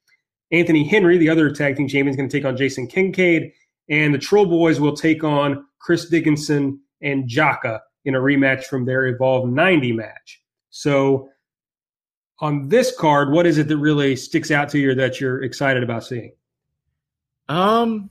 Anthony 0.50 0.84
Henry, 0.84 1.18
the 1.18 1.28
other 1.28 1.50
tag 1.50 1.76
team 1.76 1.86
champion, 1.88 2.08
is 2.08 2.16
going 2.16 2.28
to 2.28 2.36
take 2.36 2.44
on 2.44 2.56
Jason 2.56 2.86
Kincaid. 2.86 3.52
And 3.88 4.14
the 4.14 4.18
Troll 4.18 4.46
Boys 4.46 4.80
will 4.80 4.96
take 4.96 5.22
on 5.24 5.64
Chris 5.80 6.08
Dickinson 6.08 6.80
and 7.02 7.28
Jaka 7.28 7.80
in 8.04 8.14
a 8.14 8.18
rematch 8.18 8.64
from 8.64 8.84
their 8.84 9.06
Evolve 9.06 9.48
90 9.48 9.92
match. 9.92 10.42
So, 10.70 11.28
on 12.40 12.68
this 12.68 12.96
card, 12.96 13.32
what 13.32 13.46
is 13.46 13.58
it 13.58 13.68
that 13.68 13.76
really 13.76 14.16
sticks 14.16 14.50
out 14.50 14.70
to 14.70 14.78
you 14.78 14.94
that 14.94 15.20
you're 15.20 15.42
excited 15.42 15.82
about 15.82 16.04
seeing? 16.04 16.32
Um, 17.48 18.08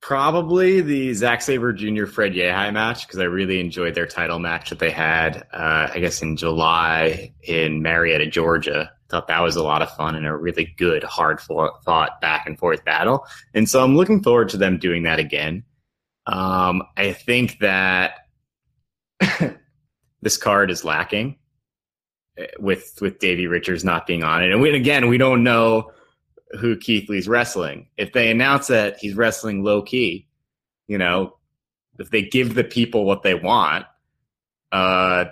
Probably 0.00 0.80
the 0.80 1.12
Zack 1.12 1.42
Sabre 1.42 1.72
Jr. 1.72 2.06
Fred 2.06 2.32
Yehi 2.32 2.72
match 2.72 3.06
because 3.06 3.20
I 3.20 3.24
really 3.24 3.60
enjoyed 3.60 3.94
their 3.94 4.06
title 4.06 4.38
match 4.38 4.70
that 4.70 4.78
they 4.78 4.90
had, 4.90 5.46
uh, 5.52 5.88
I 5.92 5.98
guess, 5.98 6.22
in 6.22 6.36
July 6.36 7.34
in 7.42 7.82
Marietta, 7.82 8.28
Georgia. 8.28 8.90
Thought 9.08 9.28
that 9.28 9.40
was 9.40 9.56
a 9.56 9.62
lot 9.62 9.80
of 9.80 9.90
fun 9.94 10.14
and 10.14 10.26
a 10.26 10.36
really 10.36 10.74
good, 10.76 11.02
hard 11.02 11.40
fought 11.40 12.20
back 12.20 12.46
and 12.46 12.58
forth 12.58 12.84
battle. 12.84 13.26
And 13.54 13.68
so 13.68 13.82
I'm 13.82 13.96
looking 13.96 14.22
forward 14.22 14.50
to 14.50 14.58
them 14.58 14.78
doing 14.78 15.04
that 15.04 15.18
again. 15.18 15.64
Um, 16.26 16.82
I 16.94 17.14
think 17.14 17.60
that 17.60 18.16
this 20.20 20.36
card 20.36 20.70
is 20.70 20.84
lacking 20.84 21.38
eh, 22.36 22.48
with 22.58 22.98
with 23.00 23.18
Davey 23.18 23.46
Richards 23.46 23.82
not 23.82 24.06
being 24.06 24.22
on 24.24 24.42
it. 24.42 24.52
And 24.52 24.60
we, 24.60 24.74
again, 24.76 25.08
we 25.08 25.16
don't 25.16 25.42
know 25.42 25.92
who 26.60 26.76
Keith 26.76 27.08
Lee's 27.08 27.28
wrestling. 27.28 27.88
If 27.96 28.12
they 28.12 28.30
announce 28.30 28.66
that 28.66 28.98
he's 29.00 29.14
wrestling 29.14 29.64
Low 29.64 29.80
Ki, 29.80 30.28
you 30.86 30.98
know, 30.98 31.38
if 31.98 32.10
they 32.10 32.22
give 32.22 32.54
the 32.54 32.64
people 32.64 33.06
what 33.06 33.22
they 33.22 33.34
want, 33.34 33.86
uh, 34.70 35.26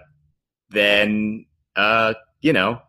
then 0.71 1.45
uh, 1.77 2.15
you 2.41 2.55
know, 2.55 2.81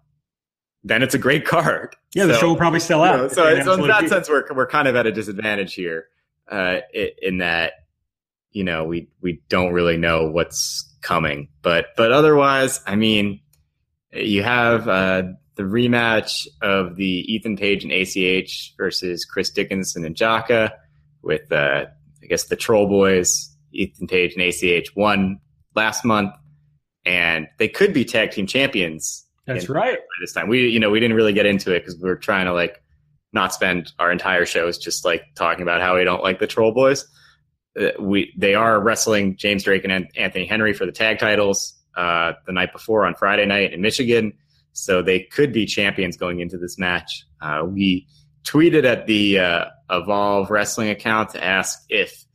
then 0.87 1.03
it's 1.03 1.13
a 1.13 1.19
great 1.19 1.45
card. 1.45 1.95
Yeah, 2.13 2.25
the 2.25 2.33
so, 2.33 2.39
show 2.39 2.47
will 2.49 2.55
probably 2.55 2.79
sell 2.79 3.03
out. 3.03 3.15
You 3.15 3.21
know, 3.23 3.27
so, 3.29 3.61
so 3.63 3.73
in 3.73 3.87
that 3.87 4.09
sense, 4.09 4.29
we're 4.29 4.45
we're 4.53 4.67
kind 4.67 4.87
of 4.87 4.95
at 4.95 5.05
a 5.05 5.11
disadvantage 5.11 5.73
here, 5.73 6.07
uh, 6.49 6.79
in 7.21 7.39
that 7.39 7.73
you 8.51 8.63
know 8.63 8.85
we 8.85 9.09
we 9.21 9.41
don't 9.49 9.73
really 9.73 9.97
know 9.97 10.29
what's 10.29 10.95
coming, 11.01 11.49
but 11.61 11.87
but 11.95 12.11
otherwise, 12.11 12.81
I 12.85 12.95
mean, 12.95 13.41
you 14.11 14.43
have 14.43 14.87
uh, 14.87 15.23
the 15.57 15.63
rematch 15.63 16.47
of 16.61 16.95
the 16.95 17.25
Ethan 17.33 17.57
Page 17.57 17.83
and 17.83 17.91
ACH 17.91 18.73
versus 18.77 19.25
Chris 19.25 19.49
Dickinson 19.49 20.05
and 20.05 20.15
Jaka 20.15 20.71
with, 21.21 21.51
uh, 21.51 21.85
I 22.23 22.25
guess, 22.27 22.45
the 22.45 22.55
Troll 22.55 22.87
Boys, 22.87 23.55
Ethan 23.73 24.07
Page 24.07 24.35
and 24.35 24.43
ACH 24.43 24.95
won 24.95 25.39
last 25.75 26.05
month, 26.05 26.33
and 27.05 27.47
they 27.57 27.67
could 27.67 27.93
be 27.93 28.05
tag 28.05 28.31
team 28.31 28.47
champions. 28.47 29.25
That's 29.45 29.69
right. 29.69 29.97
This 30.19 30.33
time, 30.33 30.47
we 30.47 30.67
you 30.67 30.79
know 30.79 30.89
we 30.89 30.99
didn't 30.99 31.15
really 31.15 31.33
get 31.33 31.45
into 31.45 31.73
it 31.73 31.79
because 31.79 31.97
we 32.01 32.09
are 32.09 32.15
trying 32.15 32.45
to 32.45 32.53
like 32.53 32.81
not 33.33 33.53
spend 33.53 33.91
our 33.99 34.11
entire 34.11 34.45
shows 34.45 34.77
just 34.77 35.05
like 35.05 35.23
talking 35.35 35.61
about 35.61 35.81
how 35.81 35.95
we 35.95 36.03
don't 36.03 36.23
like 36.23 36.39
the 36.39 36.47
Troll 36.47 36.71
Boys. 36.71 37.05
Uh, 37.79 37.89
we 37.99 38.33
they 38.37 38.55
are 38.55 38.81
wrestling 38.81 39.35
James 39.37 39.63
Drake 39.63 39.83
and 39.85 40.07
Anthony 40.15 40.45
Henry 40.45 40.73
for 40.73 40.85
the 40.85 40.91
tag 40.91 41.19
titles 41.19 41.77
uh, 41.95 42.33
the 42.45 42.53
night 42.53 42.71
before 42.73 43.05
on 43.05 43.15
Friday 43.15 43.45
night 43.45 43.73
in 43.73 43.81
Michigan. 43.81 44.33
So 44.73 45.01
they 45.01 45.21
could 45.21 45.51
be 45.51 45.65
champions 45.65 46.17
going 46.17 46.39
into 46.39 46.57
this 46.57 46.77
match. 46.77 47.25
Uh, 47.41 47.63
we 47.67 48.07
tweeted 48.43 48.85
at 48.85 49.07
the 49.07 49.39
uh, 49.39 49.65
Evolve 49.89 50.51
Wrestling 50.51 50.89
account 50.89 51.31
to 51.31 51.43
ask 51.43 51.79
if 51.89 52.25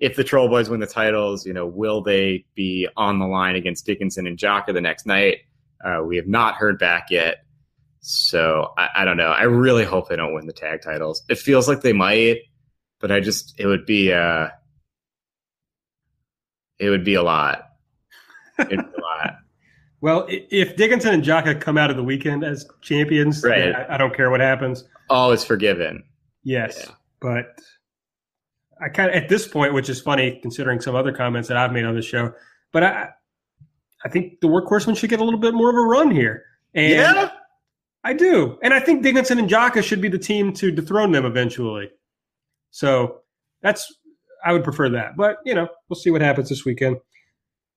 if 0.00 0.16
the 0.16 0.24
Troll 0.24 0.48
Boys 0.48 0.68
win 0.68 0.80
the 0.80 0.86
titles, 0.86 1.46
you 1.46 1.52
know, 1.52 1.64
will 1.64 2.02
they 2.02 2.44
be 2.56 2.88
on 2.96 3.20
the 3.20 3.26
line 3.26 3.54
against 3.54 3.86
Dickinson 3.86 4.26
and 4.26 4.36
Jaka 4.36 4.74
the 4.74 4.80
next 4.80 5.06
night? 5.06 5.38
Uh, 5.84 6.02
we 6.04 6.16
have 6.16 6.26
not 6.26 6.54
heard 6.54 6.78
back 6.78 7.06
yet. 7.10 7.44
So 8.00 8.72
I, 8.76 8.88
I, 8.96 9.04
don't 9.04 9.16
know. 9.16 9.30
I 9.30 9.44
really 9.44 9.84
hope 9.84 10.08
they 10.08 10.16
don't 10.16 10.34
win 10.34 10.46
the 10.46 10.52
tag 10.52 10.82
titles. 10.82 11.22
It 11.28 11.38
feels 11.38 11.68
like 11.68 11.82
they 11.82 11.92
might, 11.92 12.38
but 13.00 13.12
I 13.12 13.20
just 13.20 13.54
it 13.58 13.66
would 13.66 13.86
be 13.86 14.12
uh 14.12 14.48
it 16.78 16.90
would 16.90 17.04
be 17.04 17.14
a 17.14 17.22
lot. 17.22 17.68
It'd 18.58 18.70
be 18.70 18.76
a 18.76 19.00
lot. 19.00 19.36
Well, 20.02 20.26
if 20.28 20.74
Dickinson 20.74 21.14
and 21.14 21.22
Jaka 21.22 21.60
come 21.60 21.78
out 21.78 21.88
of 21.88 21.96
the 21.96 22.02
weekend 22.02 22.42
as 22.42 22.68
champions, 22.80 23.44
right. 23.44 23.72
I, 23.72 23.94
I 23.94 23.96
don't 23.96 24.12
care 24.12 24.30
what 24.32 24.40
happens. 24.40 24.82
All 25.08 25.30
is 25.30 25.44
forgiven. 25.44 26.02
Yes, 26.42 26.76
yeah. 26.76 26.94
but 27.20 27.56
I 28.84 28.88
kind 28.88 29.10
of 29.10 29.14
at 29.14 29.28
this 29.28 29.46
point, 29.46 29.74
which 29.74 29.88
is 29.88 30.00
funny 30.00 30.40
considering 30.42 30.80
some 30.80 30.96
other 30.96 31.12
comments 31.12 31.46
that 31.48 31.56
I've 31.56 31.70
made 31.70 31.84
on 31.84 31.94
the 31.94 32.02
show, 32.02 32.32
but 32.72 32.82
I, 32.82 33.10
I 34.04 34.08
think 34.08 34.40
the 34.40 34.48
workhorsemen 34.48 34.96
should 34.96 35.10
get 35.10 35.20
a 35.20 35.24
little 35.24 35.40
bit 35.40 35.54
more 35.54 35.70
of 35.70 35.76
a 35.76 35.80
run 35.80 36.10
here. 36.10 36.44
And 36.74 36.92
yeah, 36.92 37.30
I 38.04 38.12
do, 38.14 38.58
and 38.62 38.74
I 38.74 38.80
think 38.80 39.02
Dickinson 39.02 39.38
and 39.38 39.48
Jaka 39.48 39.82
should 39.82 40.00
be 40.00 40.08
the 40.08 40.18
team 40.18 40.52
to 40.54 40.70
dethrone 40.70 41.12
them 41.12 41.24
eventually. 41.24 41.90
So 42.70 43.20
that's 43.62 43.92
I 44.44 44.52
would 44.52 44.64
prefer 44.64 44.88
that, 44.90 45.16
but 45.16 45.38
you 45.44 45.54
know, 45.54 45.68
we'll 45.88 46.00
see 46.00 46.10
what 46.10 46.22
happens 46.22 46.48
this 46.48 46.64
weekend. 46.64 46.96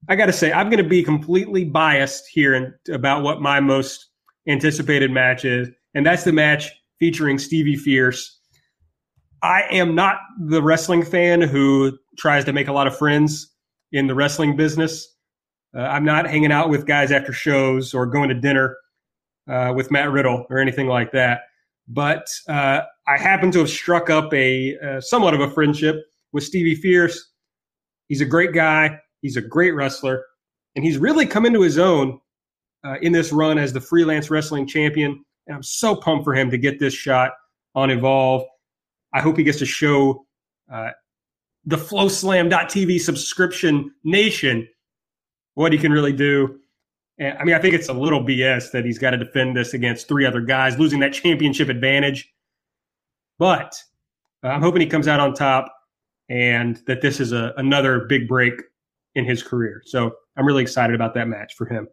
I 0.07 0.15
got 0.15 0.27
to 0.27 0.33
say, 0.33 0.51
I'm 0.51 0.69
going 0.69 0.83
to 0.83 0.89
be 0.89 1.03
completely 1.03 1.65
biased 1.65 2.27
here 2.27 2.53
in, 2.53 2.73
about 2.93 3.23
what 3.23 3.41
my 3.41 3.59
most 3.59 4.07
anticipated 4.47 5.11
match 5.11 5.45
is, 5.45 5.69
and 5.93 6.05
that's 6.05 6.23
the 6.23 6.31
match 6.31 6.69
featuring 6.99 7.37
Stevie 7.37 7.75
Fierce. 7.75 8.39
I 9.41 9.63
am 9.71 9.93
not 9.95 10.17
the 10.39 10.61
wrestling 10.61 11.03
fan 11.03 11.41
who 11.41 11.97
tries 12.17 12.45
to 12.45 12.53
make 12.53 12.67
a 12.67 12.73
lot 12.73 12.87
of 12.87 12.97
friends 12.97 13.51
in 13.91 14.07
the 14.07 14.15
wrestling 14.15 14.55
business. 14.55 15.14
Uh, 15.75 15.81
I'm 15.81 16.05
not 16.05 16.27
hanging 16.27 16.51
out 16.51 16.69
with 16.69 16.85
guys 16.85 17.11
after 17.11 17.33
shows 17.33 17.93
or 17.93 18.05
going 18.05 18.29
to 18.29 18.35
dinner 18.35 18.77
uh, 19.49 19.73
with 19.75 19.91
Matt 19.91 20.11
Riddle 20.11 20.45
or 20.49 20.59
anything 20.59 20.87
like 20.87 21.11
that. 21.11 21.41
But 21.87 22.27
uh, 22.47 22.81
I 23.07 23.17
happen 23.17 23.51
to 23.51 23.59
have 23.59 23.69
struck 23.69 24.09
up 24.09 24.33
a 24.33 24.77
uh, 24.79 25.01
somewhat 25.01 25.33
of 25.33 25.41
a 25.41 25.49
friendship 25.49 25.97
with 26.33 26.43
Stevie 26.43 26.75
Fierce. 26.75 27.31
He's 28.07 28.21
a 28.21 28.25
great 28.25 28.53
guy. 28.53 28.99
He's 29.21 29.37
a 29.37 29.41
great 29.41 29.71
wrestler, 29.71 30.23
and 30.75 30.85
he's 30.85 30.97
really 30.97 31.25
come 31.25 31.45
into 31.45 31.61
his 31.61 31.77
own 31.77 32.19
uh, 32.85 32.95
in 33.01 33.11
this 33.11 33.31
run 33.31 33.57
as 33.57 33.73
the 33.73 33.81
freelance 33.81 34.29
wrestling 34.29 34.67
champion. 34.67 35.23
And 35.47 35.55
I'm 35.55 35.63
so 35.63 35.95
pumped 35.95 36.23
for 36.23 36.33
him 36.33 36.51
to 36.51 36.57
get 36.57 36.79
this 36.79 36.93
shot 36.93 37.31
on 37.73 37.89
Evolve. 37.89 38.43
I 39.13 39.21
hope 39.21 39.37
he 39.37 39.43
gets 39.43 39.59
to 39.59 39.65
show 39.65 40.25
uh, 40.71 40.91
the 41.65 41.77
FloSlam.tv 41.77 42.99
subscription 42.99 43.91
nation 44.03 44.67
what 45.55 45.73
he 45.73 45.79
can 45.79 45.91
really 45.91 46.13
do. 46.13 46.59
And, 47.17 47.37
I 47.37 47.43
mean, 47.43 47.55
I 47.55 47.59
think 47.59 47.73
it's 47.73 47.89
a 47.89 47.93
little 47.93 48.23
BS 48.23 48.71
that 48.71 48.85
he's 48.85 48.99
got 48.99 49.11
to 49.11 49.17
defend 49.17 49.57
this 49.57 49.73
against 49.73 50.07
three 50.07 50.25
other 50.25 50.41
guys, 50.41 50.77
losing 50.77 50.99
that 50.99 51.13
championship 51.13 51.69
advantage. 51.69 52.31
But 53.39 53.75
uh, 54.43 54.49
I'm 54.49 54.61
hoping 54.61 54.81
he 54.81 54.87
comes 54.87 55.07
out 55.07 55.19
on 55.19 55.33
top 55.33 55.73
and 56.29 56.81
that 56.87 57.01
this 57.01 57.19
is 57.19 57.31
a, 57.31 57.53
another 57.57 58.05
big 58.07 58.27
break 58.27 58.53
in 59.15 59.25
his 59.25 59.43
career. 59.43 59.81
So 59.85 60.11
I'm 60.37 60.45
really 60.45 60.61
excited 60.61 60.95
about 60.95 61.13
that 61.15 61.27
match 61.27 61.55
for 61.55 61.65
him. 61.65 61.87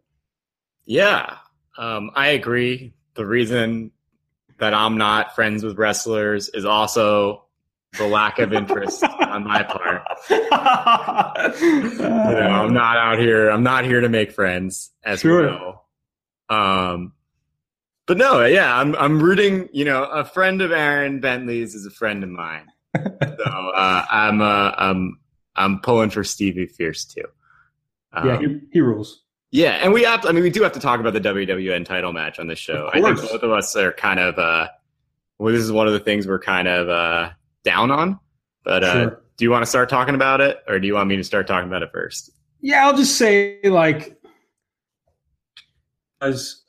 Yeah, 0.85 1.37
um, 1.77 2.11
I 2.15 2.29
agree. 2.29 2.93
The 3.15 3.25
reason 3.25 3.91
that 4.59 4.73
I'm 4.73 4.97
not 4.97 5.35
friends 5.35 5.63
with 5.63 5.77
wrestlers 5.77 6.49
is 6.49 6.65
also 6.65 7.45
the 7.97 8.07
lack 8.07 8.39
of 8.39 8.53
interest 8.53 9.03
on 9.03 9.43
my 9.43 9.63
part. 9.63 10.03
you 10.29 10.39
know, 11.99 12.09
I'm 12.09 12.73
not 12.73 12.97
out 12.97 13.19
here. 13.19 13.49
I'm 13.49 13.63
not 13.63 13.85
here 13.85 14.01
to 14.01 14.09
make 14.09 14.31
friends, 14.31 14.91
as 15.03 15.21
sure. 15.21 15.41
we 15.41 15.47
know. 15.47 15.81
Um, 16.49 17.13
but 18.05 18.17
no, 18.17 18.45
yeah, 18.45 18.75
I'm 18.75 18.95
I'm 18.95 19.21
rooting. 19.21 19.69
You 19.71 19.85
know, 19.85 20.03
a 20.03 20.25
friend 20.25 20.61
of 20.61 20.71
Aaron 20.71 21.19
Bentley's 21.19 21.75
is 21.75 21.85
a 21.85 21.91
friend 21.91 22.23
of 22.23 22.29
mine, 22.29 22.67
so 22.95 23.51
uh, 23.75 24.05
I'm 24.09 24.41
uh, 24.41 24.71
I'm 24.77 25.19
I'm 25.55 25.79
pulling 25.79 26.09
for 26.09 26.23
Stevie 26.23 26.65
Fierce 26.65 27.05
too. 27.05 27.25
Um, 28.11 28.27
yeah, 28.27 28.39
he, 28.39 28.59
he 28.71 28.81
rules. 28.81 29.23
Yeah, 29.51 29.71
and 29.81 29.93
we 29.93 30.03
have. 30.03 30.21
To, 30.21 30.29
I 30.29 30.31
mean, 30.31 30.43
we 30.43 30.49
do 30.49 30.63
have 30.63 30.73
to 30.73 30.79
talk 30.79 30.99
about 30.99 31.13
the 31.13 31.21
WWN 31.21 31.85
title 31.85 32.11
match 32.11 32.39
on 32.39 32.47
the 32.47 32.55
show. 32.55 32.89
I 32.91 33.01
think 33.01 33.21
both 33.21 33.43
of 33.43 33.51
us 33.51 33.75
are 33.75 33.93
kind 33.93 34.19
of. 34.19 34.37
Uh, 34.37 34.67
well, 35.39 35.53
this 35.53 35.63
is 35.63 35.71
one 35.71 35.87
of 35.87 35.93
the 35.93 35.99
things 35.99 36.27
we're 36.27 36.39
kind 36.39 36.67
of 36.67 36.89
uh, 36.89 37.29
down 37.63 37.91
on. 37.91 38.19
But 38.63 38.83
uh, 38.83 38.93
sure. 38.93 39.21
do 39.37 39.45
you 39.45 39.51
want 39.51 39.63
to 39.63 39.69
start 39.69 39.89
talking 39.89 40.15
about 40.15 40.41
it, 40.41 40.63
or 40.67 40.79
do 40.79 40.87
you 40.87 40.93
want 40.93 41.09
me 41.09 41.15
to 41.17 41.23
start 41.23 41.47
talking 41.47 41.67
about 41.67 41.83
it 41.83 41.91
first? 41.91 42.31
Yeah, 42.61 42.85
I'll 42.85 42.95
just 42.95 43.17
say 43.17 43.59
like, 43.63 44.17
as 46.21 46.61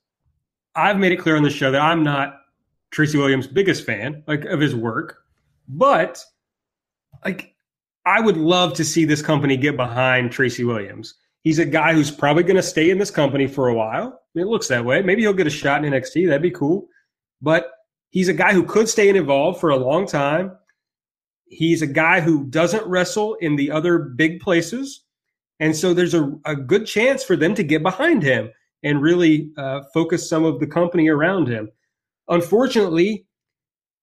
I've 0.75 0.99
made 0.99 1.13
it 1.13 1.17
clear 1.17 1.37
on 1.37 1.43
the 1.43 1.51
show 1.51 1.71
that 1.71 1.81
I'm 1.81 2.03
not 2.03 2.41
Tracy 2.91 3.19
Williams' 3.19 3.47
biggest 3.47 3.85
fan, 3.85 4.25
like 4.27 4.45
of 4.45 4.61
his 4.61 4.75
work, 4.75 5.23
but 5.69 6.23
like 7.25 7.55
I 8.07 8.21
would 8.21 8.37
love 8.37 8.75
to 8.75 8.85
see 8.85 9.05
this 9.05 9.23
company 9.23 9.57
get 9.57 9.77
behind 9.77 10.33
Tracy 10.33 10.65
Williams. 10.65 11.15
He's 11.43 11.59
a 11.59 11.65
guy 11.65 11.93
who's 11.93 12.11
probably 12.11 12.43
going 12.43 12.57
to 12.57 12.63
stay 12.63 12.91
in 12.91 12.99
this 12.99 13.11
company 13.11 13.47
for 13.47 13.69
a 13.69 13.75
while. 13.75 14.21
It 14.35 14.47
looks 14.47 14.69
that 14.69 14.85
way. 14.85 15.03
Maybe 15.03 15.23
he'll 15.23 15.33
get 15.33 15.47
a 15.47 15.51
shot 15.51 15.85
in 15.85 15.93
NXT. 15.93 16.27
That'd 16.27 16.43
be 16.43 16.51
cool. 16.51 16.89
But 17.43 17.71
he's 18.11 18.29
a 18.29 18.35
guy 18.35 18.53
who 18.53 18.65
could 18.65 18.89
stay 18.89 19.09
in 19.09 19.17
Evolve 19.17 19.61
for 19.61 19.71
a 19.71 19.77
long 19.77 20.07
time. 20.07 20.57
He's 21.55 21.83
a 21.83 21.87
guy 21.87 22.21
who 22.21 22.45
doesn't 22.47 22.87
wrestle 22.87 23.35
in 23.41 23.57
the 23.57 23.71
other 23.71 23.99
big 23.99 24.41
places. 24.41 25.03
And 25.61 25.77
so 25.77 25.95
there's 25.95 26.15
a, 26.15 26.33
a 26.45 26.57
good 26.57 26.87
chance 26.87 27.23
for 27.23 27.37
them 27.37 27.55
to 27.55 27.63
get 27.63 27.83
behind 27.83 28.23
him 28.23 28.51
and 28.83 29.01
really 29.01 29.51
uh, 29.57 29.83
focus 29.95 30.29
some 30.29 30.45
of 30.45 30.61
the 30.61 30.67
company 30.67 31.09
around 31.09 31.49
him. 31.49 31.71
Unfortunately, 32.29 33.27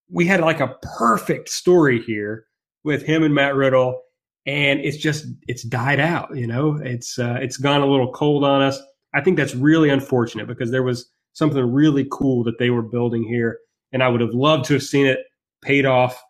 we 0.09 0.25
had 0.25 0.41
like 0.41 0.59
a 0.59 0.75
perfect 0.97 1.49
story 1.49 2.01
here 2.01 2.45
with 2.83 3.03
him 3.03 3.23
and 3.23 3.33
Matt 3.33 3.55
Riddle, 3.55 4.01
and 4.45 4.79
it's 4.79 4.97
just 4.97 5.25
it's 5.47 5.63
died 5.63 5.99
out. 5.99 6.35
You 6.35 6.47
know, 6.47 6.79
it's 6.83 7.19
uh, 7.19 7.37
it's 7.41 7.57
gone 7.57 7.81
a 7.81 7.85
little 7.85 8.11
cold 8.11 8.43
on 8.43 8.61
us. 8.61 8.79
I 9.13 9.21
think 9.21 9.37
that's 9.37 9.55
really 9.55 9.89
unfortunate 9.89 10.47
because 10.47 10.71
there 10.71 10.83
was 10.83 11.09
something 11.33 11.63
really 11.71 12.07
cool 12.11 12.43
that 12.43 12.59
they 12.59 12.69
were 12.69 12.81
building 12.81 13.23
here, 13.23 13.59
and 13.91 14.03
I 14.03 14.09
would 14.09 14.21
have 14.21 14.33
loved 14.33 14.65
to 14.65 14.73
have 14.73 14.83
seen 14.83 15.05
it 15.05 15.19
paid 15.61 15.85
off. 15.85 16.21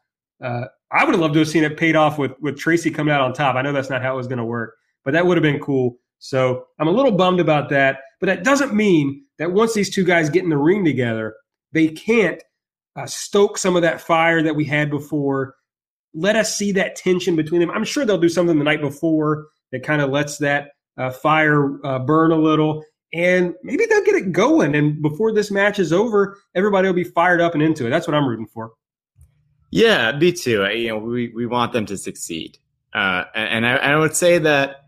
Uh, 0.43 0.65
I 0.91 1.05
would 1.05 1.13
have 1.13 1.21
loved 1.21 1.33
to 1.35 1.39
have 1.39 1.49
seen 1.49 1.63
it 1.63 1.77
paid 1.77 1.95
off 1.95 2.17
with 2.17 2.33
with 2.41 2.57
Tracy 2.57 2.91
coming 2.91 3.13
out 3.13 3.21
on 3.21 3.33
top. 3.33 3.55
I 3.55 3.61
know 3.61 3.71
that's 3.71 3.89
not 3.89 4.01
how 4.01 4.13
it 4.13 4.17
was 4.17 4.27
going 4.27 4.39
to 4.39 4.45
work, 4.45 4.75
but 5.03 5.11
that 5.13 5.25
would 5.25 5.37
have 5.37 5.43
been 5.43 5.59
cool. 5.59 5.97
So 6.19 6.65
I'm 6.79 6.87
a 6.87 6.91
little 6.91 7.11
bummed 7.11 7.39
about 7.39 7.69
that. 7.69 7.99
But 8.19 8.27
that 8.27 8.43
doesn't 8.43 8.73
mean 8.73 9.25
that 9.39 9.51
once 9.51 9.73
these 9.73 9.89
two 9.89 10.03
guys 10.03 10.29
get 10.29 10.43
in 10.43 10.49
the 10.49 10.57
ring 10.57 10.85
together, 10.85 11.35
they 11.71 11.87
can't 11.87 12.41
uh, 12.95 13.07
stoke 13.07 13.57
some 13.57 13.75
of 13.75 13.81
that 13.81 14.01
fire 14.01 14.43
that 14.43 14.55
we 14.55 14.63
had 14.63 14.91
before. 14.91 15.55
Let 16.13 16.35
us 16.35 16.55
see 16.55 16.71
that 16.73 16.95
tension 16.95 17.35
between 17.35 17.61
them. 17.61 17.71
I'm 17.71 17.85
sure 17.85 18.05
they'll 18.05 18.19
do 18.19 18.29
something 18.29 18.57
the 18.57 18.63
night 18.63 18.81
before 18.81 19.47
that 19.71 19.83
kind 19.83 20.01
of 20.01 20.11
lets 20.11 20.37
that 20.37 20.71
uh, 20.97 21.09
fire 21.09 21.83
uh, 21.85 21.99
burn 21.99 22.31
a 22.31 22.37
little. 22.37 22.83
And 23.13 23.55
maybe 23.63 23.85
they'll 23.85 24.05
get 24.05 24.15
it 24.15 24.31
going. 24.31 24.75
And 24.75 25.01
before 25.01 25.33
this 25.33 25.51
match 25.51 25.79
is 25.79 25.91
over, 25.91 26.37
everybody 26.53 26.87
will 26.87 26.93
be 26.93 27.03
fired 27.03 27.41
up 27.41 27.53
and 27.53 27.63
into 27.63 27.87
it. 27.87 27.89
That's 27.89 28.07
what 28.07 28.15
I'm 28.15 28.27
rooting 28.27 28.47
for. 28.47 28.71
Yeah, 29.71 30.11
me 30.17 30.33
too. 30.33 30.63
I, 30.63 30.71
you 30.73 30.89
know, 30.89 30.97
we, 30.97 31.29
we 31.29 31.45
want 31.45 31.71
them 31.71 31.85
to 31.87 31.97
succeed. 31.97 32.57
Uh, 32.93 33.23
and 33.33 33.65
I, 33.65 33.77
I 33.77 33.95
would 33.97 34.15
say 34.15 34.37
that 34.37 34.85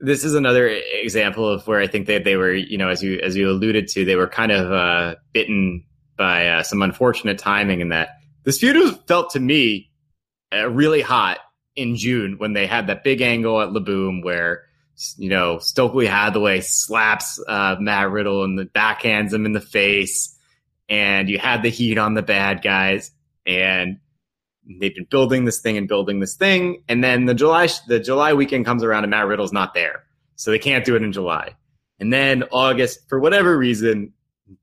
this 0.00 0.24
is 0.24 0.34
another 0.34 0.68
example 0.68 1.48
of 1.48 1.66
where 1.66 1.80
I 1.80 1.86
think 1.86 2.06
that 2.06 2.24
they 2.24 2.36
were, 2.36 2.52
you 2.52 2.78
know, 2.78 2.88
as 2.88 3.02
you 3.02 3.18
as 3.22 3.36
you 3.36 3.50
alluded 3.50 3.88
to, 3.88 4.04
they 4.04 4.16
were 4.16 4.26
kind 4.26 4.52
of 4.52 4.72
uh, 4.72 5.16
bitten 5.32 5.84
by 6.16 6.48
uh, 6.48 6.62
some 6.62 6.82
unfortunate 6.82 7.38
timing 7.38 7.80
in 7.80 7.90
that 7.90 8.18
this 8.44 8.58
feud 8.58 8.98
felt 9.06 9.30
to 9.30 9.40
me 9.40 9.90
uh, 10.54 10.68
really 10.68 11.02
hot 11.02 11.38
in 11.74 11.96
June 11.96 12.36
when 12.38 12.54
they 12.54 12.66
had 12.66 12.86
that 12.86 13.04
big 13.04 13.20
angle 13.20 13.60
at 13.60 13.72
La 13.72 13.80
Boom 13.80 14.22
where 14.22 14.64
you 15.18 15.28
know 15.28 15.58
Stokely 15.58 16.06
Hathaway 16.06 16.60
slaps 16.60 17.38
uh, 17.46 17.76
Matt 17.78 18.10
Riddle 18.10 18.44
and 18.44 18.58
the 18.58 18.66
backhands 18.66 19.32
him 19.32 19.44
in 19.44 19.52
the 19.52 19.60
face, 19.60 20.34
and 20.88 21.28
you 21.28 21.38
had 21.38 21.62
the 21.62 21.70
heat 21.70 21.98
on 21.98 22.14
the 22.14 22.22
bad 22.22 22.62
guys, 22.62 23.10
and 23.44 23.98
they've 24.80 24.94
been 24.94 25.06
building 25.10 25.44
this 25.44 25.60
thing 25.60 25.76
and 25.76 25.88
building 25.88 26.20
this 26.20 26.34
thing, 26.34 26.82
and 26.88 27.02
then 27.02 27.26
the 27.26 27.34
July 27.34 27.68
the 27.86 28.00
July 28.00 28.32
weekend 28.32 28.64
comes 28.64 28.82
around 28.82 29.04
and 29.04 29.10
Matt 29.10 29.26
Riddle's 29.26 29.52
not 29.52 29.74
there, 29.74 30.04
so 30.36 30.50
they 30.50 30.58
can't 30.58 30.84
do 30.84 30.96
it 30.96 31.02
in 31.02 31.12
July. 31.12 31.54
And 31.98 32.12
then 32.12 32.44
August, 32.50 33.08
for 33.08 33.18
whatever 33.18 33.56
reason, 33.56 34.12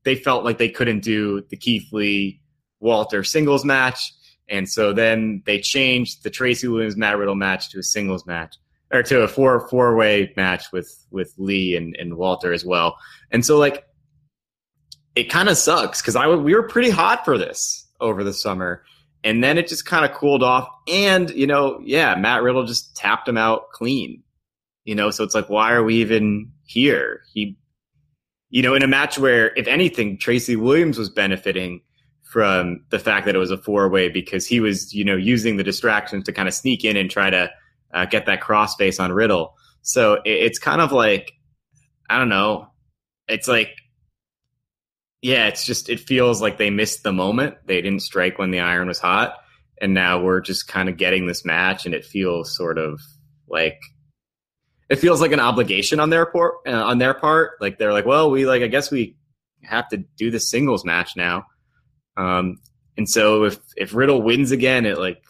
they 0.04 0.14
felt 0.14 0.44
like 0.44 0.58
they 0.58 0.68
couldn't 0.68 1.00
do 1.00 1.42
the 1.48 1.56
Keith 1.56 1.92
Lee 1.92 2.40
Walter 2.80 3.24
singles 3.24 3.64
match, 3.64 4.12
and 4.48 4.68
so 4.68 4.92
then 4.92 5.42
they 5.46 5.60
changed 5.60 6.22
the 6.22 6.30
Tracy 6.30 6.68
Williams 6.68 6.96
Matt 6.96 7.18
Riddle 7.18 7.34
match 7.34 7.70
to 7.70 7.78
a 7.78 7.82
singles 7.82 8.26
match 8.26 8.56
or 8.92 9.02
to 9.02 9.22
a 9.22 9.28
four 9.28 9.68
four 9.68 9.96
way 9.96 10.32
match 10.36 10.70
with 10.72 11.04
with 11.10 11.34
Lee 11.36 11.76
and, 11.76 11.96
and 11.96 12.16
Walter 12.16 12.52
as 12.52 12.64
well. 12.64 12.96
And 13.30 13.44
so 13.44 13.58
like 13.58 13.84
it 15.16 15.30
kind 15.30 15.48
of 15.48 15.56
sucks 15.56 16.00
because 16.00 16.16
I 16.16 16.28
we 16.28 16.54
were 16.54 16.68
pretty 16.68 16.90
hot 16.90 17.24
for 17.24 17.38
this 17.38 17.86
over 18.00 18.24
the 18.24 18.32
summer 18.32 18.84
and 19.24 19.42
then 19.42 19.56
it 19.56 19.66
just 19.66 19.86
kind 19.86 20.04
of 20.04 20.12
cooled 20.12 20.42
off. 20.42 20.68
And, 20.86 21.30
you 21.30 21.46
know, 21.46 21.80
yeah, 21.82 22.14
Matt 22.14 22.42
Riddle 22.42 22.66
just 22.66 22.94
tapped 22.94 23.26
him 23.26 23.38
out 23.38 23.70
clean. 23.70 24.22
You 24.84 24.94
know, 24.94 25.10
so 25.10 25.24
it's 25.24 25.34
like, 25.34 25.48
why 25.48 25.72
are 25.72 25.82
we 25.82 25.96
even 25.96 26.52
here? 26.66 27.22
He, 27.32 27.56
you 28.50 28.60
know, 28.60 28.74
in 28.74 28.82
a 28.82 28.86
match 28.86 29.18
where, 29.18 29.52
if 29.56 29.66
anything, 29.66 30.18
Tracy 30.18 30.56
Williams 30.56 30.98
was 30.98 31.08
benefiting 31.08 31.80
from 32.22 32.84
the 32.90 32.98
fact 32.98 33.24
that 33.24 33.34
it 33.34 33.38
was 33.38 33.50
a 33.50 33.56
four 33.56 33.88
way 33.88 34.10
because 34.10 34.46
he 34.46 34.60
was, 34.60 34.92
you 34.92 35.04
know, 35.04 35.16
using 35.16 35.56
the 35.56 35.64
distractions 35.64 36.24
to 36.24 36.32
kind 36.32 36.48
of 36.48 36.52
sneak 36.52 36.84
in 36.84 36.96
and 36.98 37.10
try 37.10 37.30
to 37.30 37.50
uh, 37.94 38.04
get 38.04 38.26
that 38.26 38.42
crossface 38.42 39.02
on 39.02 39.10
Riddle. 39.10 39.54
So 39.80 40.14
it, 40.14 40.30
it's 40.30 40.58
kind 40.58 40.82
of 40.82 40.92
like, 40.92 41.32
I 42.10 42.18
don't 42.18 42.28
know. 42.28 42.68
It's 43.26 43.48
like 43.48 43.70
yeah, 45.24 45.46
it's 45.46 45.64
just 45.64 45.88
it 45.88 46.00
feels 46.00 46.42
like 46.42 46.58
they 46.58 46.68
missed 46.68 47.02
the 47.02 47.10
moment. 47.10 47.56
They 47.64 47.80
didn't 47.80 48.02
strike 48.02 48.38
when 48.38 48.50
the 48.50 48.60
iron 48.60 48.88
was 48.88 48.98
hot, 48.98 49.38
and 49.80 49.94
now 49.94 50.22
we're 50.22 50.42
just 50.42 50.68
kind 50.68 50.86
of 50.86 50.98
getting 50.98 51.26
this 51.26 51.46
match, 51.46 51.86
and 51.86 51.94
it 51.94 52.04
feels 52.04 52.54
sort 52.54 52.76
of 52.76 53.00
like 53.48 53.80
it 54.90 54.96
feels 54.96 55.22
like 55.22 55.32
an 55.32 55.40
obligation 55.40 55.98
on 55.98 56.10
their 56.10 56.26
part. 56.26 56.56
Uh, 56.66 56.72
on 56.72 56.98
their 56.98 57.14
part, 57.14 57.52
like 57.58 57.78
they're 57.78 57.94
like, 57.94 58.04
well, 58.04 58.30
we 58.30 58.44
like 58.44 58.60
I 58.60 58.66
guess 58.66 58.90
we 58.90 59.16
have 59.62 59.88
to 59.88 60.04
do 60.18 60.30
the 60.30 60.38
singles 60.38 60.84
match 60.84 61.16
now. 61.16 61.46
Um, 62.18 62.58
and 62.98 63.08
so 63.08 63.44
if 63.44 63.58
if 63.78 63.94
Riddle 63.94 64.20
wins 64.20 64.50
again, 64.50 64.84
it 64.84 64.98
like 64.98 65.24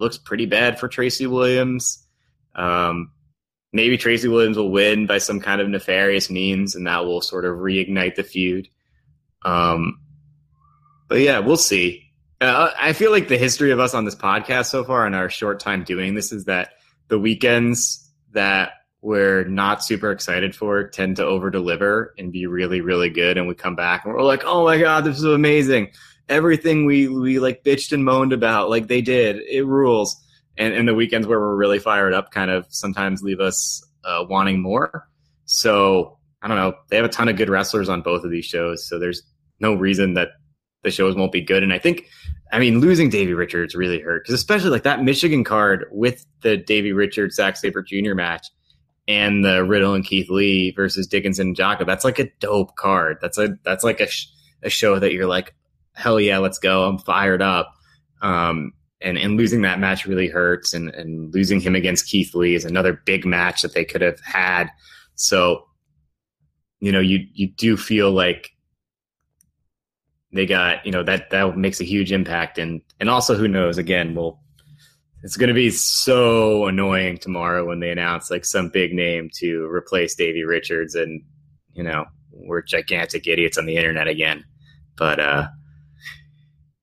looks 0.00 0.18
pretty 0.18 0.46
bad 0.46 0.80
for 0.80 0.88
Tracy 0.88 1.28
Williams. 1.28 2.04
Um, 2.56 3.12
maybe 3.72 3.96
Tracy 3.96 4.26
Williams 4.26 4.56
will 4.56 4.72
win 4.72 5.06
by 5.06 5.18
some 5.18 5.38
kind 5.38 5.60
of 5.60 5.68
nefarious 5.68 6.30
means, 6.30 6.74
and 6.74 6.88
that 6.88 7.04
will 7.04 7.20
sort 7.20 7.44
of 7.44 7.58
reignite 7.58 8.16
the 8.16 8.24
feud. 8.24 8.66
Um, 9.44 10.00
but 11.08 11.20
yeah, 11.20 11.40
we'll 11.40 11.56
see. 11.56 12.02
Uh, 12.40 12.70
I 12.78 12.92
feel 12.92 13.10
like 13.10 13.28
the 13.28 13.38
history 13.38 13.70
of 13.70 13.80
us 13.80 13.94
on 13.94 14.04
this 14.04 14.14
podcast 14.14 14.66
so 14.66 14.84
far 14.84 15.06
in 15.06 15.14
our 15.14 15.30
short 15.30 15.60
time 15.60 15.84
doing 15.84 16.14
this 16.14 16.32
is 16.32 16.44
that 16.46 16.70
the 17.08 17.18
weekends 17.18 18.10
that 18.32 18.72
we're 19.00 19.44
not 19.44 19.84
super 19.84 20.10
excited 20.10 20.56
for 20.56 20.88
tend 20.88 21.16
to 21.16 21.24
over 21.24 21.50
deliver 21.50 22.14
and 22.18 22.32
be 22.32 22.46
really, 22.46 22.80
really 22.80 23.10
good. 23.10 23.36
And 23.36 23.46
we 23.46 23.54
come 23.54 23.76
back 23.76 24.04
and 24.04 24.14
we're 24.14 24.22
like, 24.22 24.44
oh 24.44 24.64
my 24.64 24.78
God, 24.78 25.04
this 25.04 25.18
is 25.18 25.24
amazing. 25.24 25.92
Everything 26.28 26.86
we, 26.86 27.08
we 27.08 27.38
like 27.38 27.62
bitched 27.62 27.92
and 27.92 28.04
moaned 28.04 28.32
about, 28.32 28.70
like 28.70 28.88
they 28.88 29.02
did, 29.02 29.36
it 29.36 29.66
rules. 29.66 30.16
And, 30.56 30.72
and 30.72 30.88
the 30.88 30.94
weekends 30.94 31.26
where 31.26 31.38
we're 31.38 31.56
really 31.56 31.78
fired 31.78 32.14
up 32.14 32.30
kind 32.30 32.50
of 32.50 32.66
sometimes 32.70 33.22
leave 33.22 33.40
us 33.40 33.86
uh, 34.04 34.24
wanting 34.28 34.62
more. 34.62 35.08
So 35.44 36.18
I 36.40 36.48
don't 36.48 36.56
know. 36.56 36.74
They 36.88 36.96
have 36.96 37.04
a 37.04 37.10
ton 37.10 37.28
of 37.28 37.36
good 37.36 37.50
wrestlers 37.50 37.88
on 37.88 38.00
both 38.00 38.24
of 38.24 38.30
these 38.30 38.46
shows. 38.46 38.88
So 38.88 38.98
there's 38.98 39.22
no 39.60 39.74
reason 39.74 40.14
that 40.14 40.30
the 40.82 40.90
shows 40.90 41.16
won't 41.16 41.32
be 41.32 41.40
good. 41.40 41.62
And 41.62 41.72
I 41.72 41.78
think, 41.78 42.06
I 42.52 42.58
mean, 42.58 42.80
losing 42.80 43.08
Davey 43.08 43.34
Richards 43.34 43.74
really 43.74 44.00
hurt 44.00 44.24
because 44.24 44.34
especially 44.34 44.70
like 44.70 44.82
that 44.84 45.02
Michigan 45.02 45.44
card 45.44 45.86
with 45.90 46.24
the 46.42 46.56
Davey 46.56 46.92
Richards 46.92 47.36
Zack 47.36 47.56
Sabre 47.56 47.82
Jr. 47.82 48.14
match 48.14 48.46
and 49.08 49.44
the 49.44 49.64
Riddle 49.64 49.94
and 49.94 50.04
Keith 50.04 50.30
Lee 50.30 50.72
versus 50.72 51.06
Dickinson 51.06 51.48
and 51.48 51.56
Jaka. 51.56 51.86
That's 51.86 52.04
like 52.04 52.18
a 52.18 52.30
dope 52.40 52.76
card. 52.76 53.18
That's 53.20 53.38
a 53.38 53.56
that's 53.64 53.84
like 53.84 54.00
a 54.00 54.06
sh- 54.06 54.28
a 54.62 54.70
show 54.70 54.98
that 54.98 55.12
you're 55.12 55.26
like, 55.26 55.54
hell 55.92 56.20
yeah, 56.20 56.38
let's 56.38 56.58
go. 56.58 56.84
I'm 56.88 56.98
fired 56.98 57.42
up. 57.42 57.74
Um, 58.22 58.72
and 59.00 59.18
and 59.18 59.36
losing 59.36 59.62
that 59.62 59.78
match 59.78 60.06
really 60.06 60.28
hurts. 60.28 60.72
And 60.72 60.90
and 60.90 61.32
losing 61.34 61.60
him 61.60 61.74
against 61.74 62.06
Keith 62.06 62.34
Lee 62.34 62.54
is 62.54 62.64
another 62.64 63.00
big 63.04 63.26
match 63.26 63.62
that 63.62 63.74
they 63.74 63.84
could 63.84 64.00
have 64.00 64.20
had. 64.20 64.70
So, 65.16 65.66
you 66.80 66.90
know, 66.92 67.00
you 67.00 67.26
you 67.32 67.48
do 67.48 67.76
feel 67.76 68.10
like 68.10 68.53
they 70.34 70.44
got 70.46 70.84
you 70.84 70.92
know 70.92 71.02
that 71.02 71.30
that 71.30 71.56
makes 71.56 71.80
a 71.80 71.84
huge 71.84 72.12
impact 72.12 72.58
and 72.58 72.82
and 73.00 73.08
also 73.08 73.34
who 73.36 73.48
knows 73.48 73.78
again 73.78 74.14
we'll 74.14 74.38
it's 75.22 75.38
going 75.38 75.48
to 75.48 75.54
be 75.54 75.70
so 75.70 76.66
annoying 76.66 77.16
tomorrow 77.16 77.64
when 77.64 77.80
they 77.80 77.90
announce 77.90 78.30
like 78.30 78.44
some 78.44 78.68
big 78.68 78.92
name 78.92 79.30
to 79.36 79.64
replace 79.72 80.14
Davey 80.14 80.44
Richards, 80.44 80.94
and 80.94 81.22
you 81.72 81.82
know 81.82 82.04
we're 82.30 82.60
gigantic 82.60 83.26
idiots 83.26 83.56
on 83.56 83.64
the 83.64 83.76
internet 83.76 84.06
again. 84.06 84.44
But 84.98 85.20
uh, 85.20 85.48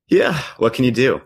yeah, 0.07 0.39
what 0.57 0.73
can 0.73 0.85
you 0.85 0.91
do? 0.91 1.21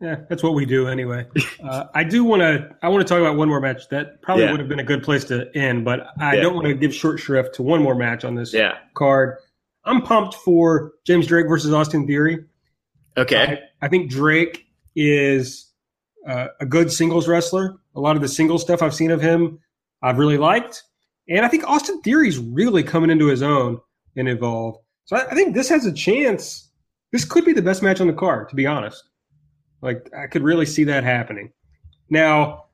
Yeah, 0.00 0.16
that's 0.30 0.42
what 0.42 0.54
we 0.54 0.64
do 0.64 0.88
anyway. 0.88 1.26
Uh, 1.62 1.84
I 1.94 2.04
do 2.04 2.24
want 2.24 2.40
to. 2.40 2.74
I 2.82 2.88
want 2.88 3.06
to 3.06 3.14
talk 3.14 3.20
about 3.20 3.36
one 3.36 3.46
more 3.48 3.60
match. 3.60 3.86
That 3.90 4.22
probably 4.22 4.44
Yeah. 4.44 4.52
would 4.52 4.60
have 4.60 4.68
been 4.70 4.78
a 4.80 4.82
good 4.84 5.02
place 5.02 5.24
to 5.24 5.54
end, 5.54 5.84
but 5.84 6.06
I 6.18 6.36
Yeah. 6.36 6.40
don't 6.40 6.54
want 6.54 6.68
to 6.68 6.74
give 6.74 6.94
short 6.94 7.20
shrift 7.20 7.54
to 7.56 7.62
one 7.62 7.82
more 7.82 7.94
match 7.94 8.24
on 8.24 8.34
this 8.34 8.54
Yeah. 8.54 8.78
card. 8.94 9.36
I'm 9.84 10.02
pumped 10.02 10.34
for 10.34 10.92
James 11.04 11.26
Drake 11.26 11.48
versus 11.48 11.72
Austin 11.72 12.06
Theory. 12.06 12.44
Okay. 13.16 13.60
I, 13.80 13.86
I 13.86 13.88
think 13.88 14.10
Drake 14.10 14.66
is 14.94 15.70
uh, 16.26 16.48
a 16.60 16.66
good 16.66 16.92
singles 16.92 17.28
wrestler. 17.28 17.76
A 17.94 18.00
lot 18.00 18.16
of 18.16 18.22
the 18.22 18.28
singles 18.28 18.62
stuff 18.62 18.82
I've 18.82 18.94
seen 18.94 19.10
of 19.10 19.20
him, 19.20 19.58
I've 20.02 20.18
really 20.18 20.38
liked, 20.38 20.84
and 21.28 21.44
I 21.44 21.48
think 21.48 21.64
Austin 21.66 22.00
Theory's 22.02 22.38
really 22.38 22.82
coming 22.82 23.10
into 23.10 23.26
his 23.26 23.42
own 23.42 23.80
and 24.16 24.28
Evolve. 24.28 24.76
So 25.04 25.16
I, 25.16 25.26
I 25.30 25.34
think 25.34 25.54
this 25.54 25.68
has 25.68 25.86
a 25.86 25.92
chance. 25.92 26.68
This 27.12 27.24
could 27.24 27.44
be 27.44 27.52
the 27.52 27.62
best 27.62 27.82
match 27.82 28.00
on 28.00 28.06
the 28.06 28.12
card, 28.12 28.48
to 28.50 28.56
be 28.56 28.66
honest. 28.66 29.02
Like 29.82 30.10
I 30.16 30.26
could 30.26 30.42
really 30.42 30.66
see 30.66 30.84
that 30.84 31.04
happening. 31.04 31.52
Now, 32.10 32.66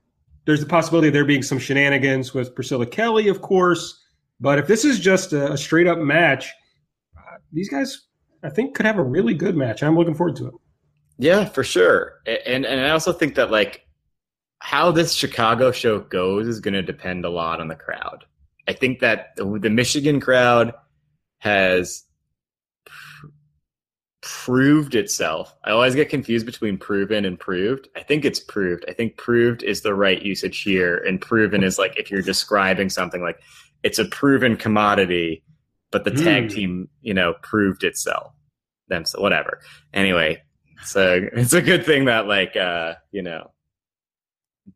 there's 0.45 0.59
the 0.59 0.65
possibility 0.65 1.07
of 1.07 1.13
there 1.13 1.25
being 1.25 1.43
some 1.43 1.59
shenanigans 1.59 2.33
with 2.33 2.55
Priscilla 2.55 2.85
Kelly, 2.85 3.27
of 3.27 3.41
course. 3.41 4.03
But 4.39 4.59
if 4.59 4.67
this 4.67 4.85
is 4.85 4.99
just 4.99 5.33
a, 5.33 5.53
a 5.53 5.57
straight 5.57 5.87
up 5.87 5.97
match, 5.97 6.51
these 7.51 7.69
guys, 7.69 8.07
I 8.43 8.49
think, 8.49 8.75
could 8.75 8.85
have 8.85 8.97
a 8.97 9.03
really 9.03 9.33
good 9.33 9.55
match. 9.55 9.83
I'm 9.83 9.95
looking 9.95 10.15
forward 10.15 10.35
to 10.37 10.47
it. 10.47 10.53
Yeah, 11.17 11.45
for 11.45 11.63
sure. 11.63 12.21
And 12.45 12.65
and 12.65 12.81
I 12.81 12.91
also 12.91 13.11
think 13.11 13.35
that 13.35 13.49
like 13.49 13.87
how 14.59 14.91
this 14.91 15.13
Chicago 15.13 15.71
show 15.71 15.99
goes 15.99 16.47
is 16.47 16.59
going 16.59 16.73
to 16.73 16.81
depend 16.81 17.25
a 17.25 17.29
lot 17.29 17.59
on 17.59 17.67
the 17.67 17.75
crowd. 17.75 18.25
I 18.67 18.73
think 18.73 18.99
that 18.99 19.35
the, 19.35 19.45
Michigan 19.69 20.19
crowd 20.19 20.73
has 21.39 22.03
pr- 22.85 23.27
proved 24.21 24.93
itself. 24.93 25.55
I 25.63 25.71
always 25.71 25.95
get 25.95 26.09
confused 26.09 26.45
between 26.45 26.77
proven 26.77 27.23
and 27.23 27.39
proved. 27.39 27.87
I 27.95 28.03
think 28.03 28.25
it's 28.25 28.39
proved. 28.39 28.83
I 28.87 28.93
think 28.93 29.15
proved 29.15 29.63
is 29.63 29.81
the 29.81 29.93
right 29.93 30.21
usage 30.21 30.61
here, 30.63 30.97
and 30.97 31.21
proven 31.21 31.63
is 31.63 31.79
like 31.79 31.97
if 31.97 32.11
you're 32.11 32.21
describing 32.21 32.89
something 32.89 33.21
like 33.21 33.39
it's 33.83 33.99
a 33.99 34.05
proven 34.05 34.57
commodity, 34.57 35.43
but 36.03 36.15
the 36.15 36.23
tag 36.23 36.43
Hmm. 36.43 36.49
team, 36.49 36.89
you 37.01 37.13
know, 37.13 37.33
proved 37.41 37.83
itself. 37.83 38.33
Them 38.89 39.03
so 39.05 39.21
whatever. 39.21 39.59
Anyway, 39.93 40.41
so 40.83 41.27
it's 41.33 41.53
a 41.53 41.61
good 41.61 41.85
thing 41.85 42.05
that 42.05 42.27
like 42.27 42.55
uh, 42.55 42.93
you 43.11 43.21
know, 43.21 43.51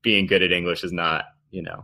being 0.02 0.26
good 0.26 0.42
at 0.42 0.52
English 0.52 0.84
is 0.84 0.92
not, 0.92 1.26
you 1.52 1.62
know, 1.62 1.84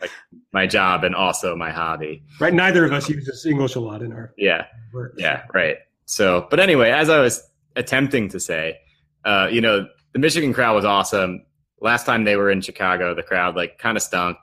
like 0.00 0.10
my 0.52 0.66
job 0.66 1.04
and 1.04 1.14
also 1.14 1.54
my 1.56 1.70
hobby. 1.70 2.22
Right? 2.40 2.54
Neither 2.54 2.84
of 2.84 2.92
us 2.92 3.08
uses 3.08 3.44
English 3.46 3.74
a 3.74 3.80
lot 3.80 4.02
in 4.02 4.12
our 4.12 4.32
Yeah. 4.36 4.66
work. 4.92 5.14
Yeah, 5.16 5.42
right. 5.54 5.76
So, 6.06 6.46
but 6.50 6.60
anyway, 6.60 6.90
as 6.90 7.08
I 7.08 7.18
was 7.20 7.42
attempting 7.76 8.28
to 8.30 8.40
say, 8.40 8.78
uh, 9.24 9.48
you 9.50 9.60
know, 9.60 9.86
the 10.12 10.18
Michigan 10.18 10.52
crowd 10.52 10.74
was 10.74 10.84
awesome. 10.84 11.44
Last 11.80 12.04
time 12.06 12.24
they 12.24 12.36
were 12.36 12.50
in 12.50 12.60
Chicago, 12.60 13.14
the 13.14 13.22
crowd 13.22 13.56
like 13.56 13.78
kind 13.78 13.96
of 13.96 14.02
stunk. 14.02 14.36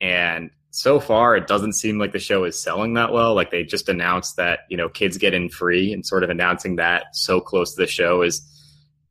And 0.00 0.50
so 0.74 0.98
far, 0.98 1.36
it 1.36 1.46
doesn't 1.46 1.74
seem 1.74 2.00
like 2.00 2.10
the 2.10 2.18
show 2.18 2.42
is 2.42 2.60
selling 2.60 2.94
that 2.94 3.12
well. 3.12 3.32
Like 3.32 3.52
they 3.52 3.62
just 3.62 3.88
announced 3.88 4.36
that, 4.38 4.60
you 4.68 4.76
know, 4.76 4.88
kids 4.88 5.18
get 5.18 5.32
in 5.32 5.48
free 5.48 5.92
and 5.92 6.04
sort 6.04 6.24
of 6.24 6.30
announcing 6.30 6.76
that 6.76 7.04
so 7.12 7.40
close 7.40 7.74
to 7.74 7.82
the 7.82 7.86
show 7.86 8.22
is 8.22 8.42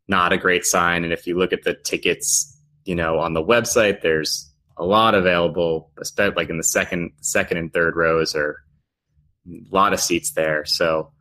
not 0.10 0.34
a 0.34 0.38
great 0.38 0.66
sign. 0.66 1.06
And 1.06 1.14
if 1.14 1.26
you 1.26 1.38
look 1.38 1.54
at 1.54 1.64
the 1.64 1.74
tickets, 1.74 2.54
you 2.84 2.96
know, 2.96 3.18
on 3.18 3.32
the 3.32 3.42
website, 3.42 4.02
there's 4.02 4.52
a 4.76 4.84
lot 4.84 5.16
available, 5.16 5.90
especially 6.02 6.36
like 6.36 6.50
in 6.50 6.58
the 6.58 6.66
second, 6.66 7.12
second 7.22 7.56
and 7.56 7.72
third 7.72 7.96
rows 7.96 8.36
or 8.36 8.58
a 9.48 9.74
lot 9.74 9.94
of 9.94 10.02
seats 10.02 10.32
there. 10.32 10.66
So, 10.66 11.14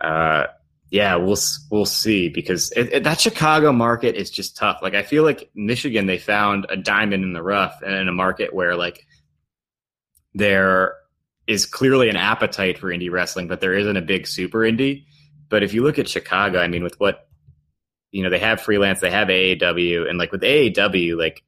uh, 0.00 0.48
yeah, 0.90 1.14
we'll 1.16 1.38
we'll 1.70 1.84
see 1.84 2.30
because 2.30 2.72
it, 2.72 2.92
it, 2.92 3.04
that 3.04 3.20
Chicago 3.20 3.72
market 3.72 4.16
is 4.16 4.30
just 4.30 4.56
tough. 4.56 4.78
Like 4.82 4.94
I 4.94 5.02
feel 5.02 5.22
like 5.22 5.50
Michigan, 5.54 6.06
they 6.06 6.18
found 6.18 6.66
a 6.70 6.76
diamond 6.76 7.24
in 7.24 7.34
the 7.34 7.42
rough, 7.42 7.82
and 7.82 7.94
in 7.94 8.08
a 8.08 8.12
market 8.12 8.54
where 8.54 8.74
like 8.74 9.06
there 10.38 10.94
is 11.46 11.66
clearly 11.66 12.08
an 12.08 12.16
appetite 12.16 12.78
for 12.78 12.88
indie 12.88 13.10
wrestling, 13.10 13.48
but 13.48 13.60
there 13.60 13.74
isn't 13.74 13.96
a 13.96 14.02
big 14.02 14.26
super 14.26 14.60
indie. 14.60 15.04
But 15.48 15.62
if 15.62 15.72
you 15.74 15.82
look 15.82 15.98
at 15.98 16.08
Chicago, 16.08 16.60
I 16.60 16.68
mean, 16.68 16.82
with 16.82 16.98
what 17.00 17.28
you 18.10 18.22
know, 18.22 18.30
they 18.30 18.38
have 18.38 18.60
freelance, 18.60 19.00
they 19.00 19.10
have 19.10 19.28
AAW, 19.28 20.08
and 20.08 20.18
like 20.18 20.32
with 20.32 20.40
AAW, 20.40 21.18
like 21.18 21.44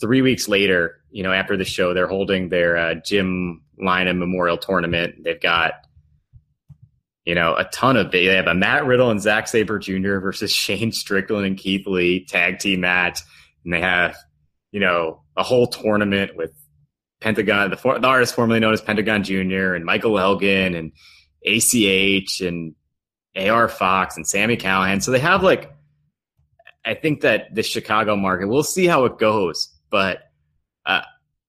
three 0.00 0.22
weeks 0.22 0.48
later, 0.48 1.00
you 1.10 1.22
know, 1.22 1.32
after 1.32 1.56
the 1.56 1.64
show, 1.64 1.94
they're 1.94 2.06
holding 2.06 2.48
their 2.48 2.76
uh, 2.76 2.94
Jim 2.94 3.62
Lynam 3.80 4.18
Memorial 4.18 4.58
Tournament. 4.58 5.24
They've 5.24 5.40
got, 5.40 5.74
you 7.24 7.34
know, 7.34 7.54
a 7.54 7.64
ton 7.64 7.96
of 7.96 8.10
they 8.10 8.24
have 8.24 8.46
a 8.46 8.54
Matt 8.54 8.84
Riddle 8.84 9.10
and 9.10 9.20
Zack 9.20 9.48
Sabre 9.48 9.78
Jr. 9.78 10.18
versus 10.18 10.52
Shane 10.52 10.92
Strickland 10.92 11.46
and 11.46 11.56
Keith 11.56 11.86
Lee 11.86 12.24
tag 12.26 12.58
team 12.58 12.80
match, 12.80 13.20
and 13.64 13.72
they 13.72 13.80
have, 13.80 14.16
you 14.72 14.80
know, 14.80 15.22
a 15.36 15.42
whole 15.42 15.68
tournament 15.68 16.36
with 16.36 16.52
Pentagon, 17.20 17.70
the, 17.70 17.76
for, 17.76 17.98
the 17.98 18.06
artist 18.06 18.34
formerly 18.34 18.60
known 18.60 18.72
as 18.72 18.80
Pentagon 18.80 19.22
Jr. 19.22 19.74
and 19.74 19.84
Michael 19.84 20.18
Elgin 20.18 20.74
and 20.74 20.92
ACH 21.44 22.40
and 22.40 22.74
AR 23.36 23.68
Fox 23.68 24.16
and 24.16 24.26
Sami 24.26 24.56
Callihan. 24.56 25.02
So 25.02 25.10
they 25.10 25.18
have 25.20 25.42
like, 25.42 25.72
I 26.84 26.94
think 26.94 27.20
that 27.20 27.54
the 27.54 27.62
Chicago 27.62 28.16
market, 28.16 28.48
we'll 28.48 28.62
see 28.62 28.86
how 28.86 29.04
it 29.04 29.18
goes, 29.18 29.68
but 29.90 30.20
uh, 30.86 31.02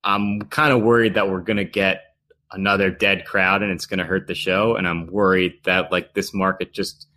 I'm 0.03 0.41
kind 0.43 0.73
of 0.73 0.81
worried 0.81 1.13
that 1.13 1.29
we're 1.29 1.41
going 1.41 1.57
to 1.57 1.65
get 1.65 2.03
another 2.51 2.91
dead 2.91 3.25
crowd 3.25 3.63
and 3.63 3.71
it's 3.71 3.85
going 3.85 3.99
to 3.99 4.05
hurt 4.05 4.27
the 4.27 4.35
show. 4.35 4.75
And 4.75 4.85
I'm 4.85 5.07
worried 5.07 5.53
that 5.63 5.91
like 5.91 6.13
this 6.13 6.33
market 6.33 6.73
just, 6.73 7.07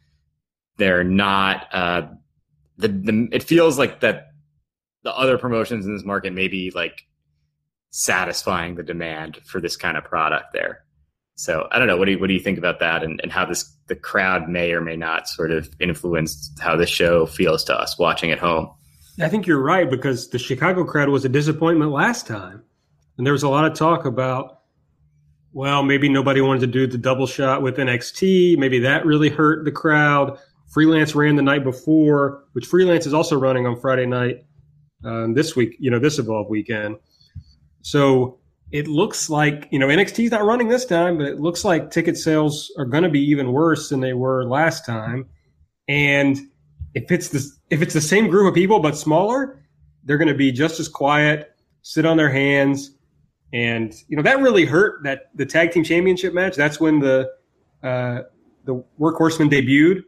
they're 0.77 1.05
not, 1.05 1.67
uh, 1.73 2.03
the, 2.77 2.89
the, 2.89 3.29
it 3.33 3.43
feels 3.43 3.79
like 3.79 4.01
that 4.01 4.29
the 5.03 5.15
other 5.15 5.39
promotions 5.39 5.87
in 5.87 5.95
this 5.95 6.05
market 6.05 6.33
may 6.33 6.49
be 6.49 6.71
like 6.71 7.03
satisfying 7.95 8.75
the 8.75 8.83
demand 8.83 9.39
for 9.45 9.61
this 9.61 9.77
kind 9.77 9.97
of 9.97 10.03
product 10.03 10.53
there. 10.53 10.85
So 11.37 11.69
I 11.71 11.79
don't 11.79 11.87
know. 11.87 11.97
What 11.97 12.07
do 12.07 12.13
you, 12.13 12.19
what 12.19 12.27
do 12.27 12.35
you 12.35 12.41
think 12.41 12.59
about 12.59 12.81
that 12.81 13.05
and, 13.05 13.21
and 13.23 13.31
how 13.31 13.47
this, 13.47 13.73
the 13.87 13.95
crowd 13.95 14.49
may 14.49 14.73
or 14.73 14.81
may 14.81 14.97
not 14.97 15.29
sort 15.29 15.53
of 15.53 15.71
influence 15.79 16.51
how 16.61 16.75
the 16.75 16.87
show 16.87 17.25
feels 17.25 17.63
to 17.65 17.75
us 17.75 17.97
watching 17.97 18.33
at 18.33 18.41
home? 18.41 18.69
I 19.21 19.29
think 19.29 19.47
you're 19.47 19.63
right 19.63 19.89
because 19.89 20.31
the 20.31 20.41
Chicago 20.41 20.83
crowd 20.83 21.09
was 21.09 21.25
a 21.25 21.29
disappointment 21.29 21.93
last 21.93 22.27
time. 22.27 22.65
And 23.17 23.25
there 23.25 23.33
was 23.33 23.45
a 23.45 23.49
lot 23.49 23.65
of 23.65 23.75
talk 23.75 24.07
about, 24.07 24.63
well, 25.53 25.85
maybe 25.85 26.09
nobody 26.09 26.41
wanted 26.41 26.63
to 26.63 26.67
do 26.67 26.89
the 26.89 26.99
double 26.99 27.29
shot 27.29 27.63
with 27.63 27.77
NXT. 27.77 28.59
Maybe 28.59 28.81
that 28.81 29.07
really 29.07 29.29
hurt 29.29 29.65
the 29.65 29.71
crowd. 29.71 30.37
Freelance 30.73 31.15
ran 31.15 31.37
the 31.37 31.43
night 31.43 31.63
before, 31.63 32.43
which 32.55 32.67
Freelance 32.67 33.07
is 33.07 33.15
also 33.15 33.39
running 33.39 33.69
on 33.69 33.79
Friday 33.79 34.07
night 34.07 34.45
um, 35.05 35.35
this 35.35 35.55
week, 35.55 35.77
you 35.79 35.93
know, 35.93 36.01
this 36.01 36.19
Evolve 36.19 36.49
weekend. 36.51 36.97
So 37.85 38.39
it 38.73 38.89
looks 38.89 39.29
like, 39.29 39.69
you 39.71 39.79
know, 39.79 39.89
NXT's 39.89 40.31
not 40.31 40.43
running 40.43 40.69
this 40.69 40.87
time, 40.87 41.19
but 41.19 41.27
it 41.27 41.39
looks 41.39 41.67
like 41.67 41.91
ticket 41.91 42.17
sales 42.17 42.73
are 42.79 42.87
going 42.87 43.03
to 43.03 43.11
be 43.11 43.21
even 43.21 43.53
worse 43.53 43.91
than 43.91 44.01
they 44.01 44.15
were 44.15 44.47
last 44.47 44.87
time. 44.87 45.29
And 45.87 46.39
if 46.95 47.13
it's 47.13 47.29
the 47.29 47.47
if 47.69 47.83
it's 47.83 47.93
the 47.93 48.01
same 48.01 48.29
group 48.29 48.49
of 48.49 48.55
people 48.55 48.81
but 48.81 48.97
smaller, 48.97 49.63
they're 50.03 50.17
going 50.17 50.29
to 50.29 50.35
be 50.35 50.51
just 50.51 50.81
as 50.81 50.89
quiet, 50.89 51.55
sit 51.83 52.07
on 52.07 52.17
their 52.17 52.31
hands, 52.31 52.97
and 53.53 53.95
you 54.09 54.17
know 54.17 54.23
that 54.23 54.41
really 54.41 54.65
hurt 54.65 55.03
that 55.05 55.31
the 55.35 55.45
tag 55.45 55.73
team 55.73 55.85
championship 55.85 56.33
match. 56.33 56.57
That's 56.57 56.81
when 56.81 57.01
the 57.01 57.31
uh, 57.83 58.23
the 58.65 58.83
workhorsemen 58.99 59.51
debuted, 59.51 60.05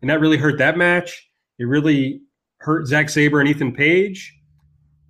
and 0.00 0.10
that 0.10 0.18
really 0.18 0.36
hurt 0.36 0.58
that 0.58 0.76
match. 0.76 1.30
It 1.60 1.64
really 1.64 2.22
hurt 2.58 2.88
Zack 2.88 3.08
Sabre 3.08 3.38
and 3.38 3.48
Ethan 3.48 3.72
Page 3.72 4.36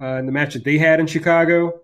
uh, 0.03 0.17
in 0.17 0.27
the 0.27 0.33
match 0.33 0.53
that 0.53 0.65
they 0.65 0.77
had 0.77 1.01
in 1.01 1.07
Chicago. 1.07 1.81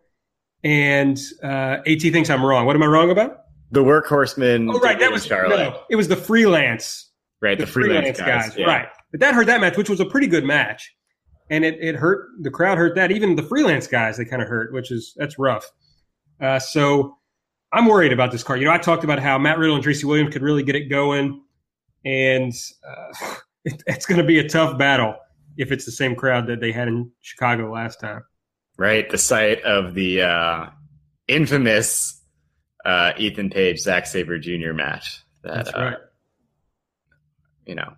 And 0.63 1.19
uh, 1.43 1.79
At 1.87 2.01
thinks 2.01 2.29
I'm 2.29 2.45
wrong. 2.45 2.67
What 2.67 2.77
am 2.77 2.83
I 2.83 2.87
wrong 2.87 3.11
about? 3.11 3.45
The 3.71 3.83
workhorsemen. 3.83 4.73
Oh, 4.73 4.79
right, 4.81 4.99
that 4.99 5.13
was 5.13 5.25
Charlotte. 5.25 5.57
no, 5.57 5.81
it 5.89 5.97
was 5.97 6.09
the 6.09 6.17
freelance 6.17 7.11
right. 7.41 7.59
The, 7.59 7.67
freelance, 7.67 8.19
guys, 8.19 8.57
yeah. 8.57 8.67
right? 8.67 8.89
But 9.11 9.21
that 9.21 9.35
hurt 9.35 9.47
that 9.47 9.61
match, 9.61 9.77
which 9.77 9.89
was 9.89 10.01
a 10.01 10.05
pretty 10.05 10.27
good 10.27 10.45
match, 10.45 10.95
and 11.51 11.65
it, 11.65 11.79
it 11.81 11.97
hurt 11.97 12.29
the 12.41 12.51
crowd. 12.51 12.79
Hurt 12.79 12.95
that 12.97 13.11
even 13.11 13.37
the 13.37 13.43
freelance 13.43 13.87
guys 13.87 14.17
they 14.17 14.25
kind 14.25 14.43
of 14.43 14.49
hurt, 14.49 14.73
which 14.73 14.91
is 14.91 15.15
that's 15.17 15.39
rough. 15.39 15.71
Uh, 16.41 16.59
so 16.59 17.17
I'm 17.73 17.87
worried 17.87 18.13
about 18.13 18.33
this 18.33 18.43
card. 18.43 18.61
You 18.61 18.67
know, 18.67 18.73
I 18.73 18.79
talked 18.79 19.05
about 19.05 19.19
how 19.19 19.39
Matt 19.39 19.59
Riddle 19.59 19.77
and 19.77 19.85
Tracy 19.85 20.07
Williams 20.07 20.33
could 20.33 20.43
really 20.43 20.63
get 20.63 20.75
it 20.75 20.89
going, 20.89 21.43
and 22.05 22.53
uh, 22.87 23.35
it, 23.65 23.83
it's 23.87 24.07
going 24.07 24.21
to 24.21 24.27
be 24.27 24.39
a 24.39 24.49
tough 24.49 24.79
battle 24.79 25.15
if 25.57 25.73
it's 25.73 25.85
the 25.85 25.93
same 25.93 26.15
crowd 26.15 26.47
that 26.47 26.61
they 26.61 26.73
had 26.73 26.89
in 26.89 27.11
Chicago 27.21 27.73
last 27.73 28.01
time. 28.01 28.23
Right, 28.81 29.11
the 29.11 29.19
site 29.19 29.63
of 29.63 29.93
the 29.93 30.23
uh, 30.23 30.67
infamous 31.29 32.19
uh, 32.83 33.13
Ethan 33.19 33.51
Page 33.51 33.79
Zack 33.79 34.07
Sabre 34.07 34.39
Jr. 34.39 34.73
match. 34.73 35.23
That, 35.43 35.55
That's 35.55 35.77
uh, 35.77 35.81
right. 35.83 35.97
you 37.67 37.75
know, 37.75 37.93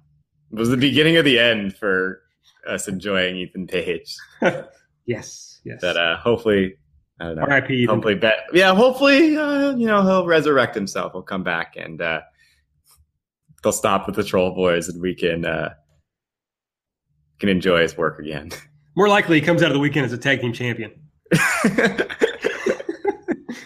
was 0.51 0.71
the 0.71 0.77
beginning 0.77 1.19
of 1.19 1.25
the 1.25 1.39
end 1.39 1.77
for 1.77 2.23
us 2.67 2.89
enjoying 2.89 3.37
Ethan 3.37 3.69
Page. 3.69 4.17
yes, 5.07 5.61
yes. 5.63 5.81
That 5.83 5.97
uh, 5.97 6.17
hopefully, 6.17 6.75
I 7.21 7.27
don't 7.27 7.37
know. 7.37 7.43
R.I.P. 7.43 7.85
Hopefully, 7.85 8.17
bet. 8.17 8.39
Yeah, 8.53 8.75
hopefully, 8.75 9.37
uh, 9.37 9.77
you 9.77 9.87
know, 9.87 10.03
he'll 10.03 10.27
resurrect 10.27 10.75
himself. 10.75 11.13
He'll 11.13 11.23
come 11.23 11.45
back 11.45 11.77
and 11.77 12.03
uh, 12.03 12.23
they'll 13.63 13.71
stop 13.71 14.09
with 14.09 14.17
the 14.17 14.25
Troll 14.25 14.53
Boys, 14.53 14.89
and 14.89 15.01
we 15.01 15.15
can 15.15 15.45
uh, 15.45 15.75
can 17.39 17.51
enjoy 17.51 17.83
his 17.83 17.97
work 17.97 18.19
again. 18.19 18.51
More 18.95 19.09
likely, 19.09 19.41
he 19.41 19.47
comes 19.47 19.63
out 19.63 19.69
of 19.69 19.75
the 19.75 19.81
weekend 19.81 20.07
as 20.07 20.13
a 20.13 20.19
tag 20.19 20.41
team 20.41 20.53
champion. 20.53 20.93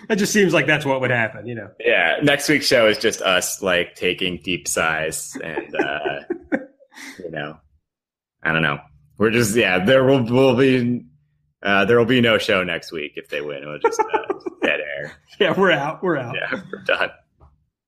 that 0.09 0.17
just 0.17 0.33
seems 0.33 0.53
like 0.53 0.67
that's 0.67 0.85
what 0.85 1.01
would 1.01 1.11
happen, 1.11 1.47
you 1.47 1.55
know. 1.55 1.71
Yeah, 1.81 2.19
next 2.23 2.49
week's 2.49 2.67
show 2.67 2.87
is 2.87 2.99
just 2.99 3.23
us 3.23 3.61
like 3.63 3.95
taking 3.95 4.41
deep 4.43 4.69
sighs 4.69 5.37
and 5.43 5.75
uh 5.75 6.21
you 7.19 7.31
know, 7.31 7.59
I 8.43 8.53
don't 8.53 8.63
know. 8.63 8.79
We're 9.19 9.31
just 9.31 9.57
yeah, 9.57 9.85
there 9.85 10.05
will 10.05 10.23
will 10.23 10.55
be 10.55 11.05
uh 11.63 11.85
there 11.87 11.99
will 11.99 12.05
be 12.05 12.21
no 12.21 12.39
show 12.39 12.63
next 12.63 12.93
week 12.93 13.13
if 13.17 13.29
they 13.29 13.41
win. 13.41 13.63
It'll 13.63 13.79
just 13.81 14.01
uh, 14.01 14.35
dead 14.63 14.81
air. 14.81 15.13
Yeah, 15.41 15.59
we're 15.59 15.73
out. 15.73 16.03
We're 16.03 16.19
out. 16.19 16.37
Yeah, 16.37 16.61
we're 16.73 16.83
done. 16.85 17.11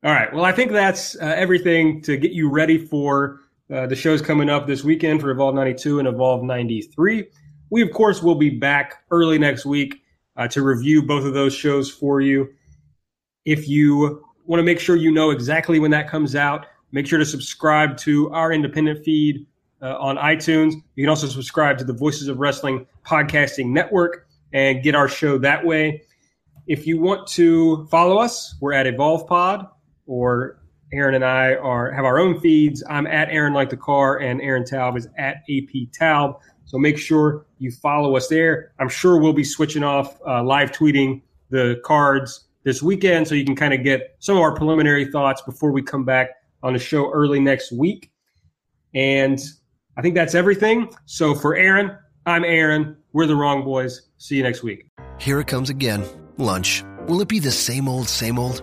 All 0.05 0.13
right. 0.13 0.33
Well, 0.33 0.45
I 0.45 0.53
think 0.53 0.71
that's 0.71 1.17
uh, 1.17 1.25
everything 1.25 2.03
to 2.03 2.17
get 2.17 2.31
you 2.33 2.51
ready 2.51 2.79
for 2.79 3.41
uh, 3.73 3.87
the 3.87 3.97
shows 3.97 4.23
coming 4.23 4.49
up 4.49 4.67
this 4.67 4.83
weekend 4.83 5.21
for 5.21 5.31
Evolve 5.31 5.55
92 5.55 5.99
and 5.99 6.09
Evolve 6.09 6.43
93. 6.43 7.25
We, 7.71 7.83
of 7.83 7.93
course, 7.93 8.23
will 8.23 8.35
be 8.35 8.51
back 8.51 9.05
early 9.11 9.39
next 9.39 9.67
week 9.67 10.03
uh, 10.37 10.49
to 10.49 10.63
review 10.63 11.03
both 11.03 11.25
of 11.25 11.35
those 11.35 11.55
shows 11.55 11.91
for 11.91 12.21
you. 12.21 12.49
If 13.45 13.69
you 13.69 14.25
want 14.47 14.61
to 14.61 14.65
make 14.65 14.81
sure 14.81 14.97
you 14.97 15.11
know 15.11 15.31
exactly 15.31 15.79
when 15.79 15.91
that 15.91 16.09
comes 16.09 16.35
out, 16.35 16.67
make 16.93 17.07
sure 17.07 17.19
to 17.19 17.27
subscribe 17.27 17.97
to 17.99 18.31
our 18.31 18.53
independent 18.53 19.05
feed 19.05 19.47
uh, 19.83 19.97
on 19.99 20.17
iTunes. 20.17 20.75
You 20.95 21.05
can 21.05 21.11
also 21.11 21.27
subscribe 21.27 21.77
to 21.79 21.85
the 21.85 21.93
Voices 21.93 22.29
of 22.29 22.39
Wrestling 22.39 22.87
podcasting 23.07 23.67
network 23.67 24.27
and 24.53 24.83
get 24.83 24.95
our 24.95 25.09
show 25.09 25.39
that 25.39 25.65
way. 25.65 26.03
If 26.67 26.87
you 26.87 27.01
want 27.01 27.27
to 27.29 27.87
follow 27.87 28.19
us, 28.19 28.57
we're 28.61 28.73
at 28.73 28.87
Evolve 28.87 29.27
Pod, 29.27 29.67
or 30.07 30.61
Aaron 30.93 31.15
and 31.15 31.25
I 31.25 31.55
are 31.55 31.91
have 31.93 32.05
our 32.05 32.19
own 32.19 32.41
feeds. 32.41 32.83
I'm 32.89 33.07
at 33.07 33.29
Aaron 33.31 33.53
like 33.53 33.71
the 33.71 33.77
car, 33.77 34.19
and 34.19 34.41
Aaron 34.41 34.65
Taub 34.65 34.97
is 34.97 35.07
at 35.19 35.37
AP 35.51 35.91
Taub. 35.99 36.41
So 36.65 36.79
make 36.79 36.99
sure 36.99 37.47
you 37.59 37.71
follow 37.71 38.17
us 38.17 38.29
there. 38.29 38.73
I'm 38.79 38.89
sure 38.89 39.19
we'll 39.19 39.33
be 39.33 39.45
switching 39.45 39.83
off 39.83 40.19
uh, 40.27 40.43
live 40.43 40.71
tweeting 40.73 41.23
the 41.51 41.81
cards 41.85 42.47
this 42.65 42.83
weekend, 42.83 43.29
so 43.29 43.35
you 43.35 43.45
can 43.45 43.57
kind 43.57 43.73
of 43.73 43.83
get 43.83 44.17
some 44.19 44.37
of 44.37 44.43
our 44.43 44.55
preliminary 44.55 45.11
thoughts 45.11 45.43
before 45.43 45.73
we 45.73 45.83
come 45.83 46.05
back 46.05 46.31
on 46.63 46.73
the 46.73 46.79
show 46.79 47.11
early 47.13 47.41
next 47.41 47.73
week. 47.73 48.11
And 48.95 49.39
I 49.97 50.03
think 50.03 50.15
that's 50.15 50.35
everything. 50.35 50.91
So 51.07 51.35
for 51.35 51.57
Aaron, 51.57 51.97
I'm 52.27 52.45
Aaron. 52.45 52.97
We're 53.13 53.27
the 53.27 53.37
Wrong 53.37 53.65
Boys. 53.65 54.03
See 54.19 54.37
you 54.37 54.43
next 54.43 54.63
week. 54.63 54.87
Here 55.19 55.41
it 55.41 55.47
comes 55.47 55.71
again. 55.71 56.05
Lunch. 56.37 56.85
Will 57.07 57.21
it 57.21 57.29
be 57.29 57.39
the 57.39 57.51
same 57.51 57.89
old, 57.89 58.09
same 58.09 58.39
old? 58.39 58.63